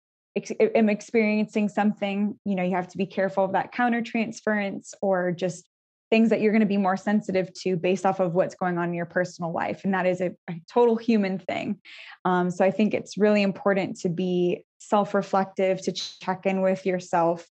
am 0.75 0.89
experiencing 0.89 1.69
something, 1.69 2.37
you 2.45 2.55
know, 2.55 2.63
you 2.63 2.75
have 2.75 2.89
to 2.89 2.97
be 2.97 3.05
careful 3.05 3.45
of 3.45 3.53
that 3.53 3.71
counter 3.71 4.01
transference 4.01 4.93
or 5.01 5.31
just 5.31 5.67
things 6.11 6.29
that 6.29 6.39
you're 6.39 6.51
going 6.51 6.61
to 6.61 6.67
be 6.67 6.77
more 6.77 6.97
sensitive 6.97 7.51
to 7.53 7.75
based 7.75 8.05
off 8.05 8.19
of 8.19 8.35
what's 8.35 8.55
going 8.55 8.77
on 8.77 8.89
in 8.89 8.93
your 8.93 9.05
personal 9.05 9.51
life. 9.51 9.83
And 9.83 9.93
that 9.93 10.05
is 10.05 10.21
a, 10.21 10.31
a 10.49 10.61
total 10.71 10.95
human 10.95 11.39
thing. 11.39 11.79
Um, 12.25 12.51
so 12.51 12.63
I 12.63 12.71
think 12.71 12.93
it's 12.93 13.17
really 13.17 13.41
important 13.41 13.99
to 14.01 14.09
be 14.09 14.65
self 14.79 15.13
reflective, 15.13 15.81
to 15.83 15.91
check 15.91 16.45
in 16.45 16.61
with 16.61 16.85
yourself, 16.85 17.45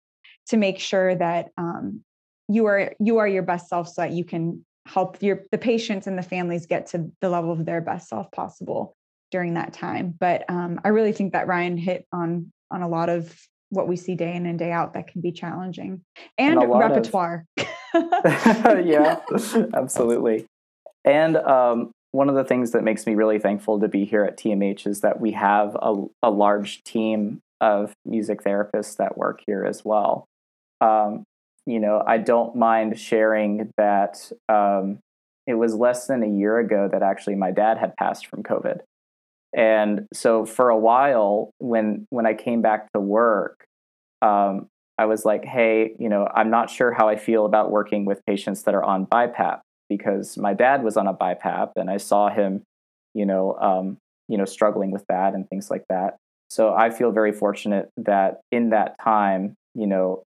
to 0.49 0.57
make 0.57 0.78
sure 0.78 1.14
that 1.16 1.49
um, 1.57 2.05
you 2.49 2.66
are 2.66 2.93
you 3.01 3.18
are 3.18 3.28
your 3.28 3.43
best 3.43 3.68
self 3.68 3.89
so 3.89 4.03
that 4.03 4.12
you 4.12 4.24
can 4.24 4.64
help 4.87 5.22
your 5.22 5.43
the 5.51 5.59
patients 5.59 6.07
and 6.07 6.18
the 6.18 6.22
families 6.22 6.66
get 6.66 6.87
to 6.87 7.11
the 7.20 7.28
level 7.28 7.53
of 7.53 7.64
their 7.64 7.80
best 7.80 8.09
self 8.09 8.30
possible 8.32 8.95
during 9.30 9.55
that 9.55 9.72
time 9.72 10.14
but 10.20 10.45
um, 10.51 10.78
i 10.85 10.89
really 10.89 11.12
think 11.12 11.32
that 11.32 11.47
ryan 11.47 11.78
hit 11.78 12.07
on 12.12 12.53
on 12.75 12.83
a 12.83 12.89
lot 12.89 13.09
of 13.09 13.35
what 13.70 13.89
we 13.89 13.97
see 13.97 14.14
day 14.14 14.35
in 14.35 14.47
and 14.47 14.59
day 14.59 14.70
out 14.70 14.95
that 14.95 15.07
can 15.07 15.20
be 15.20 15.33
challenging 15.33 16.03
and, 16.39 16.61
and 16.61 16.79
repertoire 16.79 17.45
of... 17.59 17.66
yeah 18.87 19.20
absolutely. 19.75 20.47
And 21.05 21.37
um, 21.37 21.93
one 22.12 22.29
of 22.29 22.35
the 22.35 22.45
things 22.45 22.72
that 22.72 22.83
makes 22.83 23.07
me 23.07 23.14
really 23.14 23.39
thankful 23.39 23.81
to 23.81 23.89
be 23.89 24.05
here 24.05 24.25
at 24.25 24.37
tmh 24.37 24.87
is 24.87 25.01
that 25.01 25.20
we 25.20 25.33
have 25.33 25.77
a, 25.81 26.05
a 26.22 26.31
large 26.31 26.83
team 26.85 27.41
of 27.61 27.93
music 28.05 28.43
therapists 28.43 28.97
that 28.97 29.16
work 29.16 29.41
here 29.47 29.64
as 29.64 29.85
well. 29.85 30.27
Um, 30.81 31.25
you 31.66 31.81
know, 31.81 32.03
I 32.07 32.18
don't 32.18 32.57
mind 32.57 32.99
sharing 32.99 33.70
that 33.79 34.31
um, 34.49 34.99
it 35.47 35.55
was 35.55 35.75
less 35.75 36.07
than 36.07 36.22
a 36.22 36.29
year 36.29 36.59
ago 36.59 36.89
that 36.91 37.03
actually 37.03 37.37
my 37.37 37.51
dad 37.51 37.79
had 37.79 37.97
passed 37.97 38.27
from 38.27 38.43
COVID. 38.43 38.81
And 39.57 40.07
so 40.13 40.45
for 40.45 40.71
a 40.71 40.79
while, 40.79 41.51
when 41.59 42.07
when 42.11 42.27
I 42.27 42.35
came 42.35 42.63
back 42.63 42.93
to 42.93 43.01
work, 43.01 43.67
um, 44.23 44.69
I 44.99 45.07
was 45.07 45.25
like, 45.25 45.45
hey, 45.45 45.95
you 45.99 46.09
know, 46.09 46.29
I'm 46.35 46.51
not 46.51 46.71
sure 46.71 46.93
how 46.93 47.09
I 47.09 47.17
feel 47.17 47.47
about 47.47 47.71
working 47.71 48.05
with 48.05 48.25
patients 48.27 48.63
that 48.65 48.75
are 48.75 48.85
on 48.85 49.07
BiPAP 49.07 49.61
because 49.89 50.37
my 50.37 50.55
dad 50.55 50.83
was 50.83 50.97
on 50.97 51.07
a 51.07 51.15
BiPAP 51.15 51.73
and 51.77 51.91
I 51.91 51.99
saw 51.99 52.31
him, 52.31 52.63
you 53.13 53.27
know, 53.27 53.55
um, 53.61 53.99
you 54.29 54.39
know, 54.39 54.45
struggling 54.45 54.91
with 54.91 55.05
that 55.09 55.35
and 55.35 55.49
things 55.49 55.71
like 55.71 55.85
that. 55.89 56.17
So 56.51 56.75
I 56.75 56.91
feel 56.91 57.13
very 57.13 57.33
fortunate 57.33 57.91
that 57.97 58.41
in 58.51 58.71
that 58.71 58.97
time, 59.03 59.55
you 59.75 59.87
know, 59.87 60.25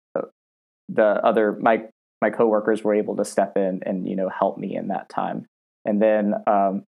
the 0.94 1.26
other 1.26 1.58
my 1.60 1.84
my 2.22 2.30
coworkers 2.30 2.84
were 2.84 2.94
able 2.94 3.16
to 3.16 3.26
step 3.26 3.54
in 3.56 3.82
and 3.86 4.08
you 4.08 4.16
know 4.16 4.30
help 4.30 4.58
me 4.58 4.76
in 4.76 4.90
that 4.90 5.10
time 5.10 5.46
and 5.86 6.02
then 6.02 6.34
um, 6.48 6.84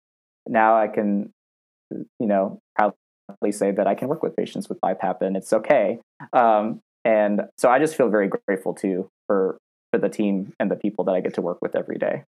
now 0.48 0.76
i 0.76 0.88
can 0.88 1.30
you 2.18 2.26
know 2.26 2.58
proudly 2.76 3.52
say 3.52 3.70
that 3.70 3.86
i 3.86 3.94
can 3.94 4.08
work 4.08 4.22
with 4.22 4.36
patients 4.36 4.68
with 4.68 4.80
BiPAP 4.80 5.20
and 5.20 5.36
it's 5.36 5.52
okay. 5.52 5.98
Um, 6.32 6.80
and 7.04 7.42
so 7.58 7.68
i 7.68 7.78
just 7.78 7.96
feel 7.96 8.08
very 8.08 8.30
grateful 8.46 8.74
too 8.74 9.08
for 9.26 9.58
for 9.92 9.98
the 9.98 10.08
team 10.08 10.52
and 10.60 10.70
the 10.70 10.76
people 10.76 11.04
that 11.04 11.12
i 11.12 11.20
get 11.20 11.34
to 11.34 11.42
work 11.42 11.58
with 11.60 11.74
every 11.74 11.98
day 11.98 12.22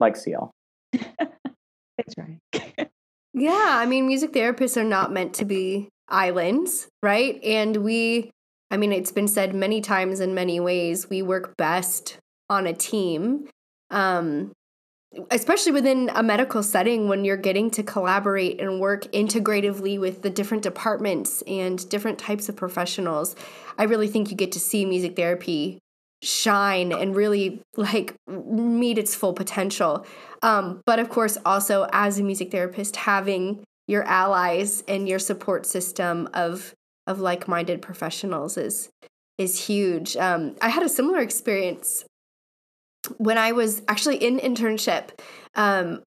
like 0.00 0.16
Ciel 0.16 0.50
that's 0.92 2.14
right. 2.16 2.90
Yeah 3.32 3.78
i 3.80 3.86
mean 3.86 4.06
music 4.06 4.32
therapists 4.32 4.76
are 4.76 4.84
not 4.84 5.12
meant 5.12 5.34
to 5.34 5.44
be 5.44 5.88
islands 6.08 6.88
right? 7.02 7.42
And 7.44 7.76
we 7.78 8.32
I 8.70 8.76
mean, 8.76 8.92
it's 8.92 9.12
been 9.12 9.28
said 9.28 9.54
many 9.54 9.80
times 9.80 10.20
in 10.20 10.34
many 10.34 10.60
ways, 10.60 11.10
we 11.10 11.22
work 11.22 11.56
best 11.56 12.18
on 12.48 12.66
a 12.66 12.72
team. 12.72 13.48
Um, 13.90 14.52
especially 15.30 15.72
within 15.72 16.10
a 16.14 16.22
medical 16.22 16.62
setting 16.62 17.08
when 17.08 17.24
you're 17.24 17.36
getting 17.36 17.70
to 17.70 17.82
collaborate 17.82 18.60
and 18.60 18.80
work 18.80 19.04
integratively 19.12 19.98
with 19.98 20.22
the 20.22 20.30
different 20.30 20.62
departments 20.62 21.42
and 21.48 21.88
different 21.88 22.18
types 22.18 22.48
of 22.48 22.56
professionals 22.56 23.34
i 23.78 23.84
really 23.84 24.08
think 24.08 24.30
you 24.30 24.36
get 24.36 24.52
to 24.52 24.60
see 24.60 24.84
music 24.84 25.16
therapy 25.16 25.78
shine 26.22 26.92
and 26.92 27.16
really 27.16 27.60
like 27.76 28.14
meet 28.28 28.98
its 28.98 29.14
full 29.14 29.32
potential 29.32 30.06
um, 30.42 30.80
but 30.86 30.98
of 30.98 31.08
course 31.08 31.36
also 31.44 31.88
as 31.92 32.18
a 32.18 32.22
music 32.22 32.50
therapist 32.50 32.96
having 32.96 33.64
your 33.88 34.04
allies 34.04 34.84
and 34.86 35.08
your 35.08 35.18
support 35.18 35.66
system 35.66 36.28
of 36.32 36.74
of 37.08 37.18
like-minded 37.18 37.82
professionals 37.82 38.56
is 38.56 38.88
is 39.36 39.66
huge. 39.66 40.16
Um, 40.16 40.54
I 40.60 40.68
had 40.68 40.82
a 40.82 40.88
similar 40.88 41.18
experience 41.18 42.04
when 43.18 43.38
I 43.38 43.52
was 43.52 43.82
actually 43.88 44.16
in 44.16 44.38
internship. 44.38 45.10
Um, 45.54 46.02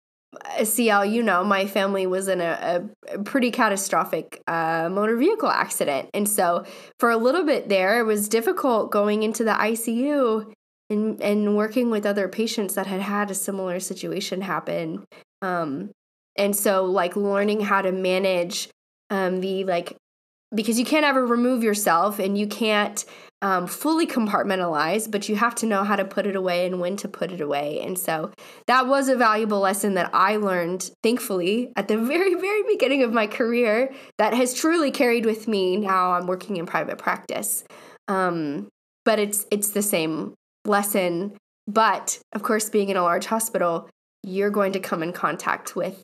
Ciel, 0.63 1.03
you 1.03 1.21
know, 1.21 1.43
my 1.43 1.65
family 1.65 2.07
was 2.07 2.29
in 2.29 2.39
a, 2.39 2.87
a 3.09 3.19
pretty 3.19 3.51
catastrophic 3.51 4.41
uh, 4.47 4.87
motor 4.89 5.17
vehicle 5.17 5.49
accident. 5.49 6.09
And 6.13 6.27
so 6.27 6.63
for 6.99 7.09
a 7.09 7.17
little 7.17 7.45
bit 7.45 7.67
there, 7.67 7.99
it 7.99 8.03
was 8.03 8.29
difficult 8.29 8.91
going 8.91 9.23
into 9.23 9.43
the 9.43 9.51
ICU 9.51 10.53
and, 10.89 11.21
and 11.21 11.57
working 11.57 11.89
with 11.89 12.05
other 12.05 12.29
patients 12.29 12.75
that 12.75 12.87
had 12.87 13.01
had 13.01 13.29
a 13.29 13.35
similar 13.35 13.81
situation 13.81 14.41
happen. 14.41 15.03
Um, 15.41 15.91
and 16.37 16.55
so, 16.55 16.85
like, 16.85 17.17
learning 17.17 17.61
how 17.61 17.81
to 17.81 17.91
manage 17.91 18.69
um, 19.09 19.41
the 19.41 19.65
like 19.65 19.95
because 20.53 20.79
you 20.79 20.85
can't 20.85 21.05
ever 21.05 21.25
remove 21.25 21.63
yourself 21.63 22.19
and 22.19 22.37
you 22.37 22.47
can't 22.47 23.05
um, 23.41 23.65
fully 23.67 24.05
compartmentalize, 24.05 25.09
but 25.09 25.27
you 25.27 25.35
have 25.35 25.55
to 25.55 25.65
know 25.65 25.83
how 25.83 25.95
to 25.95 26.05
put 26.05 26.27
it 26.27 26.35
away 26.35 26.65
and 26.65 26.79
when 26.79 26.95
to 26.97 27.07
put 27.07 27.31
it 27.31 27.41
away. 27.41 27.79
And 27.81 27.97
so 27.97 28.31
that 28.67 28.87
was 28.87 29.09
a 29.09 29.15
valuable 29.15 29.59
lesson 29.59 29.95
that 29.95 30.11
I 30.13 30.35
learned, 30.35 30.91
thankfully, 31.01 31.71
at 31.75 31.87
the 31.87 31.97
very, 32.13 32.35
very 32.35 32.63
beginning 32.63 33.03
of 33.03 33.11
my 33.13 33.27
career 33.27 33.91
that 34.17 34.33
has 34.33 34.53
truly 34.53 34.91
carried 34.91 35.25
with 35.25 35.47
me. 35.47 35.77
Now 35.77 36.11
I'm 36.11 36.27
working 36.27 36.57
in 36.57 36.65
private 36.65 36.97
practice. 36.97 37.63
Um, 38.07 38.67
but 39.05 39.19
it's 39.19 39.45
it's 39.51 39.71
the 39.71 39.81
same 39.81 40.35
lesson. 40.65 41.33
But 41.67 42.19
of 42.33 42.43
course, 42.43 42.69
being 42.69 42.89
in 42.89 42.97
a 42.97 43.03
large 43.03 43.25
hospital, 43.25 43.89
you're 44.23 44.49
going 44.49 44.73
to 44.73 44.79
come 44.79 45.01
in 45.01 45.13
contact 45.13 45.75
with 45.75 46.03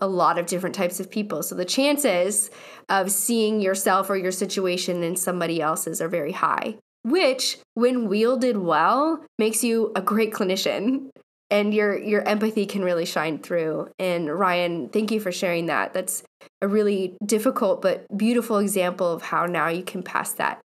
a 0.00 0.06
lot 0.06 0.38
of 0.38 0.46
different 0.46 0.74
types 0.74 1.00
of 1.00 1.10
people. 1.10 1.42
So 1.42 1.54
the 1.54 1.64
chances 1.64 2.50
of 2.88 3.10
seeing 3.10 3.60
yourself 3.60 4.10
or 4.10 4.16
your 4.16 4.32
situation 4.32 5.02
in 5.02 5.16
somebody 5.16 5.60
else's 5.60 6.00
are 6.00 6.08
very 6.08 6.32
high, 6.32 6.76
which, 7.04 7.58
when 7.74 8.08
wielded 8.08 8.56
well, 8.56 9.24
makes 9.38 9.62
you 9.62 9.92
a 9.94 10.02
great 10.02 10.32
clinician. 10.32 11.10
And 11.52 11.74
your 11.74 11.98
your 11.98 12.22
empathy 12.28 12.64
can 12.64 12.84
really 12.84 13.04
shine 13.04 13.38
through. 13.38 13.90
And 13.98 14.30
Ryan, 14.30 14.88
thank 14.88 15.10
you 15.10 15.18
for 15.18 15.32
sharing 15.32 15.66
that. 15.66 15.92
That's 15.92 16.22
a 16.62 16.68
really 16.68 17.16
difficult 17.26 17.82
but 17.82 18.06
beautiful 18.16 18.58
example 18.58 19.12
of 19.12 19.22
how 19.22 19.46
now 19.46 19.66
you 19.66 19.82
can 19.82 20.04
pass 20.04 20.32
that 20.34 20.60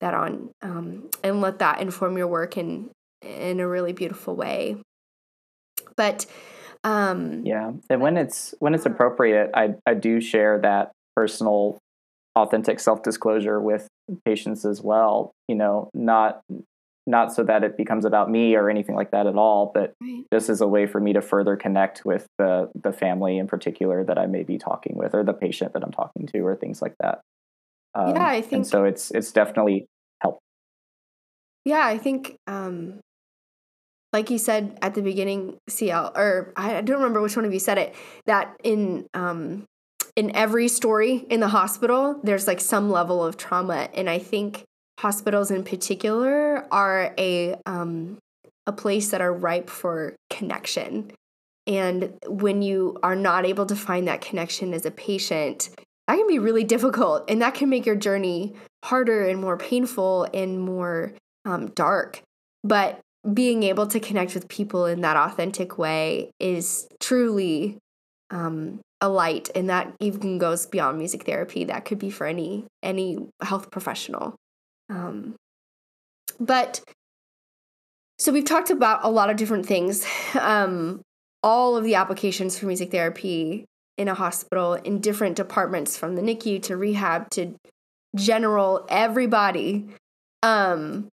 that 0.00 0.12
on 0.12 0.50
um, 0.60 1.08
and 1.24 1.40
let 1.40 1.60
that 1.60 1.80
inform 1.80 2.18
your 2.18 2.26
work 2.26 2.58
in 2.58 2.90
in 3.22 3.58
a 3.60 3.66
really 3.66 3.94
beautiful 3.94 4.36
way. 4.36 4.76
But 5.96 6.26
um, 6.84 7.44
yeah, 7.44 7.72
and 7.90 8.00
when 8.00 8.16
it's 8.16 8.54
when 8.58 8.74
it's 8.74 8.86
appropriate, 8.86 9.50
I 9.54 9.74
I 9.86 9.94
do 9.94 10.20
share 10.20 10.58
that 10.60 10.92
personal, 11.16 11.78
authentic 12.36 12.80
self 12.80 13.02
disclosure 13.02 13.60
with 13.60 13.88
patients 14.24 14.64
as 14.64 14.80
well. 14.80 15.32
You 15.48 15.56
know, 15.56 15.90
not 15.94 16.42
not 17.06 17.32
so 17.32 17.42
that 17.42 17.64
it 17.64 17.76
becomes 17.76 18.04
about 18.04 18.30
me 18.30 18.54
or 18.54 18.68
anything 18.68 18.94
like 18.94 19.10
that 19.10 19.26
at 19.26 19.34
all, 19.34 19.72
but 19.74 19.94
right. 20.00 20.24
just 20.32 20.50
as 20.50 20.60
a 20.60 20.66
way 20.66 20.86
for 20.86 21.00
me 21.00 21.14
to 21.14 21.22
further 21.22 21.56
connect 21.56 22.04
with 22.04 22.26
the 22.38 22.70
the 22.74 22.92
family 22.92 23.38
in 23.38 23.46
particular 23.46 24.04
that 24.04 24.18
I 24.18 24.26
may 24.26 24.42
be 24.42 24.58
talking 24.58 24.96
with, 24.96 25.14
or 25.14 25.24
the 25.24 25.32
patient 25.32 25.72
that 25.72 25.82
I'm 25.82 25.92
talking 25.92 26.26
to, 26.28 26.40
or 26.40 26.54
things 26.54 26.80
like 26.82 26.94
that. 27.00 27.20
Um, 27.94 28.14
yeah, 28.14 28.26
I 28.26 28.40
think. 28.40 28.52
And 28.52 28.66
so 28.66 28.84
it's 28.84 29.10
it's 29.10 29.32
definitely 29.32 29.86
helpful. 30.20 30.42
Yeah, 31.64 31.84
I 31.84 31.98
think 31.98 32.36
um, 32.46 33.00
like 34.12 34.30
you 34.30 34.38
said 34.38 34.78
at 34.80 34.94
the 34.94 35.02
beginning, 35.02 35.58
Ciel, 35.68 36.12
or 36.16 36.52
I 36.56 36.80
don't 36.80 36.96
remember 36.96 37.20
which 37.20 37.36
one 37.36 37.44
of 37.44 37.52
you 37.52 37.58
said 37.58 37.78
it, 37.78 37.94
that 38.26 38.56
in 38.64 39.06
um, 39.14 39.64
in 40.16 40.34
every 40.34 40.68
story 40.68 41.26
in 41.30 41.40
the 41.40 41.48
hospital, 41.48 42.20
there's 42.22 42.46
like 42.46 42.60
some 42.60 42.90
level 42.90 43.24
of 43.24 43.36
trauma, 43.36 43.88
and 43.94 44.08
I 44.08 44.18
think 44.18 44.64
hospitals 44.98 45.50
in 45.50 45.62
particular 45.62 46.66
are 46.72 47.14
a 47.18 47.56
um, 47.66 48.18
a 48.66 48.72
place 48.72 49.10
that 49.10 49.20
are 49.20 49.32
ripe 49.32 49.70
for 49.70 50.16
connection. 50.30 51.12
And 51.66 52.14
when 52.26 52.62
you 52.62 52.98
are 53.02 53.16
not 53.16 53.44
able 53.44 53.66
to 53.66 53.76
find 53.76 54.08
that 54.08 54.22
connection 54.22 54.72
as 54.72 54.86
a 54.86 54.90
patient, 54.90 55.68
that 56.06 56.16
can 56.16 56.26
be 56.26 56.38
really 56.38 56.64
difficult, 56.64 57.30
and 57.30 57.42
that 57.42 57.54
can 57.54 57.68
make 57.68 57.84
your 57.84 57.96
journey 57.96 58.54
harder 58.84 59.28
and 59.28 59.38
more 59.38 59.58
painful 59.58 60.26
and 60.32 60.60
more 60.60 61.12
um, 61.44 61.66
dark. 61.68 62.22
But 62.64 63.00
being 63.32 63.62
able 63.62 63.86
to 63.86 64.00
connect 64.00 64.34
with 64.34 64.48
people 64.48 64.86
in 64.86 65.00
that 65.02 65.16
authentic 65.16 65.78
way 65.78 66.30
is 66.38 66.88
truly 67.00 67.78
um, 68.30 68.80
a 69.00 69.08
light 69.08 69.50
and 69.54 69.70
that 69.70 69.94
even 70.00 70.38
goes 70.38 70.66
beyond 70.66 70.98
music 70.98 71.24
therapy. 71.24 71.64
That 71.64 71.84
could 71.84 71.98
be 71.98 72.10
for 72.10 72.26
any 72.26 72.64
any 72.82 73.18
health 73.42 73.70
professional. 73.70 74.34
Um, 74.90 75.34
but 76.40 76.80
so 78.18 78.32
we've 78.32 78.44
talked 78.44 78.70
about 78.70 79.00
a 79.04 79.10
lot 79.10 79.30
of 79.30 79.36
different 79.36 79.66
things. 79.66 80.06
Um, 80.38 81.02
all 81.42 81.76
of 81.76 81.84
the 81.84 81.94
applications 81.94 82.58
for 82.58 82.66
music 82.66 82.90
therapy 82.90 83.64
in 83.96 84.08
a 84.08 84.14
hospital 84.14 84.74
in 84.74 85.00
different 85.00 85.36
departments 85.36 85.96
from 85.96 86.16
the 86.16 86.22
NICU 86.22 86.62
to 86.64 86.76
rehab 86.76 87.30
to 87.30 87.54
general 88.16 88.86
everybody. 88.88 89.88
Um, 90.42 91.08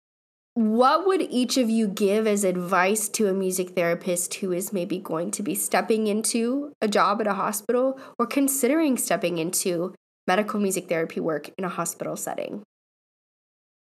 what 0.55 1.07
would 1.07 1.23
each 1.23 1.57
of 1.57 1.71
you 1.71 1.89
give 1.89 2.27
as 2.27 2.45
advice 2.45 3.09
to 3.11 3.29
a 3.29 3.33
music 3.33 3.71
therapist 3.71 4.35
who 4.35 4.53
is 4.53 4.73
maybe 4.73 4.99
going 4.99 5.31
to 5.31 5.43
be 5.43 5.55
stepping 5.55 6.07
into 6.07 6.73
a 6.83 6.89
job 6.89 7.21
at 7.21 7.27
a 7.27 7.35
hospital 7.35 7.99
or 8.19 8.27
considering 8.27 8.99
stepping 8.99 9.39
into 9.39 9.95
medical 10.27 10.61
music 10.61 10.89
therapy 10.89 11.21
work 11.21 11.51
in 11.57 11.65
a 11.65 11.71
hospital 11.71 12.17
setting? 12.17 12.63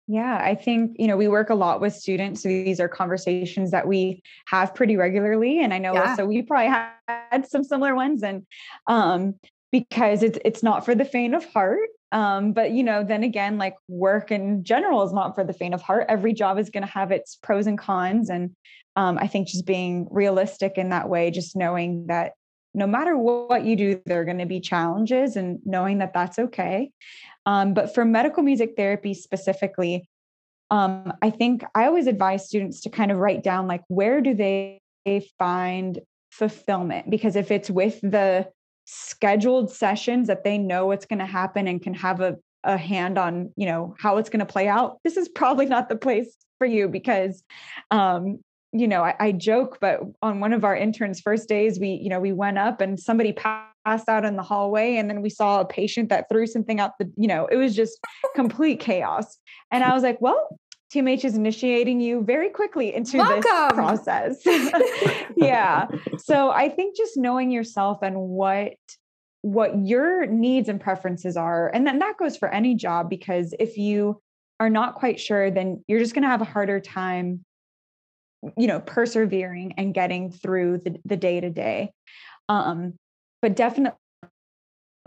Yeah, 0.08 0.40
I 0.42 0.54
think, 0.54 0.96
you 0.98 1.06
know, 1.06 1.18
we 1.18 1.28
work 1.28 1.50
a 1.50 1.54
lot 1.54 1.80
with 1.80 1.94
students. 1.94 2.42
So 2.42 2.48
these 2.48 2.80
are 2.80 2.88
conversations 2.88 3.70
that 3.70 3.86
we 3.86 4.22
have 4.46 4.74
pretty 4.74 4.96
regularly. 4.96 5.62
And 5.62 5.72
I 5.72 5.78
know 5.78 5.92
yeah. 5.92 6.16
so 6.16 6.24
we 6.24 6.42
probably 6.42 6.74
had 7.06 7.46
some 7.46 7.62
similar 7.62 7.94
ones. 7.94 8.22
And 8.22 8.46
um, 8.86 9.34
because 9.70 10.22
it's 10.22 10.38
it's 10.44 10.62
not 10.62 10.84
for 10.84 10.94
the 10.94 11.04
faint 11.04 11.34
of 11.34 11.44
heart. 11.44 11.90
Um, 12.10 12.52
but 12.52 12.70
you 12.70 12.82
know, 12.82 13.04
then 13.04 13.22
again, 13.22 13.58
like 13.58 13.76
work 13.88 14.30
in 14.30 14.64
general 14.64 15.02
is 15.02 15.12
not 15.12 15.34
for 15.34 15.44
the 15.44 15.52
faint 15.52 15.74
of 15.74 15.82
heart. 15.82 16.06
Every 16.08 16.32
job 16.32 16.58
is 16.58 16.70
going 16.70 16.84
to 16.84 16.92
have 16.92 17.10
its 17.10 17.36
pros 17.36 17.66
and 17.66 17.78
cons. 17.78 18.30
And 18.30 18.56
um, 18.96 19.18
I 19.20 19.26
think 19.26 19.48
just 19.48 19.66
being 19.66 20.08
realistic 20.10 20.78
in 20.78 20.88
that 20.90 21.08
way, 21.08 21.30
just 21.30 21.54
knowing 21.54 22.06
that 22.06 22.32
no 22.74 22.86
matter 22.86 23.16
what 23.16 23.64
you 23.64 23.76
do, 23.76 24.00
there 24.06 24.20
are 24.20 24.24
going 24.24 24.38
to 24.38 24.46
be 24.46 24.60
challenges 24.60 25.36
and 25.36 25.58
knowing 25.64 25.98
that 25.98 26.14
that's 26.14 26.38
okay. 26.38 26.90
Um, 27.46 27.74
but 27.74 27.94
for 27.94 28.04
medical 28.04 28.42
music 28.42 28.74
therapy 28.76 29.14
specifically, 29.14 30.08
um, 30.70 31.12
I 31.22 31.30
think 31.30 31.64
I 31.74 31.86
always 31.86 32.06
advise 32.06 32.46
students 32.46 32.82
to 32.82 32.90
kind 32.90 33.10
of 33.10 33.18
write 33.18 33.42
down 33.42 33.66
like 33.66 33.82
where 33.88 34.20
do 34.20 34.34
they 34.34 34.80
find 35.38 35.98
fulfillment? 36.30 37.10
Because 37.10 37.36
if 37.36 37.50
it's 37.50 37.70
with 37.70 38.00
the 38.02 38.48
scheduled 38.90 39.70
sessions 39.70 40.28
that 40.28 40.44
they 40.44 40.56
know 40.56 40.86
what's 40.86 41.04
going 41.04 41.18
to 41.18 41.26
happen 41.26 41.68
and 41.68 41.82
can 41.82 41.92
have 41.92 42.20
a, 42.20 42.36
a 42.64 42.78
hand 42.78 43.18
on, 43.18 43.52
you 43.54 43.66
know, 43.66 43.94
how 43.98 44.16
it's 44.16 44.30
going 44.30 44.40
to 44.40 44.46
play 44.46 44.66
out, 44.66 44.98
this 45.04 45.18
is 45.18 45.28
probably 45.28 45.66
not 45.66 45.90
the 45.90 45.96
place 45.96 46.36
for 46.56 46.66
you 46.66 46.88
because 46.88 47.44
um, 47.90 48.38
you 48.72 48.86
know, 48.86 49.02
I, 49.02 49.14
I, 49.18 49.32
joke, 49.32 49.78
but 49.80 50.00
on 50.20 50.40
one 50.40 50.52
of 50.52 50.62
our 50.62 50.76
interns' 50.76 51.20
first 51.20 51.48
days, 51.48 51.80
we, 51.80 51.88
you 51.88 52.10
know, 52.10 52.20
we 52.20 52.32
went 52.32 52.58
up 52.58 52.82
and 52.82 53.00
somebody 53.00 53.32
passed 53.32 54.08
out 54.08 54.26
in 54.26 54.36
the 54.36 54.42
hallway, 54.42 54.96
and 54.96 55.08
then 55.08 55.22
we 55.22 55.30
saw 55.30 55.60
a 55.60 55.64
patient 55.64 56.10
that 56.10 56.26
threw 56.30 56.46
something 56.46 56.78
out 56.78 56.92
the, 56.98 57.10
you 57.16 57.26
know, 57.26 57.46
it 57.46 57.56
was 57.56 57.74
just 57.74 57.98
complete 58.34 58.78
chaos. 58.78 59.38
And 59.70 59.82
I 59.82 59.94
was 59.94 60.02
like, 60.02 60.20
well, 60.20 60.58
TMH 60.92 61.24
is 61.24 61.36
initiating 61.36 62.00
you 62.00 62.22
very 62.22 62.48
quickly 62.48 62.94
into 62.94 63.18
Welcome. 63.18 63.42
this 63.42 63.72
process. 63.72 64.42
yeah. 65.36 65.86
So 66.18 66.50
I 66.50 66.68
think 66.68 66.96
just 66.96 67.16
knowing 67.16 67.50
yourself 67.50 67.98
and 68.02 68.16
what 68.16 68.74
what 69.42 69.86
your 69.86 70.26
needs 70.26 70.68
and 70.68 70.80
preferences 70.80 71.36
are, 71.36 71.68
and 71.68 71.86
then 71.86 72.00
that 72.00 72.16
goes 72.18 72.36
for 72.36 72.48
any 72.48 72.74
job 72.74 73.08
because 73.08 73.54
if 73.58 73.76
you 73.76 74.20
are 74.58 74.70
not 74.70 74.94
quite 74.94 75.20
sure, 75.20 75.50
then 75.50 75.84
you're 75.86 76.00
just 76.00 76.14
going 76.14 76.22
to 76.22 76.28
have 76.28 76.42
a 76.42 76.46
harder 76.46 76.80
time 76.80 77.44
you 78.56 78.66
know 78.66 78.80
persevering 78.80 79.74
and 79.76 79.94
getting 79.94 80.30
through 80.30 80.78
the, 80.78 80.96
the 81.04 81.16
day 81.16 81.40
to 81.40 81.50
day 81.50 81.90
um 82.48 82.94
but 83.42 83.56
definitely 83.56 83.98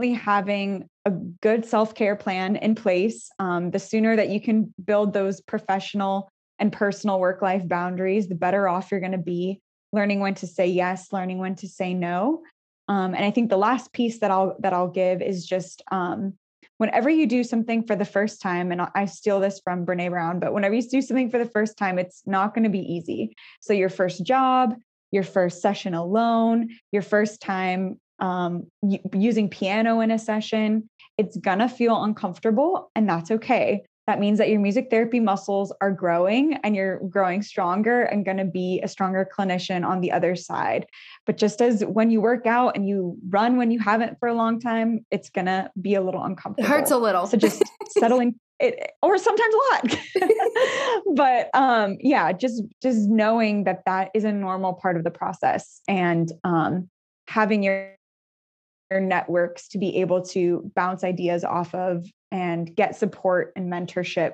having 0.10 0.89
a 1.06 1.12
good 1.12 1.66
self-care 1.66 2.16
plan 2.16 2.56
in 2.56 2.76
place 2.76 3.30
um, 3.39 3.72
the 3.72 3.80
sooner 3.80 4.16
that 4.16 4.30
you 4.30 4.41
can 4.41 4.74
build 4.84 5.14
those 5.14 5.41
professional 5.41 6.30
and 6.60 6.74
personal 6.74 7.20
work-life 7.20 7.68
boundaries 7.68 8.28
the 8.28 8.36
better 8.36 8.68
off 8.68 8.91
you're 8.91 8.99
going 8.99 9.12
to 9.12 9.18
be 9.18 9.62
learning 9.93 10.20
when 10.20 10.34
to 10.34 10.47
say 10.47 10.68
yes 10.68 11.14
learning 11.14 11.38
when 11.38 11.56
to 11.56 11.68
say 11.68 11.93
no 11.93 12.41
um, 12.88 13.14
and 13.14 13.24
i 13.24 13.32
think 13.32 13.49
the 13.49 13.58
last 13.58 13.93
piece 13.93 14.20
that 14.20 14.32
i'll 14.32 14.56
that 14.60 14.74
i'll 14.74 14.89
give 14.89 15.22
is 15.22 15.45
just 15.45 15.82
um, 15.91 16.34
whenever 16.82 17.12
you 17.12 17.28
do 17.28 17.43
something 17.43 17.86
for 17.86 17.95
the 17.95 18.04
first 18.04 18.41
time, 18.41 18.72
and 18.72 18.82
I 18.95 19.06
steal 19.06 19.39
this 19.39 19.62
from 19.64 19.86
Brene 19.86 20.10
Brown, 20.10 20.39
but 20.39 20.52
whenever 20.52 20.74
you 20.74 20.82
do 20.82 21.04
something 21.04 21.30
for 21.30 21.38
the 21.38 21.45
first 21.45 21.78
time, 21.78 21.99
it's 21.99 22.24
not 22.26 22.56
going 22.56 22.64
to 22.64 22.72
be 22.72 22.80
easy. 22.80 23.36
So, 23.60 23.72
your 23.72 23.88
first 23.88 24.26
job, 24.26 24.74
your 25.12 25.22
first 25.22 25.62
session 25.62 25.93
alone, 25.93 26.70
your 26.91 27.04
first 27.04 27.39
time 27.39 27.99
um, 28.22 28.68
using 29.14 29.50
piano 29.50 30.00
in 30.00 30.12
a 30.12 30.20
session, 30.20 30.90
it's 31.18 31.38
going 31.38 31.60
to 31.60 31.68
feel 31.68 32.04
uncomfortable, 32.04 32.92
and 32.96 33.10
that's 33.10 33.32
okay 33.32 33.84
that 34.08 34.20
means 34.20 34.40
that 34.40 34.50
your 34.50 34.60
music 34.60 34.90
therapy 34.90 35.20
muscles 35.20 35.72
are 35.80 35.92
growing 35.92 36.56
and 36.64 36.76
you're 36.76 37.00
growing 37.10 37.42
stronger 37.42 38.02
and 38.02 38.26
going 38.26 38.38
to 38.38 38.46
be 38.46 38.82
a 38.84 38.88
stronger 38.88 39.26
clinician 39.38 39.86
on 39.88 40.02
the 40.02 40.12
other 40.12 40.36
side. 40.36 40.88
But 41.26 41.38
just 41.38 41.62
as 41.62 41.86
when 41.86 42.10
you 42.10 42.20
work 42.20 42.46
out 42.46 42.76
and 42.76 42.88
you 42.88 43.18
run 43.30 43.58
when 43.58 43.70
you 43.70 43.80
haven't 43.80 44.20
for 44.20 44.28
a 44.28 44.34
long 44.34 44.60
time, 44.60 45.06
it's 45.12 45.30
going 45.30 45.46
to 45.46 45.70
be 45.80 45.96
a 45.96 46.02
little 46.02 46.24
uncomfortable. 46.24 46.66
It 46.66 46.76
hurts 46.76 46.92
a 46.92 46.98
little. 46.98 47.28
So 47.28 47.38
just 47.38 47.64
settling 47.90 48.36
it 48.60 48.92
or 49.02 49.18
sometimes 49.18 49.54
a 49.54 49.74
lot. 49.74 50.00
but 51.16 51.50
um 51.54 51.98
yeah, 52.00 52.32
just 52.32 52.64
just 52.82 53.08
knowing 53.08 53.64
that 53.64 53.84
that 53.86 54.10
is 54.14 54.24
a 54.24 54.32
normal 54.32 54.74
part 54.74 54.98
of 54.98 55.04
the 55.04 55.12
process 55.12 55.80
and 55.88 56.32
um 56.44 56.90
having 57.28 57.64
your 57.64 57.96
networks 59.00 59.68
to 59.70 59.78
be 59.78 59.98
able 59.98 60.22
to 60.24 60.72
bounce 60.76 61.04
ideas 61.04 61.44
off 61.44 61.74
of 61.74 62.06
and 62.32 62.76
get 62.76 62.96
support 62.96 63.54
and 63.56 63.72
mentorship 63.72 64.34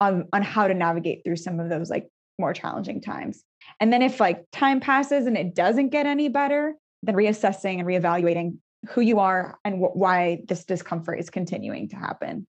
on, 0.00 0.28
on 0.32 0.42
how 0.42 0.68
to 0.68 0.74
navigate 0.74 1.22
through 1.24 1.36
some 1.36 1.60
of 1.60 1.68
those 1.68 1.90
like 1.90 2.08
more 2.38 2.52
challenging 2.52 3.00
times. 3.00 3.42
And 3.80 3.92
then 3.92 4.02
if 4.02 4.20
like 4.20 4.44
time 4.52 4.80
passes 4.80 5.26
and 5.26 5.36
it 5.36 5.54
doesn't 5.54 5.88
get 5.88 6.06
any 6.06 6.28
better, 6.28 6.74
then 7.02 7.14
reassessing 7.14 7.78
and 7.78 7.86
reevaluating 7.86 8.58
who 8.90 9.00
you 9.00 9.18
are 9.18 9.58
and 9.64 9.76
wh- 9.76 9.96
why 9.96 10.42
this 10.48 10.64
discomfort 10.64 11.18
is 11.18 11.30
continuing 11.30 11.88
to 11.88 11.96
happen. 11.96 12.46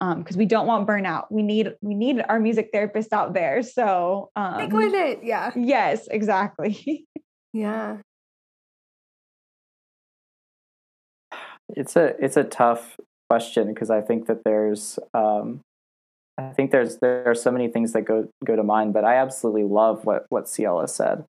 Because 0.00 0.36
um, 0.36 0.38
we 0.38 0.44
don't 0.44 0.66
want 0.66 0.86
burnout. 0.86 1.24
We 1.30 1.42
need 1.42 1.72
we 1.80 1.94
need 1.94 2.22
our 2.28 2.38
music 2.38 2.68
therapist 2.70 3.14
out 3.14 3.32
there. 3.32 3.62
So 3.62 4.30
um, 4.36 4.56
stick 4.56 4.72
with 4.72 4.92
it. 4.92 5.20
Yeah. 5.22 5.52
Yes, 5.56 6.06
exactly. 6.08 7.06
yeah. 7.54 7.98
It's 11.70 11.96
a 11.96 12.14
it's 12.22 12.36
a 12.36 12.44
tough 12.44 12.96
question 13.28 13.72
because 13.72 13.90
I 13.90 14.00
think 14.00 14.26
that 14.26 14.44
there's 14.44 14.98
um, 15.14 15.60
I 16.38 16.50
think 16.50 16.70
there's 16.70 16.98
there 16.98 17.24
are 17.26 17.34
so 17.34 17.50
many 17.50 17.68
things 17.68 17.92
that 17.92 18.02
go 18.02 18.28
go 18.44 18.56
to 18.56 18.62
mind, 18.62 18.92
but 18.92 19.04
I 19.04 19.16
absolutely 19.16 19.64
love 19.64 20.04
what 20.04 20.26
what 20.28 20.48
has 20.48 20.94
said. 20.94 21.24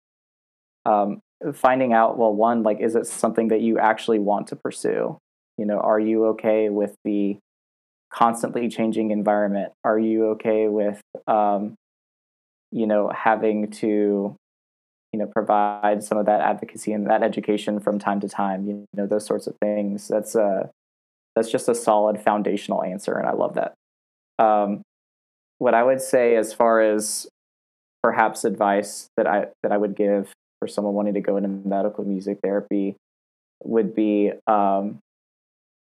Um, 0.86 1.22
finding 1.54 1.94
out 1.94 2.18
well, 2.18 2.34
one 2.34 2.64
like 2.64 2.80
is 2.80 2.96
it 2.96 3.08
something 3.08 3.48
that 3.50 3.62
you 3.62 3.80
actually 3.80 4.20
want 4.20 4.48
to 4.48 4.56
pursue? 4.56 5.18
You 5.58 5.66
know, 5.66 5.80
are 5.80 6.00
you 6.00 6.26
okay 6.28 6.70
with 6.70 6.96
the 7.04 7.38
constantly 8.14 8.70
changing 8.70 9.12
environment? 9.12 9.74
Are 9.84 9.98
you 9.98 10.28
okay 10.32 10.68
with 10.68 11.02
um, 11.26 11.76
you 12.72 12.86
know 12.86 13.10
having 13.16 13.72
to 13.72 14.36
you 15.14 15.20
know 15.20 15.28
provide 15.28 16.04
some 16.04 16.18
of 16.18 16.26
that 16.26 16.42
advocacy 16.42 16.94
and 16.94 17.08
that 17.08 17.24
education 17.24 17.80
from 17.80 18.00
time 18.00 18.20
to 18.22 18.30
time? 18.30 18.68
You 18.68 18.86
know 18.94 19.08
those 19.08 19.26
sorts 19.26 19.48
of 19.48 19.56
things. 19.62 20.08
That's 20.08 20.36
uh 20.36 20.68
that's 21.36 21.52
just 21.52 21.70
a 21.70 21.76
solid 21.76 22.20
foundational 22.20 22.84
answer, 22.84 23.14
and 23.14 23.28
I 23.28 23.34
love 23.34 23.56
that. 23.56 23.74
Um, 24.40 24.82
what 25.60 25.74
I 25.74 25.84
would 25.84 26.02
say, 26.02 26.36
as 26.36 26.54
far 26.54 26.82
as 26.82 27.28
perhaps 28.04 28.44
advice 28.44 29.10
that 29.18 29.28
I 29.28 29.48
that 29.64 29.72
I 29.72 29.78
would 29.78 29.96
give 29.96 30.32
for 30.60 30.68
someone 30.68 30.94
wanting 30.94 31.14
to 31.14 31.22
go 31.22 31.38
into 31.38 31.50
medical 31.50 32.04
music 32.04 32.40
therapy, 32.44 32.96
would 33.64 33.96
be 33.96 34.32
um, 34.48 35.00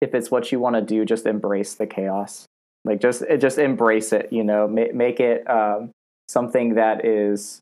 if 0.01 0.13
it's 0.15 0.31
what 0.31 0.51
you 0.51 0.59
want 0.59 0.75
to 0.75 0.81
do, 0.81 1.05
just 1.05 1.25
embrace 1.25 1.75
the 1.75 1.87
chaos. 1.87 2.45
Like 2.83 2.99
just 2.99 3.23
just 3.39 3.57
embrace 3.57 4.11
it. 4.11 4.29
You 4.31 4.43
know, 4.43 4.67
make, 4.67 4.93
make 4.93 5.19
it 5.19 5.47
um, 5.49 5.91
something 6.27 6.75
that 6.75 7.05
is 7.05 7.59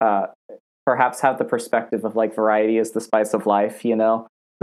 uh, 0.00 0.26
perhaps 0.86 1.20
have 1.20 1.38
the 1.38 1.44
perspective 1.44 2.04
of 2.04 2.16
like 2.16 2.34
variety 2.34 2.78
is 2.78 2.92
the 2.92 3.00
spice 3.00 3.34
of 3.34 3.46
life. 3.46 3.84
You 3.84 3.96
know, 3.96 4.28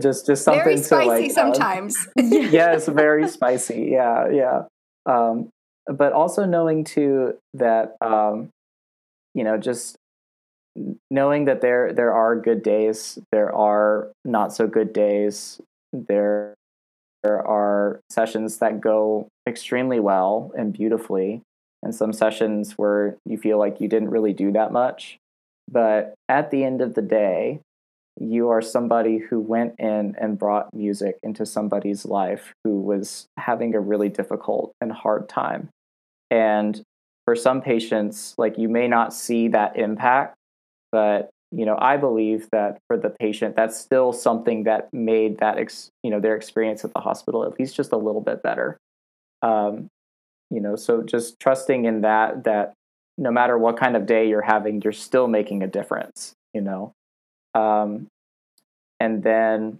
just 0.00 0.26
just 0.26 0.44
something 0.44 0.64
very 0.64 0.76
spicy 0.78 1.04
to 1.04 1.06
like 1.06 1.30
sometimes. 1.30 1.96
Um, 2.18 2.28
yes, 2.32 2.88
very 2.88 3.28
spicy. 3.28 3.88
Yeah, 3.92 4.28
yeah. 4.30 4.62
Um, 5.06 5.50
but 5.86 6.12
also 6.12 6.44
knowing 6.44 6.84
too 6.84 7.34
that 7.54 7.96
um, 8.00 8.50
you 9.34 9.44
know 9.44 9.56
just 9.56 9.96
knowing 11.10 11.44
that 11.44 11.60
there 11.60 11.92
there 11.92 12.12
are 12.12 12.36
good 12.36 12.62
days, 12.62 13.18
there 13.30 13.54
are 13.54 14.10
not 14.24 14.52
so 14.52 14.66
good 14.66 14.92
days. 14.92 15.60
There 15.92 16.54
there 17.22 17.46
are 17.46 18.00
sessions 18.10 18.58
that 18.58 18.80
go 18.80 19.28
extremely 19.46 20.00
well 20.00 20.52
and 20.56 20.72
beautifully, 20.72 21.42
and 21.82 21.94
some 21.94 22.12
sessions 22.12 22.72
where 22.72 23.16
you 23.24 23.36
feel 23.36 23.58
like 23.58 23.80
you 23.80 23.88
didn't 23.88 24.10
really 24.10 24.32
do 24.32 24.52
that 24.52 24.72
much. 24.72 25.18
But 25.70 26.14
at 26.28 26.50
the 26.50 26.64
end 26.64 26.80
of 26.80 26.94
the 26.94 27.02
day, 27.02 27.60
you 28.20 28.50
are 28.50 28.60
somebody 28.60 29.18
who 29.18 29.40
went 29.40 29.74
in 29.78 30.14
and 30.20 30.38
brought 30.38 30.74
music 30.74 31.18
into 31.22 31.46
somebody's 31.46 32.04
life 32.04 32.52
who 32.62 32.80
was 32.80 33.26
having 33.38 33.74
a 33.74 33.80
really 33.80 34.08
difficult 34.08 34.72
and 34.80 34.92
hard 34.92 35.28
time. 35.28 35.70
And 36.30 36.80
for 37.24 37.34
some 37.34 37.62
patients, 37.62 38.34
like 38.36 38.58
you 38.58 38.68
may 38.68 38.88
not 38.88 39.14
see 39.14 39.48
that 39.48 39.76
impact, 39.76 40.34
but 40.90 41.30
you 41.52 41.66
know, 41.66 41.76
I 41.78 41.98
believe 41.98 42.48
that 42.52 42.78
for 42.86 42.96
the 42.96 43.10
patient, 43.10 43.56
that's 43.56 43.78
still 43.78 44.12
something 44.12 44.64
that 44.64 44.88
made 44.92 45.38
that, 45.38 45.58
ex, 45.58 45.90
you 46.02 46.10
know, 46.10 46.18
their 46.18 46.34
experience 46.34 46.84
at 46.84 46.94
the 46.94 47.00
hospital 47.00 47.44
at 47.44 47.58
least 47.58 47.76
just 47.76 47.92
a 47.92 47.98
little 47.98 48.22
bit 48.22 48.42
better. 48.42 48.78
Um, 49.42 49.88
you 50.52 50.60
know, 50.60 50.76
so 50.76 51.02
just 51.02 51.40
trusting 51.40 51.86
in 51.86 52.02
that, 52.02 52.44
that 52.44 52.74
no 53.16 53.30
matter 53.30 53.56
what 53.56 53.78
kind 53.78 53.96
of 53.96 54.06
day 54.06 54.28
you're 54.28 54.42
having, 54.42 54.82
you're 54.82 54.92
still 54.92 55.26
making 55.26 55.62
a 55.62 55.66
difference, 55.66 56.34
you 56.52 56.60
know. 56.60 56.92
Um, 57.54 58.08
and 59.00 59.22
then, 59.22 59.78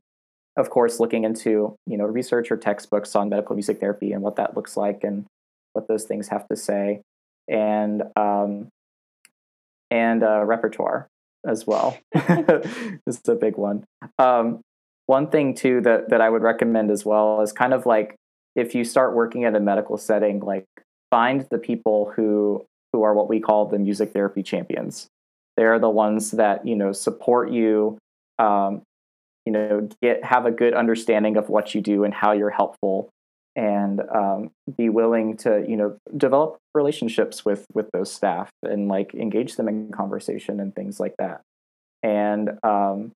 of 0.56 0.70
course, 0.70 0.98
looking 0.98 1.24
into, 1.24 1.76
you 1.86 1.96
know, 1.98 2.04
research 2.04 2.50
or 2.50 2.56
textbooks 2.56 3.14
on 3.14 3.28
medical 3.28 3.54
music 3.54 3.80
therapy 3.80 4.12
and 4.12 4.22
what 4.22 4.36
that 4.36 4.56
looks 4.56 4.76
like 4.76 5.04
and 5.04 5.26
what 5.74 5.88
those 5.88 6.04
things 6.04 6.28
have 6.28 6.48
to 6.48 6.56
say. 6.56 7.02
And, 7.48 8.02
um, 8.16 8.68
and 9.90 10.22
uh, 10.22 10.42
repertoire 10.44 11.06
as 11.46 11.66
well. 11.66 11.98
this 12.14 12.96
is 13.06 13.28
a 13.28 13.34
big 13.34 13.58
one. 13.58 13.84
Um, 14.18 14.60
one 15.06 15.28
thing 15.28 15.54
too 15.54 15.80
that 15.82 16.08
that 16.10 16.20
I 16.20 16.30
would 16.30 16.42
recommend 16.42 16.90
as 16.90 17.04
well 17.04 17.42
is 17.42 17.52
kind 17.52 17.74
of 17.74 17.84
like 17.84 18.16
if 18.54 18.74
you 18.74 18.84
start 18.84 19.14
working 19.14 19.44
at 19.44 19.54
a 19.54 19.60
medical 19.60 19.96
setting, 19.96 20.40
like 20.40 20.64
find 21.10 21.46
the 21.50 21.58
people 21.58 22.12
who 22.14 22.64
who 22.92 23.02
are 23.02 23.14
what 23.14 23.28
we 23.28 23.40
call 23.40 23.66
the 23.66 23.78
music 23.78 24.12
therapy 24.12 24.42
champions. 24.42 25.08
They're 25.56 25.78
the 25.78 25.90
ones 25.90 26.32
that 26.32 26.66
you 26.66 26.76
know 26.76 26.92
support 26.92 27.50
you, 27.50 27.98
um, 28.38 28.82
you 29.44 29.52
know, 29.52 29.88
get 30.02 30.24
have 30.24 30.46
a 30.46 30.50
good 30.50 30.74
understanding 30.74 31.36
of 31.36 31.48
what 31.48 31.74
you 31.74 31.80
do 31.80 32.04
and 32.04 32.14
how 32.14 32.32
you're 32.32 32.50
helpful, 32.50 33.10
and 33.56 34.00
um, 34.14 34.50
be 34.76 34.88
willing 34.88 35.36
to 35.38 35.64
you 35.68 35.76
know 35.76 35.96
develop 36.16 36.58
relationships 36.74 37.44
with 37.44 37.66
with 37.74 37.90
those 37.92 38.10
staff 38.10 38.50
and 38.62 38.88
like 38.88 39.14
engage 39.14 39.56
them 39.56 39.68
in 39.68 39.90
conversation 39.90 40.60
and 40.60 40.74
things 40.74 40.98
like 40.98 41.14
that 41.18 41.42
and 42.02 42.50
um, 42.62 43.12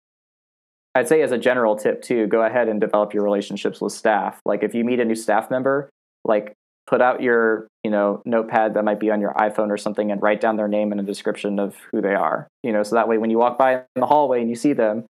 i'd 0.96 1.08
say 1.08 1.22
as 1.22 1.32
a 1.32 1.38
general 1.38 1.76
tip 1.76 2.02
too 2.02 2.26
go 2.26 2.42
ahead 2.42 2.68
and 2.68 2.80
develop 2.80 3.14
your 3.14 3.22
relationships 3.22 3.80
with 3.80 3.92
staff. 3.92 4.40
Like 4.44 4.62
if 4.62 4.74
you 4.74 4.84
meet 4.84 5.00
a 5.00 5.04
new 5.04 5.14
staff 5.14 5.50
member 5.50 5.90
like 6.24 6.54
put 6.86 7.00
out 7.00 7.22
your 7.22 7.68
you 7.84 7.90
know 7.90 8.22
notepad 8.24 8.74
that 8.74 8.84
might 8.84 9.00
be 9.00 9.10
on 9.10 9.20
your 9.20 9.34
iphone 9.34 9.70
or 9.70 9.76
something 9.76 10.10
and 10.10 10.22
write 10.22 10.40
down 10.40 10.56
their 10.56 10.68
name 10.68 10.92
and 10.92 11.00
a 11.00 11.04
description 11.04 11.58
of 11.58 11.76
who 11.90 12.00
they 12.00 12.14
are 12.14 12.48
you 12.62 12.72
know? 12.72 12.82
So 12.82 12.96
that 12.96 13.08
way 13.08 13.18
when 13.18 13.30
you 13.30 13.38
walk 13.38 13.58
by 13.58 13.74
in 13.74 14.00
the 14.00 14.06
hallway 14.06 14.40
and 14.40 14.50
you 14.50 14.56
see 14.56 14.72
them 14.72 15.04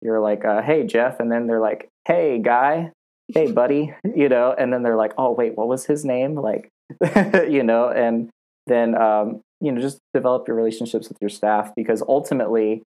you're 0.00 0.20
like 0.20 0.44
uh, 0.44 0.62
hey 0.62 0.86
jeff 0.86 1.20
and 1.20 1.30
then 1.30 1.46
they're 1.46 1.60
like 1.60 1.88
hey 2.06 2.38
guy 2.38 2.90
hey 3.28 3.50
buddy 3.50 3.94
you 4.16 4.28
know? 4.28 4.54
And 4.56 4.72
then 4.72 4.82
they're 4.82 4.96
like 4.96 5.12
oh 5.18 5.32
wait 5.32 5.56
what 5.56 5.68
was 5.68 5.86
his 5.86 6.04
name? 6.04 6.34
Like 6.34 6.68
you 7.48 7.62
know? 7.62 7.88
And 7.88 8.30
then 8.66 8.94
um, 8.94 9.40
you 9.60 9.72
know 9.72 9.80
just 9.80 9.98
develop 10.14 10.46
your 10.46 10.56
relationships 10.56 11.08
with 11.08 11.18
your 11.20 11.30
staff 11.30 11.72
because 11.74 12.02
ultimately 12.06 12.82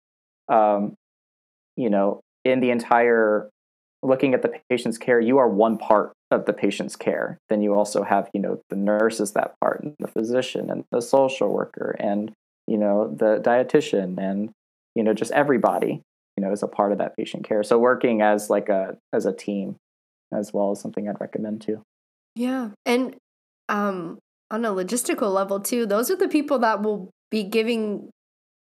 um, 0.48 0.94
you 1.76 1.90
know 1.90 2.20
in 2.46 2.60
the 2.60 2.70
entire 2.70 3.50
looking 4.02 4.34
at 4.34 4.42
the 4.42 4.52
patient's 4.70 4.98
care 4.98 5.20
you 5.20 5.38
are 5.38 5.48
one 5.48 5.78
part 5.78 6.12
of 6.30 6.44
the 6.46 6.52
patient's 6.52 6.96
care 6.96 7.38
then 7.48 7.62
you 7.62 7.74
also 7.74 8.02
have 8.02 8.28
you 8.32 8.40
know 8.40 8.60
the 8.70 8.76
nurses 8.76 9.32
that 9.32 9.54
part 9.60 9.82
and 9.82 9.94
the 9.98 10.08
physician 10.08 10.70
and 10.70 10.84
the 10.90 11.00
social 11.00 11.52
worker 11.52 11.96
and 11.98 12.32
you 12.66 12.76
know 12.76 13.08
the 13.08 13.40
dietitian 13.40 14.18
and 14.18 14.50
you 14.94 15.02
know 15.02 15.14
just 15.14 15.32
everybody 15.32 16.02
you 16.36 16.44
know 16.44 16.52
is 16.52 16.62
a 16.62 16.68
part 16.68 16.92
of 16.92 16.98
that 16.98 17.16
patient 17.16 17.44
care 17.44 17.62
so 17.62 17.78
working 17.78 18.22
as 18.22 18.50
like 18.50 18.68
a 18.68 18.96
as 19.12 19.24
a 19.26 19.32
team 19.32 19.76
as 20.32 20.52
well 20.52 20.70
as 20.70 20.80
something 20.80 21.08
I'd 21.08 21.20
recommend 21.20 21.62
too. 21.62 21.82
Yeah. 22.34 22.70
And 22.84 23.16
um, 23.68 24.18
on 24.50 24.64
a 24.64 24.70
logistical 24.70 25.32
level 25.32 25.60
too, 25.60 25.86
those 25.86 26.10
are 26.10 26.16
the 26.16 26.28
people 26.28 26.58
that 26.60 26.82
will 26.82 27.10
be 27.30 27.44
giving 27.44 28.10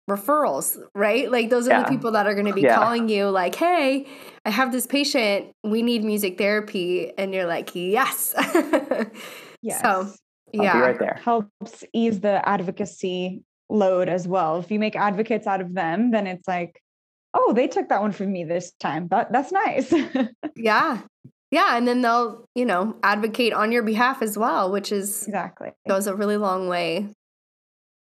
referrals, 0.09 0.77
right? 0.93 1.31
Like 1.31 1.49
those 1.49 1.67
are 1.67 1.71
yeah. 1.71 1.83
the 1.83 1.89
people 1.89 2.11
that 2.11 2.27
are 2.27 2.33
going 2.33 2.47
to 2.47 2.53
be 2.53 2.61
yeah. 2.61 2.75
calling 2.75 3.09
you 3.09 3.29
like, 3.29 3.55
"Hey, 3.55 4.07
I 4.45 4.49
have 4.49 4.71
this 4.71 4.85
patient, 4.85 5.51
we 5.63 5.81
need 5.81 6.03
music 6.03 6.37
therapy." 6.37 7.11
And 7.17 7.33
you're 7.33 7.45
like, 7.45 7.75
"Yes." 7.75 8.33
yes. 9.61 9.81
So, 9.81 10.11
yeah. 10.53 10.79
right 10.79 10.99
there. 10.99 11.19
Helps 11.23 11.83
ease 11.93 12.19
the 12.19 12.47
advocacy 12.47 13.43
load 13.69 14.09
as 14.09 14.27
well. 14.27 14.59
If 14.59 14.71
you 14.71 14.79
make 14.79 14.95
advocates 14.95 15.47
out 15.47 15.61
of 15.61 15.73
them, 15.73 16.11
then 16.11 16.27
it's 16.27 16.47
like, 16.47 16.81
"Oh, 17.33 17.53
they 17.53 17.67
took 17.67 17.89
that 17.89 18.01
one 18.01 18.11
from 18.11 18.31
me 18.31 18.43
this 18.43 18.71
time." 18.79 19.07
That 19.09 19.31
that's 19.31 19.51
nice. 19.51 19.93
yeah. 20.55 21.01
Yeah, 21.51 21.77
and 21.77 21.87
then 21.87 22.01
they'll, 22.01 22.45
you 22.53 22.63
know, 22.63 22.95
advocate 23.01 23.53
on 23.53 23.71
your 23.71 23.81
behalf 23.81 24.21
as 24.21 24.37
well, 24.37 24.71
which 24.71 24.91
is 24.91 25.23
exactly 25.25 25.71
goes 25.87 26.05
a 26.05 26.15
really 26.15 26.37
long 26.37 26.67
way. 26.67 27.07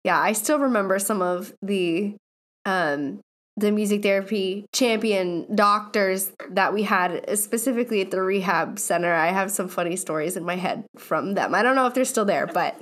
Yeah, 0.04 0.18
I 0.18 0.32
still 0.32 0.58
remember 0.58 0.98
some 0.98 1.22
of 1.22 1.52
the 1.62 2.14
um 2.64 3.20
the 3.56 3.70
music 3.70 4.02
therapy 4.02 4.64
champion 4.72 5.54
doctors 5.54 6.32
that 6.50 6.72
we 6.72 6.82
had 6.82 7.38
specifically 7.38 8.00
at 8.00 8.10
the 8.10 8.22
rehab 8.22 8.78
center. 8.78 9.12
I 9.12 9.28
have 9.28 9.50
some 9.50 9.68
funny 9.68 9.96
stories 9.96 10.36
in 10.36 10.44
my 10.44 10.56
head 10.56 10.84
from 10.96 11.34
them. 11.34 11.54
I 11.54 11.62
don't 11.62 11.74
know 11.74 11.86
if 11.86 11.94
they're 11.94 12.04
still 12.04 12.24
there, 12.24 12.46
but 12.46 12.80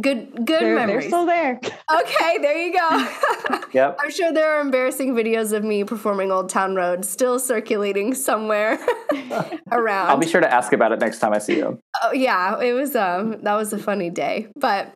Good, 0.00 0.46
good 0.46 0.60
they're, 0.60 0.76
memories. 0.76 1.02
They're 1.02 1.08
still 1.10 1.26
there. 1.26 1.60
okay, 1.92 2.38
there 2.38 2.56
you 2.56 2.72
go. 2.72 3.58
yep. 3.72 3.98
I'm 4.00 4.10
sure 4.12 4.32
there 4.32 4.52
are 4.52 4.60
embarrassing 4.60 5.12
videos 5.12 5.52
of 5.52 5.64
me 5.64 5.82
performing 5.82 6.30
Old 6.30 6.48
Town 6.48 6.76
Road 6.76 7.04
still 7.04 7.40
circulating 7.40 8.14
somewhere 8.14 8.78
around. 9.72 10.08
I'll 10.08 10.16
be 10.16 10.28
sure 10.28 10.40
to 10.40 10.52
ask 10.52 10.72
about 10.72 10.92
it 10.92 11.00
next 11.00 11.18
time 11.18 11.32
I 11.34 11.38
see 11.38 11.56
you. 11.56 11.80
Oh 12.00 12.12
yeah, 12.12 12.60
it 12.60 12.74
was 12.74 12.94
um 12.94 13.40
that 13.42 13.54
was 13.54 13.72
a 13.72 13.78
funny 13.78 14.08
day. 14.08 14.46
But 14.54 14.94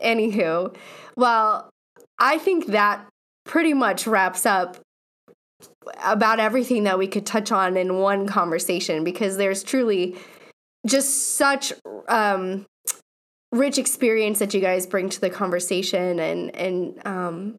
anywho, 0.00 0.74
well, 1.16 1.70
I 2.18 2.38
think 2.38 2.66
that 2.66 3.06
pretty 3.44 3.74
much 3.74 4.06
wraps 4.06 4.46
up 4.46 4.78
about 6.02 6.40
everything 6.40 6.84
that 6.84 6.98
we 6.98 7.06
could 7.06 7.26
touch 7.26 7.52
on 7.52 7.76
in 7.76 7.98
one 7.98 8.26
conversation 8.26 9.04
because 9.04 9.36
there's 9.36 9.62
truly 9.62 10.16
just 10.86 11.36
such 11.36 11.72
um 12.08 12.66
rich 13.54 13.78
experience 13.78 14.40
that 14.40 14.52
you 14.52 14.60
guys 14.60 14.86
bring 14.86 15.08
to 15.08 15.20
the 15.20 15.30
conversation 15.30 16.18
and 16.18 16.54
and 16.56 17.06
um, 17.06 17.56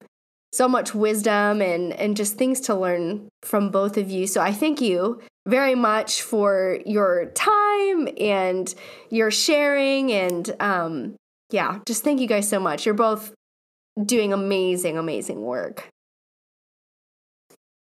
so 0.51 0.67
much 0.67 0.93
wisdom 0.93 1.61
and 1.61 1.93
and 1.93 2.17
just 2.17 2.36
things 2.36 2.59
to 2.61 2.75
learn 2.75 3.29
from 3.43 3.71
both 3.71 3.97
of 3.97 4.09
you. 4.09 4.27
So 4.27 4.41
I 4.41 4.51
thank 4.51 4.81
you 4.81 5.21
very 5.47 5.75
much 5.75 6.21
for 6.21 6.79
your 6.86 7.31
time 7.36 8.09
and 8.19 8.73
your 9.09 9.31
sharing 9.31 10.11
and 10.11 10.55
um, 10.59 11.15
yeah, 11.52 11.80
just 11.86 12.04
thank 12.04 12.20
you 12.20 12.28
guys 12.28 12.48
so 12.50 12.60
much. 12.60 12.86
You're 12.86 12.96
both 12.96 13.34
doing 14.04 14.34
amazing, 14.34 14.98
amazing 14.98 15.41
work. 15.41 15.89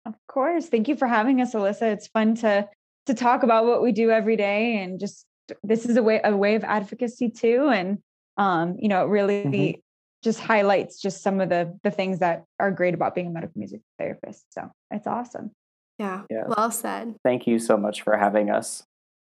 Of 0.05 0.15
course. 0.27 0.67
Thank 0.67 0.87
you 0.87 0.95
for 0.95 1.07
having 1.07 1.41
us, 1.41 1.53
Alyssa. 1.53 1.93
It's 1.93 2.07
fun 2.07 2.35
to 2.35 2.67
to 3.05 3.13
talk 3.13 3.43
about 3.43 3.65
what 3.65 3.81
we 3.81 3.91
do 3.91 4.11
every 4.11 4.35
day 4.35 4.81
and 4.81 4.99
just 4.99 5.25
this 5.63 5.85
is 5.85 5.97
a 5.97 6.03
way 6.03 6.19
a 6.23 6.35
way 6.35 6.55
of 6.55 6.63
advocacy 6.63 7.29
too 7.29 7.69
and 7.71 7.99
um 8.37 8.75
you 8.79 8.89
know 8.89 9.05
it 9.05 9.09
really 9.09 9.43
mm-hmm. 9.43 9.79
just 10.23 10.39
highlights 10.39 10.99
just 10.99 11.21
some 11.21 11.39
of 11.39 11.49
the 11.49 11.77
the 11.83 11.91
things 11.91 12.19
that 12.19 12.43
are 12.59 12.71
great 12.71 12.93
about 12.93 13.13
being 13.13 13.27
a 13.27 13.29
medical 13.29 13.53
music 13.55 13.81
therapist 13.99 14.43
so 14.51 14.69
it's 14.91 15.07
awesome 15.07 15.51
yeah, 15.99 16.23
yeah. 16.29 16.43
well 16.47 16.71
said 16.71 17.15
thank 17.23 17.47
you 17.47 17.59
so 17.59 17.77
much 17.77 18.01
for 18.01 18.17
having 18.17 18.49
us 18.49 18.83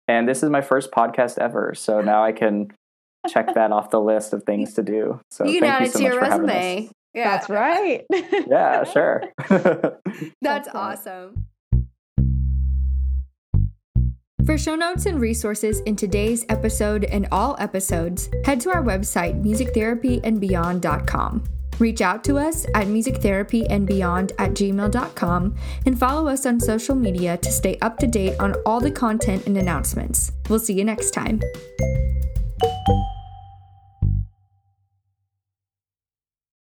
and 0.09 0.29
this 0.29 0.43
is 0.43 0.51
my 0.51 0.63
first 0.63 0.91
podcast 0.91 1.39
ever 1.39 1.75
so 1.75 2.01
now 2.01 2.25
i 2.25 2.33
can 2.33 2.69
check 3.29 3.55
that 3.55 3.73
off 3.73 3.91
the 3.91 4.01
list 4.01 4.33
of 4.33 4.43
things 4.45 4.75
to 4.75 4.83
do. 4.83 5.21
So 5.31 5.45
you 5.45 5.61
can 5.61 5.69
add 5.69 5.83
it 5.83 5.93
so 5.93 5.99
to 5.99 6.05
your 6.05 6.21
resume. 6.21 6.91
yeah. 7.15 7.37
That's 7.37 7.49
right. 7.49 8.05
Yeah 8.47 8.85
sure. 8.85 9.23
That's 10.43 10.69
awesome. 10.69 11.47
For 14.45 14.57
show 14.57 14.77
notes 14.77 15.07
and 15.07 15.21
resources 15.21 15.81
in 15.81 15.97
today's 15.97 16.47
episode 16.49 17.05
and 17.05 17.27
all 17.33 17.57
episodes, 17.59 18.31
head 18.45 18.61
to 18.61 18.71
our 18.71 18.83
website, 18.83 19.43
musictherapyandbeyond.com. 19.43 21.45
Reach 21.79 22.01
out 22.01 22.25
to 22.25 22.39
us 22.39 22.65
at 22.75 22.87
musictherapyandbeyond 22.87 24.33
at 24.39 24.53
gmail.com 24.53 25.55
and 25.85 25.99
follow 25.99 26.29
us 26.29 26.47
on 26.47 26.61
social 26.61 26.95
media 26.95 27.37
to 27.39 27.51
stay 27.51 27.77
up 27.83 27.99
to 27.99 28.07
date 28.07 28.39
on 28.41 28.55
all 28.65 28.81
the 28.81 28.91
content 28.91 29.47
and 29.47 29.57
announcements. 29.57 30.33
We'll 30.49 30.61
see 30.61 30.75
you 30.75 30.85
next 30.85 31.11
time. 31.11 31.41